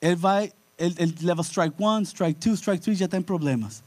ele 0.00 0.16
vai, 0.16 0.52
ele, 0.76 0.94
ele 0.98 1.14
leva 1.22 1.42
strike 1.42 1.74
one, 1.82 2.04
strike 2.04 2.38
two, 2.38 2.54
strike 2.54 2.82
three, 2.82 2.94
já 2.94 3.08
tem 3.08 3.22
problemas. 3.22 3.82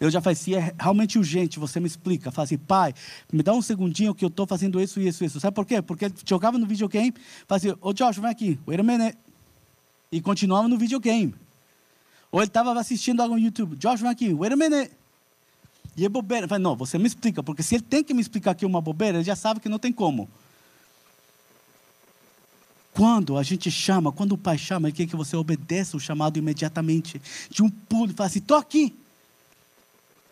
Eu 0.00 0.10
já 0.10 0.22
falei, 0.22 0.34
se 0.34 0.54
é 0.54 0.74
realmente 0.80 1.18
urgente, 1.18 1.58
você 1.58 1.78
me 1.78 1.86
explica. 1.86 2.30
Fala 2.30 2.44
assim, 2.44 2.56
pai, 2.56 2.94
me 3.30 3.42
dá 3.42 3.52
um 3.52 3.60
segundinho 3.60 4.14
que 4.14 4.24
eu 4.24 4.28
estou 4.28 4.46
fazendo 4.46 4.80
isso, 4.80 4.98
isso, 4.98 5.22
isso. 5.22 5.38
Sabe 5.38 5.54
por 5.54 5.66
quê? 5.66 5.82
Porque 5.82 6.06
ele 6.06 6.14
jogava 6.26 6.56
no 6.56 6.66
videogame, 6.66 7.12
fazia, 7.46 7.76
ô 7.82 7.92
Josh, 7.92 8.16
vem 8.16 8.30
aqui, 8.30 8.58
wait 8.66 8.80
a 8.80 8.82
minute. 8.82 9.18
E 10.10 10.22
continuava 10.22 10.66
no 10.66 10.78
videogame. 10.78 11.34
Ou 12.32 12.40
ele 12.40 12.48
estava 12.48 12.72
assistindo 12.80 13.20
algo 13.20 13.34
no 13.34 13.40
YouTube, 13.40 13.76
Josh, 13.76 14.00
vem 14.00 14.10
aqui, 14.10 14.32
wait 14.32 14.50
a 14.50 14.56
minute. 14.56 14.90
E 15.98 16.06
é 16.06 16.08
bobeira. 16.08 16.48
Falei, 16.48 16.64
não, 16.64 16.74
você 16.74 16.96
me 16.96 17.06
explica, 17.06 17.42
porque 17.42 17.62
se 17.62 17.74
ele 17.74 17.82
tem 17.82 18.02
que 18.02 18.14
me 18.14 18.22
explicar 18.22 18.52
aqui 18.52 18.64
uma 18.64 18.80
bobeira, 18.80 19.18
ele 19.18 19.24
já 19.24 19.36
sabe 19.36 19.60
que 19.60 19.68
não 19.68 19.78
tem 19.78 19.92
como. 19.92 20.30
Quando 22.94 23.36
a 23.36 23.42
gente 23.42 23.70
chama, 23.70 24.10
quando 24.10 24.32
o 24.32 24.38
pai 24.38 24.56
chama, 24.56 24.88
ele 24.88 24.96
quer 24.96 25.06
que 25.06 25.14
você 25.14 25.36
obedeça 25.36 25.94
o 25.94 26.00
chamado 26.00 26.38
imediatamente. 26.38 27.20
De 27.50 27.62
um 27.62 27.68
pulo, 27.68 28.14
fala 28.14 28.28
assim, 28.28 28.38
estou 28.38 28.56
aqui. 28.56 28.94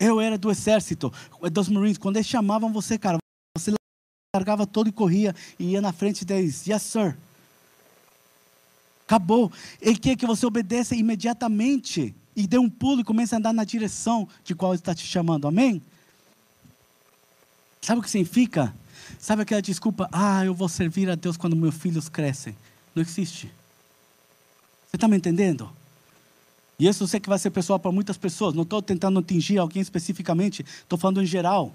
Eu 0.01 0.21
era 0.21 0.39
do 0.39 0.51
exército, 0.51 1.13
dos 1.53 1.69
Marines. 1.69 1.99
Quando 1.99 2.17
eles 2.17 2.27
chamavam 2.27 2.73
você, 2.73 2.99
cara, 2.99 3.19
você 3.57 3.73
largava 4.35 4.67
todo 4.67 4.89
e 4.89 4.93
corria 4.93 5.35
e 5.59 5.73
ia 5.73 5.81
na 5.81 5.93
frente 5.93 6.25
deles. 6.25 6.67
Yes, 6.67 6.83
sir. 6.83 7.17
Acabou. 9.07 9.51
Ele 9.81 9.97
quer 9.97 10.17
que 10.17 10.27
você 10.27 10.45
obedeça 10.47 10.95
imediatamente 10.95 12.15
e 12.37 12.47
dê 12.47 12.59
um 12.59 12.71
pulo 12.71 13.01
e 13.01 13.05
comece 13.05 13.35
a 13.35 13.39
andar 13.39 13.53
na 13.53 13.65
direção 13.65 14.29
de 14.45 14.55
qual 14.55 14.73
ele 14.73 14.81
está 14.81 14.95
te 14.95 15.05
chamando. 15.05 15.49
Amém? 15.49 15.83
Sabe 17.81 18.01
o 18.01 18.03
que 18.03 18.11
significa? 18.11 18.75
Sabe 19.19 19.43
aquela 19.43 19.63
desculpa? 19.63 20.09
Ah, 20.13 20.45
eu 20.45 20.55
vou 20.55 20.69
servir 20.69 21.09
a 21.11 21.15
Deus 21.15 21.37
quando 21.37 21.57
meus 21.57 21.75
filhos 21.75 22.09
crescem. 22.09 22.55
Não 22.95 23.03
existe. 23.03 23.47
Você 24.89 24.97
está 24.97 25.09
me 25.09 25.17
entendendo? 25.17 25.71
E 26.79 26.87
isso 26.87 27.03
eu 27.03 27.09
sei 27.09 27.19
que 27.19 27.29
vai 27.29 27.39
ser 27.39 27.51
pessoal 27.51 27.79
para 27.79 27.91
muitas 27.91 28.17
pessoas. 28.17 28.55
Não 28.55 28.63
estou 28.63 28.81
tentando 28.81 29.19
atingir 29.19 29.59
alguém 29.59 29.83
especificamente. 29.83 30.65
Estou 30.65 30.99
falando 30.99 31.23
em 31.23 31.27
geral. 31.27 31.75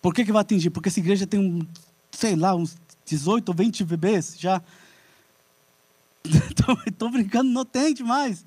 Por 0.00 0.14
que, 0.14 0.24
que 0.24 0.32
vai 0.32 0.42
atingir? 0.42 0.70
Porque 0.70 0.88
essa 0.88 1.00
igreja 1.00 1.26
tem 1.26 1.40
um, 1.40 1.66
sei 2.10 2.36
lá, 2.36 2.54
uns 2.54 2.76
18 3.06 3.48
ou 3.48 3.54
20 3.54 3.84
bebês 3.84 4.36
já. 4.38 4.62
Estou 6.86 7.10
brincando, 7.10 7.50
não 7.50 7.64
tem 7.64 7.92
demais. 7.92 8.44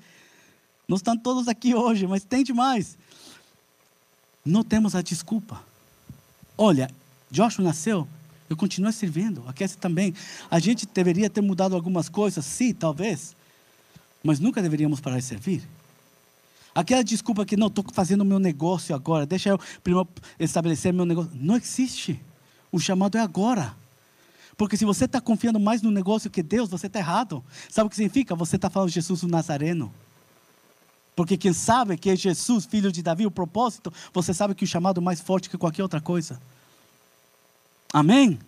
Não 0.88 0.96
estão 0.96 1.16
todos 1.16 1.46
aqui 1.48 1.74
hoje, 1.74 2.06
mas 2.06 2.24
tem 2.24 2.42
demais. 2.42 2.96
Não 4.44 4.64
temos 4.64 4.94
a 4.94 5.02
desculpa. 5.02 5.62
Olha, 6.56 6.90
Joshua 7.30 7.64
nasceu, 7.64 8.08
eu 8.48 8.56
continuo 8.56 8.90
servindo, 8.90 9.44
a 9.46 9.52
Cassie 9.52 9.76
também. 9.76 10.14
A 10.50 10.58
gente 10.58 10.86
deveria 10.86 11.28
ter 11.28 11.40
mudado 11.40 11.74
algumas 11.74 12.08
coisas, 12.08 12.44
sim, 12.44 12.72
talvez, 12.72 13.36
mas 14.22 14.40
nunca 14.40 14.62
deveríamos 14.62 15.00
parar 15.00 15.18
de 15.18 15.24
servir. 15.24 15.62
Aquela 16.74 17.02
desculpa 17.02 17.44
que 17.44 17.56
não 17.56 17.66
estou 17.68 17.84
fazendo 17.92 18.20
o 18.20 18.24
meu 18.24 18.38
negócio 18.38 18.94
agora, 18.94 19.26
deixa 19.26 19.50
eu 19.50 19.58
primeiro 19.82 20.08
estabelecer 20.38 20.92
meu 20.92 21.04
negócio. 21.04 21.30
Não 21.34 21.56
existe. 21.56 22.20
O 22.70 22.78
chamado 22.78 23.16
é 23.16 23.20
agora. 23.20 23.74
Porque 24.56 24.76
se 24.76 24.84
você 24.84 25.04
está 25.04 25.20
confiando 25.20 25.58
mais 25.58 25.82
no 25.82 25.90
negócio 25.90 26.30
que 26.30 26.42
Deus, 26.42 26.68
você 26.68 26.88
está 26.88 26.98
errado. 26.98 27.44
Sabe 27.70 27.86
o 27.86 27.90
que 27.90 27.96
significa? 27.96 28.34
Você 28.34 28.56
está 28.56 28.68
falando 28.68 28.88
de 28.88 28.96
Jesus 28.96 29.22
o 29.22 29.28
Nazareno. 29.28 29.92
Porque 31.14 31.36
quem 31.36 31.52
sabe 31.52 31.96
que 31.96 32.10
é 32.10 32.16
Jesus, 32.16 32.64
filho 32.64 32.92
de 32.92 33.02
Davi, 33.02 33.26
o 33.26 33.30
propósito, 33.30 33.92
você 34.12 34.32
sabe 34.32 34.54
que 34.54 34.64
o 34.64 34.66
chamado 34.66 35.00
é 35.00 35.02
mais 35.02 35.20
forte 35.20 35.50
que 35.50 35.58
qualquer 35.58 35.82
outra 35.82 36.00
coisa. 36.00 36.40
Amém? 37.92 38.38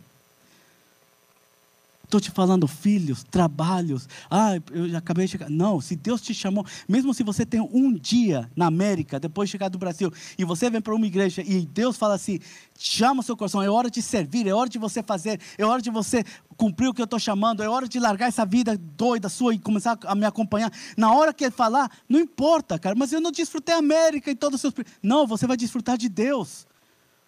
Estou 2.11 2.21
te 2.21 2.33
falando 2.33 2.67
filhos, 2.67 3.23
trabalhos. 3.23 4.09
Ah, 4.29 4.57
eu 4.73 4.97
acabei 4.97 5.27
de 5.27 5.31
chegar. 5.31 5.49
Não, 5.49 5.81
se 5.81 5.95
Deus 5.95 6.21
te 6.21 6.35
chamou, 6.35 6.67
mesmo 6.89 7.15
se 7.15 7.23
você 7.23 7.47
tem 7.47 7.61
um 7.61 7.93
dia 7.93 8.51
na 8.57 8.67
América, 8.67 9.21
depois 9.21 9.49
de 9.49 9.53
chegar 9.53 9.69
do 9.69 9.79
Brasil, 9.79 10.13
e 10.37 10.45
você 10.45 10.69
vem 10.69 10.81
para 10.81 10.93
uma 10.93 11.07
igreja 11.07 11.41
e 11.41 11.65
Deus 11.65 11.97
fala 11.97 12.15
assim: 12.15 12.41
chama 12.77 13.21
o 13.21 13.23
seu 13.23 13.37
coração, 13.37 13.63
é 13.63 13.71
hora 13.71 13.89
de 13.89 14.03
servir, 14.03 14.49
é 14.49 14.53
hora 14.53 14.69
de 14.69 14.77
você 14.77 15.05
fazer, 15.05 15.41
é 15.57 15.65
hora 15.65 15.81
de 15.81 15.89
você 15.89 16.25
cumprir 16.57 16.89
o 16.89 16.93
que 16.93 17.01
eu 17.01 17.05
estou 17.05 17.21
chamando, 17.21 17.63
é 17.63 17.69
hora 17.69 17.87
de 17.87 18.01
largar 18.01 18.27
essa 18.27 18.45
vida 18.45 18.77
doida 18.77 19.29
sua 19.29 19.55
e 19.55 19.59
começar 19.61 19.97
a 20.05 20.15
me 20.17 20.27
acompanhar. 20.27 20.73
Na 20.97 21.15
hora 21.15 21.33
que 21.33 21.45
ele 21.45 21.53
falar, 21.53 21.89
não 22.09 22.19
importa, 22.19 22.77
cara, 22.77 22.97
mas 22.97 23.13
eu 23.13 23.21
não 23.21 23.31
desfrutei 23.31 23.77
a 23.77 23.79
América 23.79 24.33
e 24.33 24.35
todos 24.35 24.57
os 24.57 24.73
seus. 24.73 24.75
Não, 25.01 25.29
você 25.29 25.47
vai 25.47 25.57
desfrutar 25.57 25.97
de 25.97 26.09
Deus. 26.09 26.67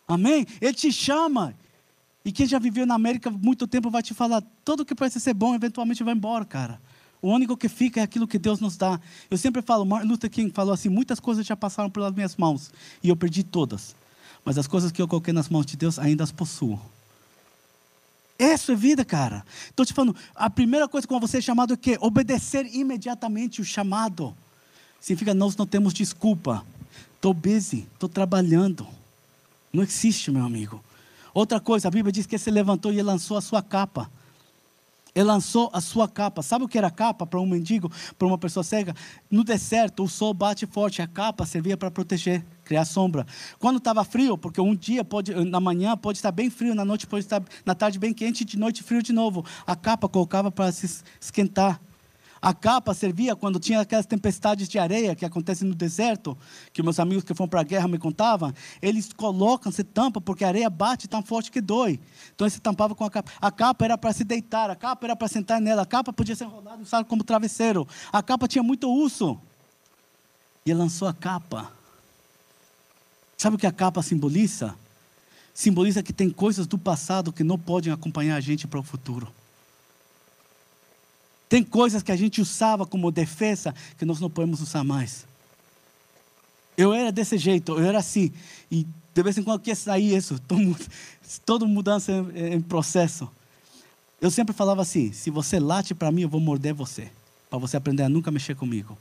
Amém? 0.09 0.45
Ele 0.61 0.74
te 0.74 0.91
chama. 0.91 1.55
E 2.24 2.30
quem 2.30 2.46
já 2.46 2.58
viveu 2.58 2.86
na 2.86 2.94
América 2.94 3.30
muito 3.30 3.66
tempo 3.66 3.90
vai 3.90 4.02
te 4.02 4.14
falar: 4.14 4.42
tudo 4.64 4.84
que 4.84 4.94
parece 4.94 5.20
ser 5.20 5.34
bom 5.34 5.54
eventualmente 5.54 6.02
vai 6.04 6.14
embora, 6.14 6.44
cara. 6.44 6.80
O 7.20 7.28
único 7.28 7.56
que 7.56 7.68
fica 7.68 8.00
é 8.00 8.02
aquilo 8.02 8.26
que 8.26 8.38
Deus 8.38 8.60
nos 8.60 8.76
dá. 8.76 9.00
Eu 9.30 9.38
sempre 9.38 9.62
falo, 9.62 9.84
Martin 9.84 10.08
Luther 10.08 10.30
King 10.30 10.52
falou 10.52 10.74
assim: 10.74 10.88
muitas 10.88 11.20
coisas 11.20 11.46
já 11.46 11.56
passaram 11.56 11.88
pelas 11.88 12.12
minhas 12.12 12.36
mãos 12.36 12.70
e 13.02 13.08
eu 13.08 13.16
perdi 13.16 13.42
todas. 13.42 13.94
Mas 14.44 14.58
as 14.58 14.66
coisas 14.66 14.90
que 14.90 15.00
eu 15.00 15.06
coloquei 15.06 15.32
nas 15.32 15.48
mãos 15.48 15.64
de 15.64 15.76
Deus 15.76 15.98
ainda 15.98 16.24
as 16.24 16.32
possuo. 16.32 16.80
Isso 18.38 18.72
é 18.72 18.74
vida, 18.74 19.04
cara. 19.04 19.44
Estou 19.68 19.86
te 19.86 19.92
falando, 19.92 20.16
a 20.34 20.50
primeira 20.50 20.88
coisa 20.88 21.06
com 21.06 21.20
você 21.20 21.38
é 21.38 21.40
chamado 21.40 21.74
é 21.74 21.76
quê? 21.76 21.96
Obedecer 22.00 22.66
imediatamente 22.74 23.60
o 23.60 23.64
chamado. 23.64 24.36
Significa 25.00 25.32
nós 25.32 25.56
não 25.56 25.66
temos 25.66 25.94
desculpa. 25.94 26.64
Estou 27.14 27.32
busy, 27.32 27.86
estou 27.94 28.08
trabalhando. 28.08 28.84
Não 29.72 29.84
existe, 29.84 30.30
meu 30.32 30.44
amigo. 30.44 30.82
Outra 31.35 31.61
coisa, 31.61 31.89
a 31.89 31.91
Bíblia 31.91 32.12
diz 32.12 32.26
que 32.26 32.35
ele 32.35 32.43
se 32.43 32.51
levantou 32.51 32.93
e 32.93 32.97
ele 32.97 33.03
lançou 33.03 33.37
a 33.37 33.41
sua 33.41 33.62
capa. 33.62 34.11
Ele 35.14 35.24
lançou 35.24 35.70
a 35.72 35.80
sua 35.80 36.09
capa. 36.09 36.43
Sabe 36.43 36.64
o 36.64 36.68
que 36.68 36.78
era 36.78 36.91
capa 36.91 37.26
para 37.26 37.39
um 37.39 37.47
mendigo, 37.47 37.91
para 38.18 38.26
uma 38.26 38.39
pessoa 38.39 38.64
cega? 38.64 38.95
No 39.30 39.45
deserto, 39.45 40.03
o 40.03 40.09
sol 40.09 40.33
bate 40.33 40.66
forte, 40.66 41.03
a 41.03 41.07
capa 41.07 41.45
servia 41.45 41.76
para 41.76 41.91
proteger, 41.91 42.45
criar 42.64 42.85
sombra. 42.85 43.26
Quando 43.59 43.76
estava 43.76 44.05
frio, 44.05 44.39
porque 44.39 44.61
um 44.61 44.74
dia 44.74 45.05
pode, 45.05 45.35
na 45.45 45.61
manhã 45.61 45.97
pode 45.97 46.18
estar 46.18 46.33
bem 46.33 46.49
frio, 46.49 46.74
na 46.74 46.85
noite 46.85 47.07
pode 47.07 47.24
estar, 47.24 47.43
na 47.64 47.74
tarde 47.74 47.99
bem 47.99 48.14
quente, 48.14 48.45
de 48.45 48.59
noite 48.59 48.83
frio 48.83 49.03
de 49.03 49.12
novo. 49.12 49.45
A 49.66 49.76
capa 49.76 50.09
colocava 50.09 50.51
para 50.51 50.72
se 50.72 51.03
esquentar. 51.20 51.80
A 52.43 52.53
capa 52.53 52.93
servia 52.93 53.36
quando 53.36 53.61
tinha 53.61 53.80
aquelas 53.80 54.05
tempestades 54.05 54.68
de 54.68 54.76
areia 54.76 55.14
que 55.14 55.24
acontecem 55.24 55.68
no 55.68 55.76
deserto, 55.76 56.36
que 56.72 56.82
meus 56.82 56.99
amigos 56.99 57.22
que 57.22 57.32
foram 57.32 57.49
para 57.49 57.61
a 57.61 57.62
guerra 57.62 57.86
me 57.86 57.99
contavam. 57.99 58.53
Eles 58.82 59.12
colocam, 59.12 59.70
se 59.70 59.84
tampa, 59.84 60.20
porque 60.20 60.45
a 60.45 60.49
areia 60.49 60.68
bate 60.68 61.07
tão 61.07 61.22
forte 61.22 61.53
que 61.53 61.61
dói. 61.61 62.01
Então 62.34 62.45
eles 62.45 62.55
se 62.55 62.61
com 62.61 63.05
a 63.05 63.11
capa. 63.11 63.30
A 63.40 63.53
capa 63.53 63.84
era 63.84 63.97
para 63.97 64.12
se 64.12 64.24
deitar, 64.24 64.68
a 64.70 64.74
capa 64.74 65.07
era 65.07 65.14
para 65.14 65.28
sentar 65.28 65.61
nela, 65.61 65.82
a 65.82 65.86
capa 65.86 66.12
podia 66.12 66.34
ser 66.34 66.47
enrolada 66.47 66.82
usada 66.82 67.05
como 67.05 67.22
travesseiro. 67.22 67.86
A 68.12 68.20
capa 68.20 68.49
tinha 68.49 68.64
muito 68.64 68.90
uso. 68.90 69.40
E 70.66 70.72
ele 70.72 70.80
lançou 70.80 71.07
a 71.07 71.14
capa. 71.14 71.70
Sabe 73.38 73.55
o 73.55 73.59
que 73.59 73.68
a 73.68 73.72
capa 73.72 74.03
simboliza? 74.03 74.74
Simboliza 75.55 76.03
que 76.03 76.12
tem 76.12 76.28
coisas 76.28 76.66
do 76.66 76.76
passado 76.76 77.32
que 77.32 77.45
não 77.45 77.57
podem 77.57 77.93
acompanhar 77.93 78.34
a 78.34 78.40
gente 78.40 78.66
para 78.66 78.80
o 78.80 78.82
futuro. 78.82 79.32
Tem 81.53 81.62
coisas 81.62 82.03
que 82.03 82.11
a 82.11 82.16
gente 82.16 82.40
usava 82.40 82.86
como 82.86 83.12
defesa 83.12 83.74
que 83.98 84.07
nós 84.07 84.18
não 84.18 84.30
podemos 84.30 84.62
usar 84.62 84.82
mais. 84.82 85.26
Eu 86.78 86.94
era 86.94 87.12
desse 87.12 87.36
jeito, 87.36 87.72
eu 87.72 87.84
era 87.84 87.98
assim. 87.98 88.32
E 88.70 88.86
de 89.12 89.22
vez 89.22 89.36
em 89.36 89.42
quando 89.42 89.61
quer 89.61 89.74
sair 89.74 90.16
isso, 90.16 90.40
toda 91.44 91.66
mudança 91.66 92.11
em 92.34 92.59
processo. 92.59 93.30
Eu 94.18 94.30
sempre 94.30 94.55
falava 94.55 94.80
assim: 94.80 95.12
se 95.12 95.28
você 95.28 95.61
late 95.61 95.94
para 95.94 96.11
mim, 96.11 96.22
eu 96.22 96.28
vou 96.30 96.40
morder 96.40 96.72
você. 96.72 97.11
Para 97.50 97.59
você 97.59 97.76
aprender 97.76 98.05
a 98.05 98.09
nunca 98.09 98.30
mexer 98.30 98.57
comigo. 98.57 98.96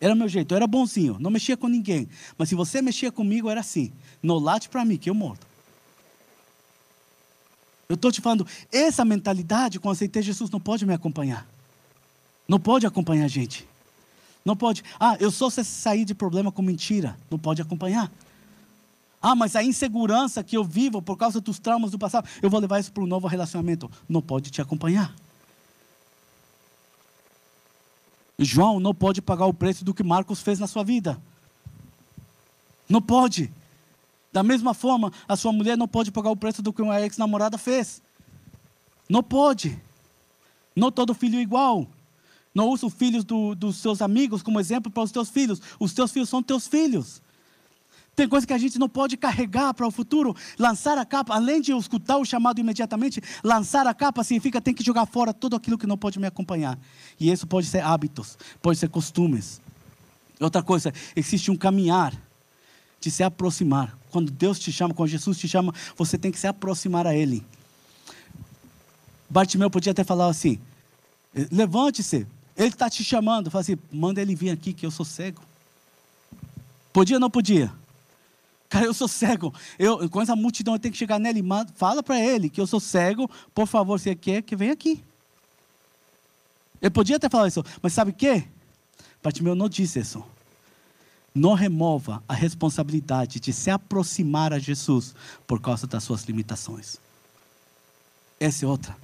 Era 0.00 0.14
o 0.14 0.16
meu 0.16 0.28
jeito, 0.28 0.52
eu 0.52 0.56
era 0.56 0.66
bonzinho, 0.66 1.18
não 1.20 1.30
mexia 1.30 1.58
com 1.58 1.68
ninguém. 1.68 2.08
Mas 2.38 2.48
se 2.48 2.54
você 2.54 2.80
mexia 2.80 3.12
comigo, 3.12 3.50
era 3.50 3.60
assim: 3.60 3.92
não 4.22 4.38
late 4.38 4.70
para 4.70 4.82
mim, 4.82 4.96
que 4.96 5.10
eu 5.10 5.14
mordo. 5.14 5.46
Eu 7.90 7.94
estou 7.96 8.12
te 8.12 8.20
falando, 8.20 8.46
essa 8.70 9.04
mentalidade, 9.04 9.80
com 9.80 9.90
aceitei 9.90 10.22
Jesus, 10.22 10.48
não 10.48 10.60
pode 10.60 10.86
me 10.86 10.94
acompanhar. 10.94 11.44
Não 12.46 12.60
pode 12.60 12.86
acompanhar 12.86 13.24
a 13.24 13.28
gente. 13.28 13.66
Não 14.44 14.54
pode. 14.54 14.84
Ah, 14.98 15.16
eu 15.18 15.28
só 15.28 15.50
sair 15.50 16.04
de 16.04 16.14
problema 16.14 16.52
com 16.52 16.62
mentira. 16.62 17.18
Não 17.28 17.36
pode 17.36 17.60
acompanhar. 17.60 18.08
Ah, 19.20 19.34
mas 19.34 19.56
a 19.56 19.64
insegurança 19.64 20.44
que 20.44 20.56
eu 20.56 20.62
vivo 20.62 21.02
por 21.02 21.16
causa 21.16 21.40
dos 21.40 21.58
traumas 21.58 21.90
do 21.90 21.98
passado, 21.98 22.28
eu 22.40 22.48
vou 22.48 22.60
levar 22.60 22.78
isso 22.78 22.92
para 22.92 23.02
um 23.02 23.08
novo 23.08 23.26
relacionamento. 23.26 23.90
Não 24.08 24.22
pode 24.22 24.52
te 24.52 24.62
acompanhar. 24.62 25.12
João 28.38 28.78
não 28.78 28.94
pode 28.94 29.20
pagar 29.20 29.46
o 29.46 29.52
preço 29.52 29.84
do 29.84 29.92
que 29.92 30.04
Marcos 30.04 30.40
fez 30.40 30.60
na 30.60 30.68
sua 30.68 30.84
vida. 30.84 31.20
Não 32.88 33.02
pode. 33.02 33.52
Da 34.32 34.42
mesma 34.42 34.74
forma, 34.74 35.12
a 35.26 35.36
sua 35.36 35.52
mulher 35.52 35.76
não 35.76 35.88
pode 35.88 36.12
pagar 36.12 36.30
o 36.30 36.36
preço 36.36 36.62
do 36.62 36.72
que 36.72 36.82
uma 36.82 37.00
ex-namorada 37.00 37.58
fez. 37.58 38.00
Não 39.08 39.22
pode. 39.22 39.80
Não 40.74 40.90
todo 40.90 41.14
filho 41.14 41.38
é 41.38 41.42
igual. 41.42 41.88
Não 42.54 42.68
usa 42.68 42.86
os 42.86 42.94
filhos 42.94 43.24
do, 43.24 43.54
dos 43.54 43.76
seus 43.76 44.00
amigos 44.00 44.42
como 44.42 44.60
exemplo 44.60 44.90
para 44.90 45.02
os 45.02 45.10
teus 45.10 45.30
filhos. 45.30 45.60
Os 45.78 45.92
teus 45.92 46.12
filhos 46.12 46.28
são 46.28 46.42
teus 46.42 46.66
filhos. 46.66 47.20
Tem 48.14 48.28
coisa 48.28 48.46
que 48.46 48.52
a 48.52 48.58
gente 48.58 48.78
não 48.78 48.88
pode 48.88 49.16
carregar 49.16 49.72
para 49.72 49.86
o 49.86 49.90
futuro. 49.90 50.34
Lançar 50.58 50.98
a 50.98 51.04
capa, 51.04 51.34
além 51.34 51.60
de 51.60 51.72
escutar 51.72 52.18
o 52.18 52.24
chamado 52.24 52.60
imediatamente, 52.60 53.20
lançar 53.42 53.86
a 53.86 53.94
capa 53.94 54.22
significa 54.22 54.60
tem 54.60 54.74
que 54.74 54.84
jogar 54.84 55.06
fora 55.06 55.32
tudo 55.32 55.56
aquilo 55.56 55.78
que 55.78 55.86
não 55.86 55.96
pode 55.96 56.18
me 56.18 56.26
acompanhar. 56.26 56.78
E 57.18 57.30
isso 57.30 57.46
pode 57.46 57.66
ser 57.66 57.82
hábitos, 57.82 58.36
pode 58.60 58.78
ser 58.78 58.88
costumes. 58.88 59.60
Outra 60.40 60.62
coisa, 60.62 60.92
existe 61.14 61.50
um 61.50 61.56
caminhar 61.56 62.14
de 63.00 63.10
se 63.10 63.22
aproximar. 63.22 63.99
Quando 64.10 64.30
Deus 64.30 64.58
te 64.58 64.72
chama, 64.72 64.94
quando 64.94 65.08
Jesus 65.08 65.38
te 65.38 65.48
chama, 65.48 65.74
você 65.96 66.18
tem 66.18 66.30
que 66.30 66.38
se 66.38 66.46
aproximar 66.46 67.06
a 67.06 67.14
Ele. 67.14 67.44
Bartimeu 69.28 69.70
podia 69.70 69.92
até 69.92 70.02
falar 70.04 70.28
assim: 70.28 70.60
levante-se, 71.50 72.26
Ele 72.56 72.68
está 72.68 72.90
te 72.90 73.04
chamando. 73.04 73.50
Fala 73.50 73.62
assim: 73.62 73.78
manda 73.92 74.20
ele 74.20 74.34
vir 74.34 74.50
aqui, 74.50 74.72
que 74.72 74.84
eu 74.84 74.90
sou 74.90 75.04
cego. 75.04 75.40
Podia 76.92 77.16
ou 77.16 77.20
não 77.20 77.30
podia? 77.30 77.72
Cara, 78.68 78.86
eu 78.86 78.94
sou 78.94 79.08
cego. 79.08 79.52
Eu, 79.78 80.08
com 80.08 80.22
essa 80.22 80.36
multidão, 80.36 80.74
eu 80.74 80.78
tenho 80.78 80.92
que 80.92 80.98
chegar 80.98 81.18
nele. 81.18 81.42
Fala 81.74 82.02
para 82.02 82.20
ele 82.20 82.48
que 82.48 82.60
eu 82.60 82.66
sou 82.66 82.78
cego. 82.78 83.28
Por 83.52 83.66
favor, 83.66 83.98
se 83.98 84.14
quer, 84.14 84.42
que 84.42 84.54
venha 84.54 84.72
aqui. 84.72 85.02
Ele 86.80 86.90
podia 86.90 87.16
até 87.16 87.28
falar 87.28 87.48
isso, 87.48 87.62
mas 87.82 87.92
sabe 87.92 88.10
o 88.10 88.14
quê? 88.14 88.44
Bartimeu 89.22 89.54
não 89.54 89.68
disse 89.68 89.98
isso. 89.98 90.24
Não 91.34 91.54
remova 91.54 92.22
a 92.28 92.34
responsabilidade 92.34 93.38
de 93.38 93.52
se 93.52 93.70
aproximar 93.70 94.52
a 94.52 94.58
Jesus 94.58 95.14
por 95.46 95.60
causa 95.60 95.86
das 95.86 96.02
suas 96.02 96.24
limitações. 96.24 96.98
Essa 98.38 98.64
é 98.64 98.68
outra. 98.68 98.96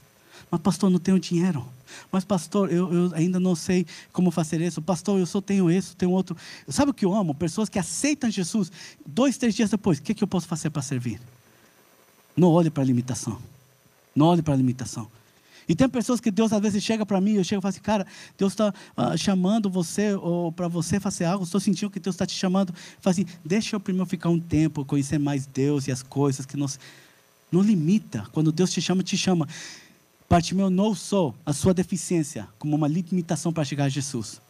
Mas, 0.51 0.61
pastor, 0.61 0.91
não 0.91 0.99
tenho 0.99 1.19
dinheiro. 1.19 1.67
Mas, 2.11 2.25
pastor, 2.25 2.73
eu, 2.73 2.93
eu, 2.93 3.15
ainda 3.15 3.39
não 3.39 3.55
sei 3.55 3.87
como 4.13 4.31
fazer 4.31 4.61
isso. 4.61 4.81
Pastor, 4.83 5.19
eu 5.19 5.27
só 5.27 5.41
tenho 5.41 5.71
isso, 5.71 5.97
tenho 5.97 6.11
outro. 6.11 6.37
Sabe 6.69 6.91
o 6.91 6.95
que 6.95 7.05
eu 7.05 7.15
amo? 7.15 7.35
Pessoas 7.35 7.69
que 7.69 7.79
aceitam 7.79 8.31
Jesus. 8.31 8.71
Dois, 9.05 9.37
três 9.37 9.55
dias 9.55 9.71
depois, 9.71 9.99
o 9.99 10.03
que, 10.03 10.15
que 10.15 10.25
eu 10.25 10.29
posso 10.29 10.47
fazer 10.47 10.71
para 10.71 10.83
servir? 10.83 11.21
Não 12.37 12.49
olhe 12.49 12.71
para 12.71 12.83
a 12.83 12.87
limitação. 12.87 13.39
Não 14.15 14.27
olhe 14.27 14.43
para 14.43 14.55
a 14.55 14.57
limitação. 14.57 15.11
E 15.69 15.75
tem 15.75 15.89
pessoas 15.89 16.21
que 16.21 16.31
Deus 16.31 16.53
às 16.53 16.61
vezes 16.61 16.83
chega 16.83 17.05
para 17.05 17.21
mim, 17.21 17.35
eu 17.35 17.45
chego 17.45 17.61
e 17.61 17.63
falo 17.63 17.71
assim, 17.71 17.81
cara, 17.81 18.07
Deus 18.39 18.53
está 18.53 18.73
uh, 18.97 19.19
chamando 19.19 19.69
você, 19.69 20.15
ou 20.15 20.53
para 20.53 20.69
você 20.69 21.01
fazer 21.01 21.25
algo, 21.25 21.45
estou 21.45 21.61
sentindo 21.61 21.91
que 21.91 21.99
Deus 21.99 22.15
está 22.15 22.25
te 22.25 22.35
chamando. 22.35 22.73
Fala 23.01 23.13
assim, 23.13 23.27
deixa 23.45 23.75
eu 23.75 23.81
primeiro 23.81 24.07
ficar 24.07 24.29
um 24.29 24.39
tempo, 24.39 24.85
conhecer 24.85 25.19
mais 25.19 25.47
Deus 25.47 25.89
e 25.89 25.93
as 25.93 26.03
coisas 26.03 26.47
que 26.47 26.57
nos. 26.57 26.79
Não 27.51 27.63
limita. 27.63 28.27
Quando 28.33 28.51
Deus 28.53 28.71
te 28.71 28.81
chama, 28.81 29.03
te 29.03 29.17
chama. 29.17 29.49
Bartimeu 30.29 30.69
não 30.69 30.87
usou 30.87 31.35
a 31.45 31.53
sua 31.53 31.73
deficiência 31.73 32.49
como 32.59 32.75
uma 32.75 32.89
limitação 32.89 33.53
para 33.53 33.65
chegar 33.65 33.85
a 33.85 33.89
Jesus. 33.89 34.41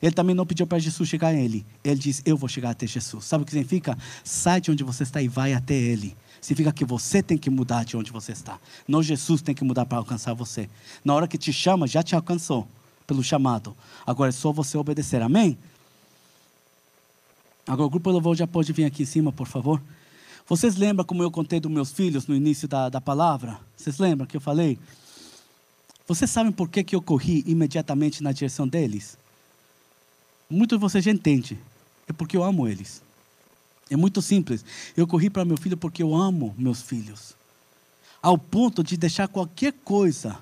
Ele 0.00 0.12
também 0.12 0.34
não 0.34 0.46
pediu 0.46 0.66
para 0.66 0.78
Jesus 0.78 1.08
chegar 1.08 1.28
a 1.28 1.34
ele. 1.34 1.66
Ele 1.84 1.98
diz: 1.98 2.22
Eu 2.24 2.36
vou 2.36 2.48
chegar 2.48 2.70
até 2.70 2.86
Jesus. 2.86 3.24
Sabe 3.24 3.42
o 3.42 3.44
que 3.44 3.52
significa? 3.52 3.96
Sai 4.24 4.60
de 4.60 4.70
onde 4.70 4.84
você 4.84 5.02
está 5.02 5.20
e 5.20 5.28
vai 5.28 5.52
até 5.52 5.74
ele. 5.74 6.16
Significa 6.40 6.72
que 6.72 6.84
você 6.84 7.22
tem 7.22 7.36
que 7.36 7.50
mudar 7.50 7.84
de 7.84 7.96
onde 7.96 8.12
você 8.12 8.32
está. 8.32 8.58
Não 8.86 9.02
Jesus 9.02 9.42
tem 9.42 9.54
que 9.54 9.64
mudar 9.64 9.86
para 9.86 9.98
alcançar 9.98 10.34
você. 10.34 10.68
Na 11.04 11.14
hora 11.14 11.28
que 11.28 11.36
te 11.36 11.52
chama, 11.52 11.86
já 11.86 12.02
te 12.02 12.14
alcançou 12.14 12.66
pelo 13.06 13.22
chamado. 13.22 13.76
Agora 14.06 14.28
é 14.28 14.32
só 14.32 14.52
você 14.52 14.76
obedecer. 14.78 15.22
Amém? 15.22 15.58
Agora 17.66 17.86
o 17.86 17.90
grupo 17.90 18.10
louvor 18.10 18.36
já 18.36 18.46
pode 18.46 18.72
vir 18.72 18.84
aqui 18.84 19.02
em 19.02 19.06
cima, 19.06 19.32
por 19.32 19.46
favor. 19.46 19.80
Vocês 20.46 20.76
lembram 20.76 21.04
como 21.04 21.22
eu 21.22 21.30
contei 21.30 21.60
dos 21.60 21.70
meus 21.70 21.92
filhos 21.92 22.26
no 22.26 22.34
início 22.34 22.66
da, 22.66 22.88
da 22.88 23.00
palavra? 23.00 23.60
Vocês 23.76 23.98
lembram 23.98 24.26
que 24.26 24.36
eu 24.36 24.40
falei? 24.40 24.78
Vocês 26.06 26.30
sabem 26.30 26.50
por 26.50 26.70
que, 26.70 26.82
que 26.82 26.96
eu 26.96 27.02
corri 27.02 27.44
imediatamente 27.46 28.22
na 28.22 28.32
direção 28.32 28.66
deles? 28.66 29.18
Muitos 30.48 30.78
de 30.78 30.80
vocês 30.80 31.04
já 31.04 31.10
entendem. 31.10 31.58
É 32.08 32.12
porque 32.14 32.34
eu 32.34 32.42
amo 32.42 32.66
eles. 32.66 33.02
É 33.90 33.96
muito 33.96 34.20
simples. 34.20 34.64
Eu 34.96 35.06
corri 35.06 35.30
para 35.30 35.44
meu 35.44 35.56
filho 35.56 35.76
porque 35.76 36.02
eu 36.02 36.14
amo 36.14 36.54
meus 36.58 36.82
filhos. 36.82 37.34
Ao 38.20 38.36
ponto 38.36 38.82
de 38.82 38.96
deixar 38.96 39.28
qualquer 39.28 39.72
coisa, 39.84 40.38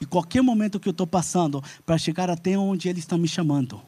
e 0.00 0.06
qualquer 0.06 0.42
momento 0.42 0.80
que 0.80 0.88
eu 0.88 0.92
estou 0.92 1.06
passando, 1.06 1.62
para 1.84 1.98
chegar 1.98 2.30
até 2.30 2.56
onde 2.56 2.88
Ele 2.88 2.98
está 2.98 3.18
me 3.18 3.28
chamando. 3.28 3.80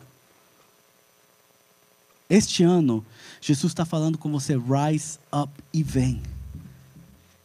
Este 2.28 2.62
ano, 2.62 3.04
Jesus 3.40 3.72
está 3.72 3.84
falando 3.84 4.18
com 4.18 4.30
você, 4.30 4.56
rise 4.56 5.18
up 5.32 5.52
e 5.72 5.82
vem. 5.82 6.22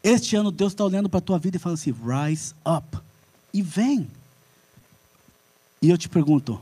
Este 0.04 0.36
ano, 0.36 0.52
Deus 0.52 0.74
está 0.74 0.84
olhando 0.84 1.10
para 1.10 1.18
a 1.18 1.22
tua 1.22 1.40
vida 1.40 1.58
e 1.58 1.60
falando 1.60 1.78
assim, 1.78 1.92
rise 1.94 2.54
up 2.66 2.98
e 3.54 3.62
vem. 3.62 4.08
E 5.82 5.90
eu 5.90 5.98
te 5.98 6.08
pergunto, 6.08 6.62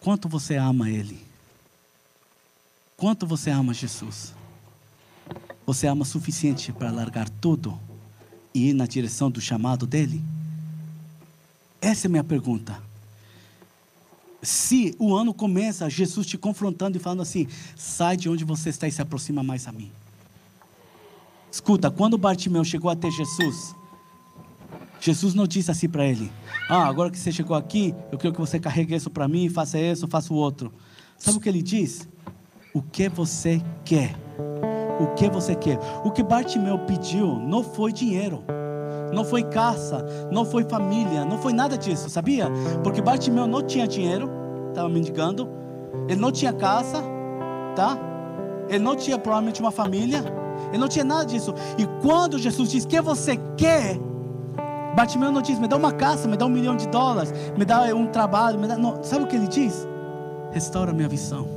quanto 0.00 0.28
você 0.28 0.56
ama 0.56 0.90
Ele? 0.90 1.25
Quanto 2.96 3.26
você 3.26 3.50
ama 3.50 3.74
Jesus? 3.74 4.32
Você 5.66 5.86
ama 5.86 6.02
o 6.02 6.06
suficiente 6.06 6.72
para 6.72 6.90
largar 6.90 7.28
tudo 7.28 7.78
e 8.54 8.70
ir 8.70 8.72
na 8.72 8.86
direção 8.86 9.30
do 9.30 9.38
chamado 9.38 9.86
dele? 9.86 10.22
Essa 11.78 12.06
é 12.06 12.08
a 12.08 12.10
minha 12.10 12.24
pergunta. 12.24 12.82
Se 14.42 14.94
o 14.98 15.14
ano 15.14 15.34
começa, 15.34 15.90
Jesus 15.90 16.26
te 16.26 16.38
confrontando 16.38 16.96
e 16.96 17.00
falando 17.00 17.20
assim: 17.20 17.46
sai 17.76 18.16
de 18.16 18.30
onde 18.30 18.44
você 18.44 18.70
está 18.70 18.88
e 18.88 18.92
se 18.92 19.02
aproxima 19.02 19.42
mais 19.42 19.66
a 19.68 19.72
mim. 19.72 19.90
Escuta, 21.52 21.90
quando 21.90 22.16
Bartimeu 22.16 22.64
chegou 22.64 22.90
até 22.90 23.10
Jesus, 23.10 23.74
Jesus 25.00 25.34
não 25.34 25.46
disse 25.46 25.70
assim 25.70 25.88
para 25.88 26.06
ele: 26.06 26.32
Ah, 26.66 26.86
agora 26.86 27.10
que 27.10 27.18
você 27.18 27.30
chegou 27.30 27.56
aqui, 27.56 27.94
eu 28.10 28.16
quero 28.16 28.32
que 28.32 28.40
você 28.40 28.58
carregue 28.58 28.94
isso 28.94 29.10
para 29.10 29.28
mim, 29.28 29.50
faça 29.50 29.78
isso, 29.78 30.08
faça 30.08 30.32
o 30.32 30.36
outro. 30.36 30.72
Sabe 31.18 31.36
o 31.36 31.40
que 31.40 31.48
ele 31.48 31.62
diz? 31.62 32.08
O 32.76 32.82
que 32.82 33.08
você 33.08 33.62
quer. 33.86 34.14
O 35.00 35.14
que 35.14 35.30
você 35.30 35.54
quer. 35.54 35.78
O 36.04 36.10
que 36.10 36.22
Bartimeu 36.22 36.78
pediu 36.80 37.38
não 37.38 37.64
foi 37.64 37.90
dinheiro, 37.90 38.44
não 39.14 39.24
foi 39.24 39.42
caça, 39.44 40.04
não 40.30 40.44
foi 40.44 40.62
família, 40.64 41.24
não 41.24 41.38
foi 41.38 41.54
nada 41.54 41.78
disso, 41.78 42.10
sabia? 42.10 42.50
Porque 42.84 43.00
Bartimeu 43.00 43.46
não 43.46 43.62
tinha 43.62 43.88
dinheiro, 43.88 44.30
estava 44.68 44.90
mendigando, 44.90 45.48
ele 46.06 46.20
não 46.20 46.30
tinha 46.30 46.52
casa, 46.52 47.02
tá? 47.74 47.98
Ele 48.68 48.84
não 48.84 48.94
tinha 48.94 49.18
provavelmente 49.18 49.60
uma 49.60 49.70
família, 49.70 50.22
ele 50.68 50.78
não 50.78 50.88
tinha 50.88 51.04
nada 51.04 51.24
disso. 51.24 51.54
E 51.78 51.86
quando 52.02 52.38
Jesus 52.38 52.70
diz: 52.70 52.84
que 52.84 53.00
você 53.00 53.38
quer? 53.56 53.98
Bartimeu 54.94 55.32
não 55.32 55.40
diz: 55.40 55.58
me 55.58 55.66
dá 55.66 55.76
uma 55.76 55.92
casa, 55.92 56.28
me 56.28 56.36
dá 56.36 56.44
um 56.44 56.50
milhão 56.50 56.76
de 56.76 56.88
dólares, 56.88 57.32
me 57.56 57.64
dá 57.64 57.84
um 57.94 58.06
trabalho, 58.06 58.58
me 58.58 58.66
dá... 58.68 58.76
Não. 58.76 59.02
sabe 59.02 59.24
o 59.24 59.26
que 59.26 59.36
ele 59.36 59.48
diz? 59.48 59.88
Restaura 60.52 60.92
minha 60.92 61.08
visão. 61.08 61.55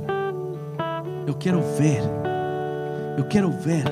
Eu 1.30 1.34
quero 1.34 1.60
ver. 1.60 2.02
Eu 3.16 3.22
quero 3.22 3.52
ver. 3.52 3.84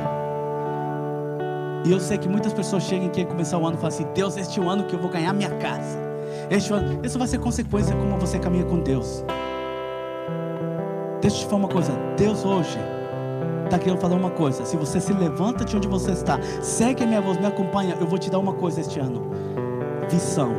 E 1.86 1.93
eu 1.93 2.01
sei 2.01 2.18
que 2.18 2.28
muitas 2.28 2.53
pessoas 2.53 2.82
chegam 2.82 3.07
e 3.07 3.11
querem 3.11 3.30
começar 3.30 3.59
o 3.59 3.64
ano 3.64 3.76
e 3.76 3.80
falam 3.80 3.95
assim: 3.95 4.07
Deus, 4.12 4.36
este 4.36 4.59
é 4.59 4.62
o 4.62 4.68
ano 4.68 4.82
que 4.82 4.97
eu 4.97 4.99
vou 4.99 5.09
ganhar 5.09 5.32
minha 5.32 5.51
casa. 5.51 6.01
Este 6.51 6.72
ano, 6.72 6.99
isso 7.07 7.16
vai 7.16 7.28
ser 7.28 7.39
consequência 7.39 7.95
como 7.95 8.18
você 8.18 8.41
caminha 8.41 8.64
com 8.64 8.80
Deus. 8.80 9.24
Deixa 11.20 11.36
eu 11.36 11.41
te 11.43 11.47
falar 11.47 11.59
uma 11.59 11.68
coisa: 11.68 11.93
Deus 12.16 12.45
hoje 12.45 12.76
está 13.66 13.78
querendo 13.78 14.01
falar 14.01 14.16
uma 14.16 14.30
coisa. 14.30 14.64
Se 14.64 14.76
você 14.76 15.01
se 15.01 15.12
levanta 15.12 15.64
de 15.64 15.76
onde 15.76 15.86
você 15.86 16.11
está, 16.11 16.41
segue 16.61 17.05
a 17.05 17.07
minha 17.07 17.20
voz, 17.20 17.39
me 17.39 17.47
acompanha, 17.47 17.97
eu 18.01 18.07
vou 18.09 18.18
te 18.18 18.28
dar 18.28 18.41
uma 18.41 18.55
coisa 18.55 18.80
este 18.80 18.99
ano: 18.99 19.30
visão. 20.11 20.57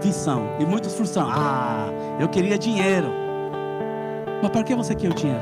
Visão. 0.00 0.40
E 0.60 0.64
muitos 0.64 0.94
frustram: 0.94 1.26
Ah, 1.28 1.88
eu 2.20 2.28
queria 2.28 2.56
dinheiro. 2.56 3.27
Mas 4.42 4.50
para 4.50 4.62
que 4.62 4.74
você 4.74 4.94
quer 4.94 5.10
o 5.10 5.14
dinheiro? 5.14 5.40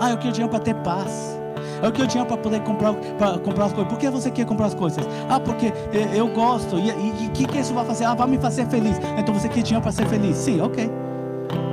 Ah, 0.00 0.10
eu 0.10 0.18
quero 0.18 0.32
dinheiro 0.32 0.50
para 0.50 0.60
ter 0.60 0.74
paz. 0.76 1.40
Eu 1.82 1.92
quero 1.92 2.06
dinheiro 2.06 2.28
para 2.28 2.36
poder 2.36 2.60
comprar, 2.60 2.94
para 3.18 3.38
comprar 3.38 3.66
as 3.66 3.72
coisas. 3.72 3.92
Por 3.92 3.98
que 3.98 4.08
você 4.08 4.30
quer 4.30 4.46
comprar 4.46 4.66
as 4.66 4.74
coisas? 4.74 5.06
Ah, 5.28 5.40
porque 5.40 5.72
eu 6.14 6.28
gosto. 6.28 6.78
E 6.78 6.90
o 7.26 7.30
que, 7.32 7.46
que 7.46 7.58
isso 7.58 7.74
vai 7.74 7.84
fazer? 7.84 8.04
Ah, 8.04 8.14
vai 8.14 8.26
me 8.26 8.38
fazer 8.38 8.66
feliz. 8.66 8.98
Então 9.18 9.34
você 9.34 9.48
quer 9.48 9.62
dinheiro 9.62 9.82
para 9.82 9.92
ser 9.92 10.06
feliz? 10.06 10.36
Sim, 10.36 10.60
ok. 10.60 10.90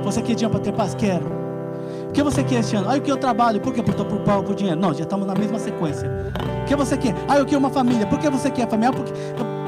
Você 0.04 0.20
quer 0.20 0.34
dinheiro 0.34 0.50
para 0.50 0.60
ter 0.60 0.72
paz? 0.72 0.94
Quero. 0.94 1.42
O 2.08 2.12
que 2.12 2.22
você 2.22 2.44
quer 2.44 2.60
este 2.60 2.76
ano? 2.76 2.90
Ah, 2.90 2.96
eu 2.96 3.02
quero 3.02 3.16
trabalho. 3.16 3.60
Por? 3.60 3.72
Porque 3.72 3.80
eu 3.80 3.92
estou 3.92 4.04
por, 4.04 4.42
por 4.42 4.54
dinheiro. 4.54 4.78
Não, 4.78 4.92
já 4.92 5.04
estamos 5.04 5.26
na 5.26 5.34
mesma 5.34 5.58
sequência. 5.58 6.10
O 6.62 6.66
que 6.66 6.76
você 6.76 6.96
quer? 6.96 7.14
Ah, 7.28 7.38
eu 7.38 7.46
quero 7.46 7.58
uma 7.58 7.70
família. 7.70 8.06
Por 8.06 8.18
que 8.18 8.28
você 8.28 8.50
quer 8.50 8.68
família? 8.68 8.90
Ah, 8.90 8.92
porque, 8.92 9.12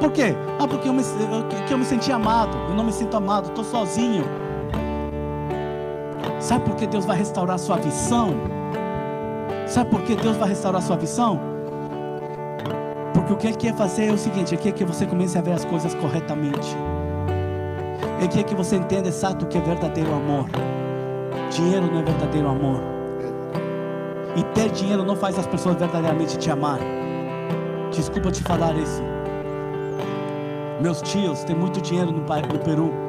por 0.00 0.12
quê? 0.12 0.34
Ah, 0.58 0.66
porque 0.66 0.88
eu 0.88 0.92
me, 0.92 1.02
eu, 1.02 1.70
eu 1.70 1.78
me 1.78 1.84
senti 1.84 2.12
amado. 2.12 2.56
Eu 2.68 2.74
não 2.74 2.84
me 2.84 2.92
sinto 2.92 3.16
amado. 3.16 3.48
Estou 3.48 3.64
sozinho. 3.64 4.24
Sabe 6.44 6.66
por 6.66 6.76
que 6.76 6.86
Deus 6.86 7.06
vai 7.06 7.16
restaurar 7.16 7.54
a 7.54 7.58
sua 7.58 7.78
visão? 7.78 8.34
Sabe 9.66 9.88
por 9.88 10.02
que 10.02 10.14
Deus 10.14 10.36
vai 10.36 10.50
restaurar 10.50 10.82
a 10.82 10.84
sua 10.84 10.98
visão? 10.98 11.40
Porque 13.14 13.32
o 13.32 13.36
que 13.38 13.46
Ele 13.46 13.56
quer 13.56 13.74
fazer 13.74 14.10
é 14.10 14.12
o 14.12 14.18
seguinte: 14.18 14.54
Ele 14.54 14.60
quer 14.60 14.72
que 14.72 14.84
você 14.84 15.06
comece 15.06 15.38
a 15.38 15.40
ver 15.40 15.52
as 15.52 15.64
coisas 15.64 15.94
corretamente. 15.94 16.76
Ele 18.18 18.28
quer 18.28 18.42
que 18.42 18.54
você 18.54 18.76
entenda 18.76 19.08
exato 19.08 19.46
o 19.46 19.48
que 19.48 19.56
é 19.56 19.60
verdadeiro 19.62 20.12
amor. 20.12 20.44
Dinheiro 21.50 21.86
não 21.90 22.00
é 22.00 22.02
verdadeiro 22.02 22.48
amor. 22.48 22.78
E 24.36 24.42
ter 24.52 24.68
dinheiro 24.68 25.02
não 25.02 25.16
faz 25.16 25.38
as 25.38 25.46
pessoas 25.46 25.76
verdadeiramente 25.76 26.36
te 26.36 26.50
amar. 26.50 26.78
Desculpa 27.90 28.30
te 28.30 28.42
falar 28.42 28.76
isso. 28.76 29.02
Meus 30.82 31.00
tios 31.00 31.42
têm 31.44 31.56
muito 31.56 31.80
dinheiro 31.80 32.12
no, 32.12 32.20
Peru. 32.58 33.03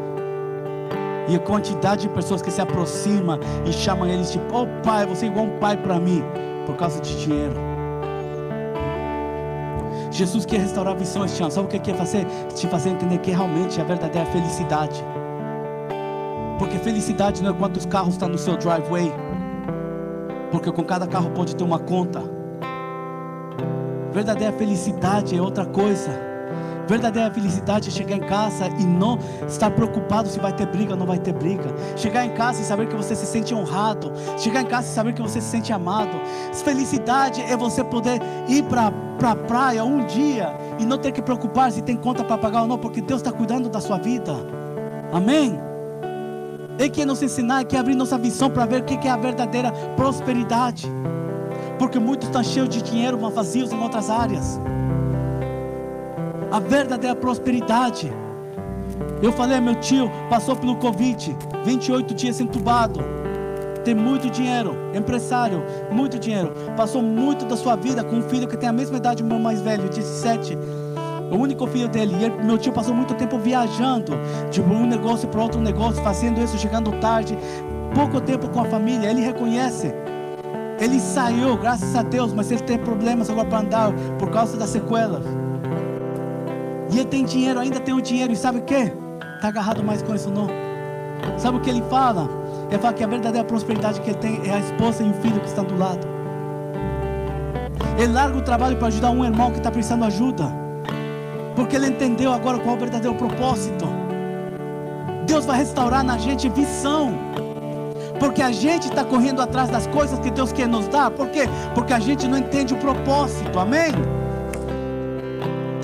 E 1.28 1.36
a 1.36 1.40
quantidade 1.40 2.04
de 2.04 2.10
pessoas 2.10 2.42
que 2.42 2.52
se 2.52 2.62
aproximam 2.62 3.40
e 3.66 3.74
chamam 3.74 4.08
eles 4.08 4.32
de, 4.32 4.40
oh 4.54 4.68
pai, 4.84 5.06
você 5.06 5.26
é 5.26 5.30
igual 5.30 5.46
um 5.46 5.58
pai 5.60 5.76
para 5.76 6.00
mim, 6.00 6.24
por 6.66 6.76
causa 6.76 7.02
de 7.02 7.20
dinheiro. 7.24 7.56
Jesus 10.12 10.46
quer 10.46 10.60
restaurar 10.60 10.96
este 11.02 11.18
ano. 11.18 11.52
Sabe 11.52 11.68
o 11.68 11.70
que 11.70 11.80
quer 11.80 11.96
fazer? 11.96 12.26
Te 12.54 12.68
fazer 12.68 12.92
entender 12.92 13.18
que 13.18 13.32
realmente 13.32 13.80
é 13.80 13.84
a 13.84 13.86
verdadeira 13.86 14.26
felicidade. 14.30 15.04
Porque 16.58 16.78
felicidade 16.78 17.44
não 17.44 17.52
é 17.52 17.54
quantos 17.54 17.86
carros 17.86 18.14
estão 18.14 18.30
no 18.30 18.38
seu 18.38 18.56
driveway. 18.56 19.12
Porque 20.52 20.72
com 20.72 20.84
cada 20.84 21.06
carro 21.06 21.32
pode 21.32 21.56
ter 21.56 21.64
uma 21.64 21.80
conta. 21.80 22.24
Verdadeira 24.14 24.54
felicidade 24.54 25.38
é 25.38 25.42
outra 25.42 25.66
coisa. 25.66 26.35
Verdadeira 26.88 27.32
felicidade 27.32 27.90
é 27.90 27.92
chegar 27.92 28.16
em 28.16 28.28
casa 28.28 28.68
e 28.68 28.84
não 28.86 29.18
estar 29.48 29.72
preocupado 29.72 30.28
se 30.30 30.40
vai 30.40 30.54
ter 30.54 30.68
briga 30.68 30.94
ou 30.94 31.00
não 31.00 31.06
vai 31.06 31.20
ter 31.20 31.34
briga. 31.34 31.74
Chegar 31.96 32.26
em 32.26 32.34
casa 32.34 32.62
e 32.62 32.66
saber 32.66 32.88
que 32.88 32.96
você 32.96 33.16
se 33.16 33.26
sente 33.26 33.54
honrado. 33.54 34.12
Chegar 34.38 34.62
em 34.62 34.68
casa 34.68 34.88
e 34.88 34.94
saber 34.94 35.14
que 35.14 35.22
você 35.22 35.42
se 35.42 35.48
sente 35.48 35.74
amado. 35.74 36.18
Felicidade 36.54 37.42
é 37.42 37.56
você 37.56 37.84
poder 37.84 38.22
ir 38.48 38.64
para 38.64 38.88
a 38.88 39.06
pra 39.18 39.36
praia 39.36 39.84
um 39.84 40.06
dia 40.06 40.56
e 40.80 40.86
não 40.86 40.98
ter 40.98 41.12
que 41.12 41.22
preocupar 41.22 41.72
se 41.72 41.82
tem 41.82 41.96
conta 41.96 42.24
para 42.24 42.38
pagar 42.38 42.62
ou 42.62 42.68
não, 42.68 42.78
porque 42.78 43.02
Deus 43.02 43.22
está 43.22 43.32
cuidando 43.32 43.70
da 43.70 43.80
sua 43.80 43.98
vida. 43.98 44.36
Amém? 45.12 45.60
Ele 46.78 46.90
quer 46.90 47.06
nos 47.06 47.24
ensinar, 47.24 47.64
quer 47.64 47.78
abrir 47.78 47.96
nossa 47.96 48.18
visão 48.18 48.50
para 48.50 48.66
ver 48.66 48.82
o 48.82 48.84
que 48.84 49.08
é 49.08 49.12
a 49.12 49.18
verdadeira 49.18 49.72
prosperidade. 49.96 50.92
Porque 51.80 52.00
muitos 52.00 52.28
estão 52.28 52.44
cheios 52.44 52.70
de 52.70 52.82
dinheiro, 52.82 53.18
mas 53.20 53.34
vazios 53.34 53.72
em 53.72 53.82
outras 53.82 54.10
áreas. 54.10 54.60
A 56.52 56.60
verdadeira 56.60 57.16
prosperidade. 57.16 58.12
Eu 59.22 59.32
falei, 59.32 59.60
meu 59.60 59.76
tio 59.76 60.10
passou 60.30 60.56
pelo 60.56 60.76
Covid, 60.78 61.36
28 61.64 62.14
dias 62.14 62.40
entubado. 62.40 63.00
Tem 63.84 63.94
muito 63.94 64.30
dinheiro, 64.30 64.76
empresário, 64.96 65.64
muito 65.92 66.18
dinheiro. 66.18 66.52
Passou 66.76 67.02
muito 67.02 67.46
da 67.46 67.56
sua 67.56 67.76
vida 67.76 68.04
com 68.04 68.18
um 68.18 68.22
filho 68.24 68.48
que 68.48 68.58
tem 68.58 68.68
a 68.68 68.74
mesma 68.74 68.98
idade 68.98 69.22
do 69.22 69.30
meu 69.30 69.40
mais 69.40 69.62
velho, 69.62 69.88
17 69.90 70.58
o 71.32 71.38
único 71.38 71.68
filho 71.68 71.88
dele. 71.88 72.16
E 72.20 72.26
ele, 72.26 72.44
meu 72.44 72.58
tio 72.58 72.72
passou 72.72 72.94
muito 72.94 73.14
tempo 73.16 73.38
viajando, 73.38 74.14
de 74.52 74.62
um 74.62 74.86
negócio 74.86 75.28
para 75.28 75.42
outro 75.42 75.60
negócio, 75.60 76.02
fazendo 76.04 76.42
isso, 76.42 76.58
chegando 76.58 76.92
tarde, 77.00 77.38
pouco 77.94 78.22
tempo 78.22 78.48
com 78.50 78.62
a 78.62 78.66
família. 78.66 79.10
Ele 79.10 79.22
reconhece. 79.22 79.94
Ele 80.80 81.00
saiu, 81.00 81.58
graças 81.58 81.96
a 81.96 82.04
Deus, 82.04 82.34
mas 82.34 82.52
ele 82.52 82.62
tem 82.62 82.78
problemas 82.78 83.30
agora 83.30 83.48
para 83.48 83.60
andar 83.60 83.94
por 84.20 84.30
causa 84.30 84.58
das 84.58 84.70
sequelas. 84.70 85.24
E 86.96 87.00
ele 87.00 87.10
tem 87.10 87.26
dinheiro, 87.26 87.60
ainda 87.60 87.78
tem 87.78 87.94
o 87.94 88.02
dinheiro, 88.02 88.32
e 88.32 88.38
sabe 88.38 88.60
o 88.60 88.62
que? 88.62 88.74
Está 89.36 89.50
agarrado 89.50 89.84
mais 89.84 90.02
com 90.02 90.16
isso 90.16 90.32
não. 90.32 90.48
Sabe 91.38 91.58
o 91.58 91.60
que 91.60 91.70
ele 91.70 91.84
fala? 91.90 92.30
Ele 92.70 92.80
fala 92.80 92.94
que 92.94 93.04
a 93.04 93.08
verdadeira 93.08 93.46
prosperidade 93.46 94.00
que 94.00 94.12
ele 94.12 94.18
tem 94.20 94.40
é 94.46 94.54
a 94.54 94.60
esposa 94.60 95.04
e 95.04 95.10
o 95.10 95.14
filho 95.16 95.42
que 95.42 95.48
estão 95.48 95.66
do 95.66 95.78
lado. 95.78 96.08
Ele 97.98 98.14
larga 98.14 98.38
o 98.38 98.42
trabalho 98.42 98.78
para 98.78 98.88
ajudar 98.88 99.10
um 99.10 99.26
irmão 99.26 99.52
que 99.52 99.58
está 99.58 99.70
precisando 99.70 100.04
de 100.04 100.08
ajuda. 100.08 100.50
Porque 101.54 101.76
ele 101.76 101.88
entendeu 101.88 102.32
agora 102.32 102.60
qual 102.60 102.76
é 102.76 102.78
o 102.78 102.80
verdadeiro 102.80 103.18
propósito. 103.18 103.86
Deus 105.28 105.46
vai 105.46 105.58
restaurar 105.58 106.02
na 106.02 106.18
gente 106.18 106.48
visão. 106.48 107.14
Porque 108.22 108.42
a 108.42 108.54
gente 108.54 108.88
está 108.88 109.04
correndo 109.04 109.42
atrás 109.42 109.70
das 109.70 109.86
coisas 109.88 110.18
que 110.20 110.32
Deus 110.32 110.54
quer 110.54 110.70
nos 110.70 110.88
dar. 110.88 111.12
Por 111.12 111.28
quê? 111.28 111.50
Porque 111.74 111.92
a 111.92 112.00
gente 112.00 112.26
não 112.26 112.38
entende 112.38 112.74
o 112.74 112.78
propósito. 112.78 113.60
Amém? 113.60 113.92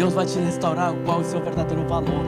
Deus 0.02 0.16
vai 0.16 0.26
te 0.26 0.40
restaurar 0.40 0.96
qual 1.06 1.20
é 1.20 1.22
o 1.22 1.24
seu 1.24 1.40
verdadeiro 1.40 1.88
valor. 1.88 2.26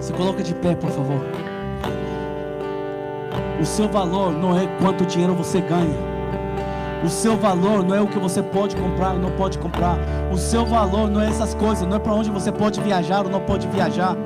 Se 0.00 0.12
coloca 0.12 0.42
de 0.42 0.52
pé, 0.52 0.74
por 0.74 0.90
favor. 0.90 1.20
O 3.60 3.64
seu 3.64 3.88
valor 3.88 4.32
não 4.32 4.58
é 4.58 4.66
quanto 4.82 5.06
dinheiro 5.06 5.32
você 5.36 5.60
ganha. 5.60 5.96
O 7.04 7.08
seu 7.08 7.36
valor 7.36 7.84
não 7.84 7.94
é 7.94 8.00
o 8.00 8.08
que 8.08 8.18
você 8.18 8.42
pode 8.42 8.74
comprar 8.74 9.12
ou 9.12 9.20
não 9.20 9.30
pode 9.30 9.58
comprar. 9.58 9.96
O 10.32 10.36
seu 10.36 10.66
valor 10.66 11.08
não 11.08 11.20
é 11.20 11.28
essas 11.28 11.54
coisas, 11.54 11.86
não 11.86 11.98
é 11.98 12.00
para 12.00 12.14
onde 12.14 12.32
você 12.32 12.50
pode 12.50 12.80
viajar 12.80 13.24
ou 13.24 13.30
não 13.30 13.40
pode 13.42 13.68
viajar. 13.68 14.16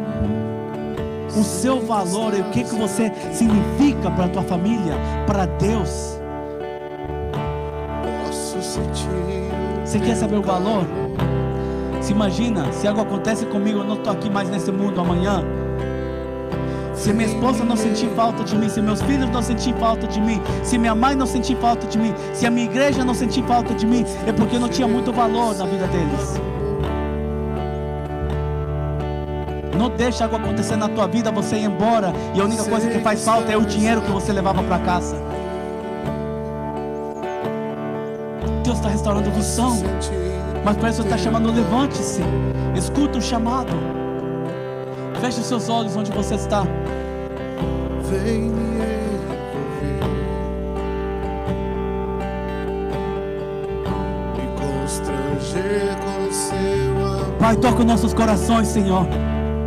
O 1.29 1.45
seu 1.45 1.79
valor 1.83 2.33
é 2.33 2.41
o 2.41 2.51
que, 2.53 2.65
que 2.65 2.75
você 2.75 3.13
significa 3.35 4.11
para 4.11 4.25
a 4.25 4.29
tua 4.31 4.43
família, 4.45 4.95
para 5.27 5.45
Deus. 5.45 6.19
Você 9.85 9.99
quer 9.99 10.15
saber 10.15 10.37
o 10.37 10.43
valor? 10.43 10.87
Se 12.01 12.13
imagina, 12.13 12.73
se 12.73 12.87
algo 12.89 13.01
acontece 13.01 13.47
comigo, 13.47 13.81
eu 13.81 13.85
não 13.85 13.95
estou 13.95 14.13
aqui 14.13 14.31
mais 14.31 14.49
nesse 14.49 14.73
mundo 14.73 15.01
amanhã 15.01 15.45
se 17.01 17.15
minha 17.15 17.29
esposa 17.29 17.65
não 17.65 17.77
sentir 17.77 18.11
falta 18.11 18.45
de 18.45 18.55
mim, 18.55 18.69
se 18.69 18.83
meus 18.83 19.01
filhos 19.01 19.31
não 19.31 19.41
sentir 19.41 19.75
falta 19.77 20.07
de 20.07 20.21
mim, 20.21 20.39
se 20.63 20.77
minha 20.77 20.95
mãe 20.95 21.15
não 21.15 21.25
sentir 21.25 21.57
falta 21.57 21.87
de 21.87 21.99
mim, 21.99 22.15
se 22.35 22.47
a 22.47 22.51
minha 22.51 22.67
igreja 22.67 23.03
não 23.03 23.15
sentir 23.15 23.43
falta 23.45 23.73
de 23.75 23.87
mim, 23.87 24.05
é 24.27 24.33
porque 24.33 24.57
eu 24.57 24.61
não 24.61 24.69
tinha 24.69 24.87
muito 24.87 25.11
valor 25.11 25.57
na 25.57 25.65
vida 25.65 25.87
deles. 25.87 26.39
Não 29.79 29.89
deixa 29.89 30.25
algo 30.25 30.37
acontecer 30.37 30.77
na 30.77 30.91
tua 30.91 31.07
vida, 31.07 31.33
você 31.33 31.57
ir 31.57 31.65
embora 31.65 32.13
e 32.35 32.41
a 32.41 32.45
única 32.45 32.65
coisa 32.65 32.91
que 32.91 32.99
faz 32.99 33.25
falta 33.25 33.51
é 33.51 33.57
o 33.57 33.65
dinheiro 33.65 34.03
que 34.03 34.11
você 34.11 34.31
levava 34.31 34.63
para 34.63 34.79
casa. 34.81 35.17
Deus 38.63 38.77
está 38.77 38.91
restaurando 38.91 39.31
visão, 39.31 39.79
mas 40.65 40.77
para 40.77 40.91
isso 40.91 41.03
está 41.03 41.17
chamando 41.17 41.53
levante-se, 41.53 42.23
escuta 42.77 43.19
o 43.19 43.23
chamado. 43.23 43.73
Feche 45.21 45.43
seus 45.43 45.69
olhos 45.69 45.97
onde 45.97 46.11
você 46.13 46.35
está. 46.35 46.63
Vem 48.11 48.43
me 48.43 48.83
envolver. 49.21 50.01
Me 54.37 54.47
constranger 54.59 55.97
com 55.99 56.33
seu 56.33 57.07
amor. 57.07 57.33
Pai, 57.39 57.57
toca 57.57 57.85
nossos 57.85 58.15
corações, 58.15 58.69
Senhor. 58.69 59.07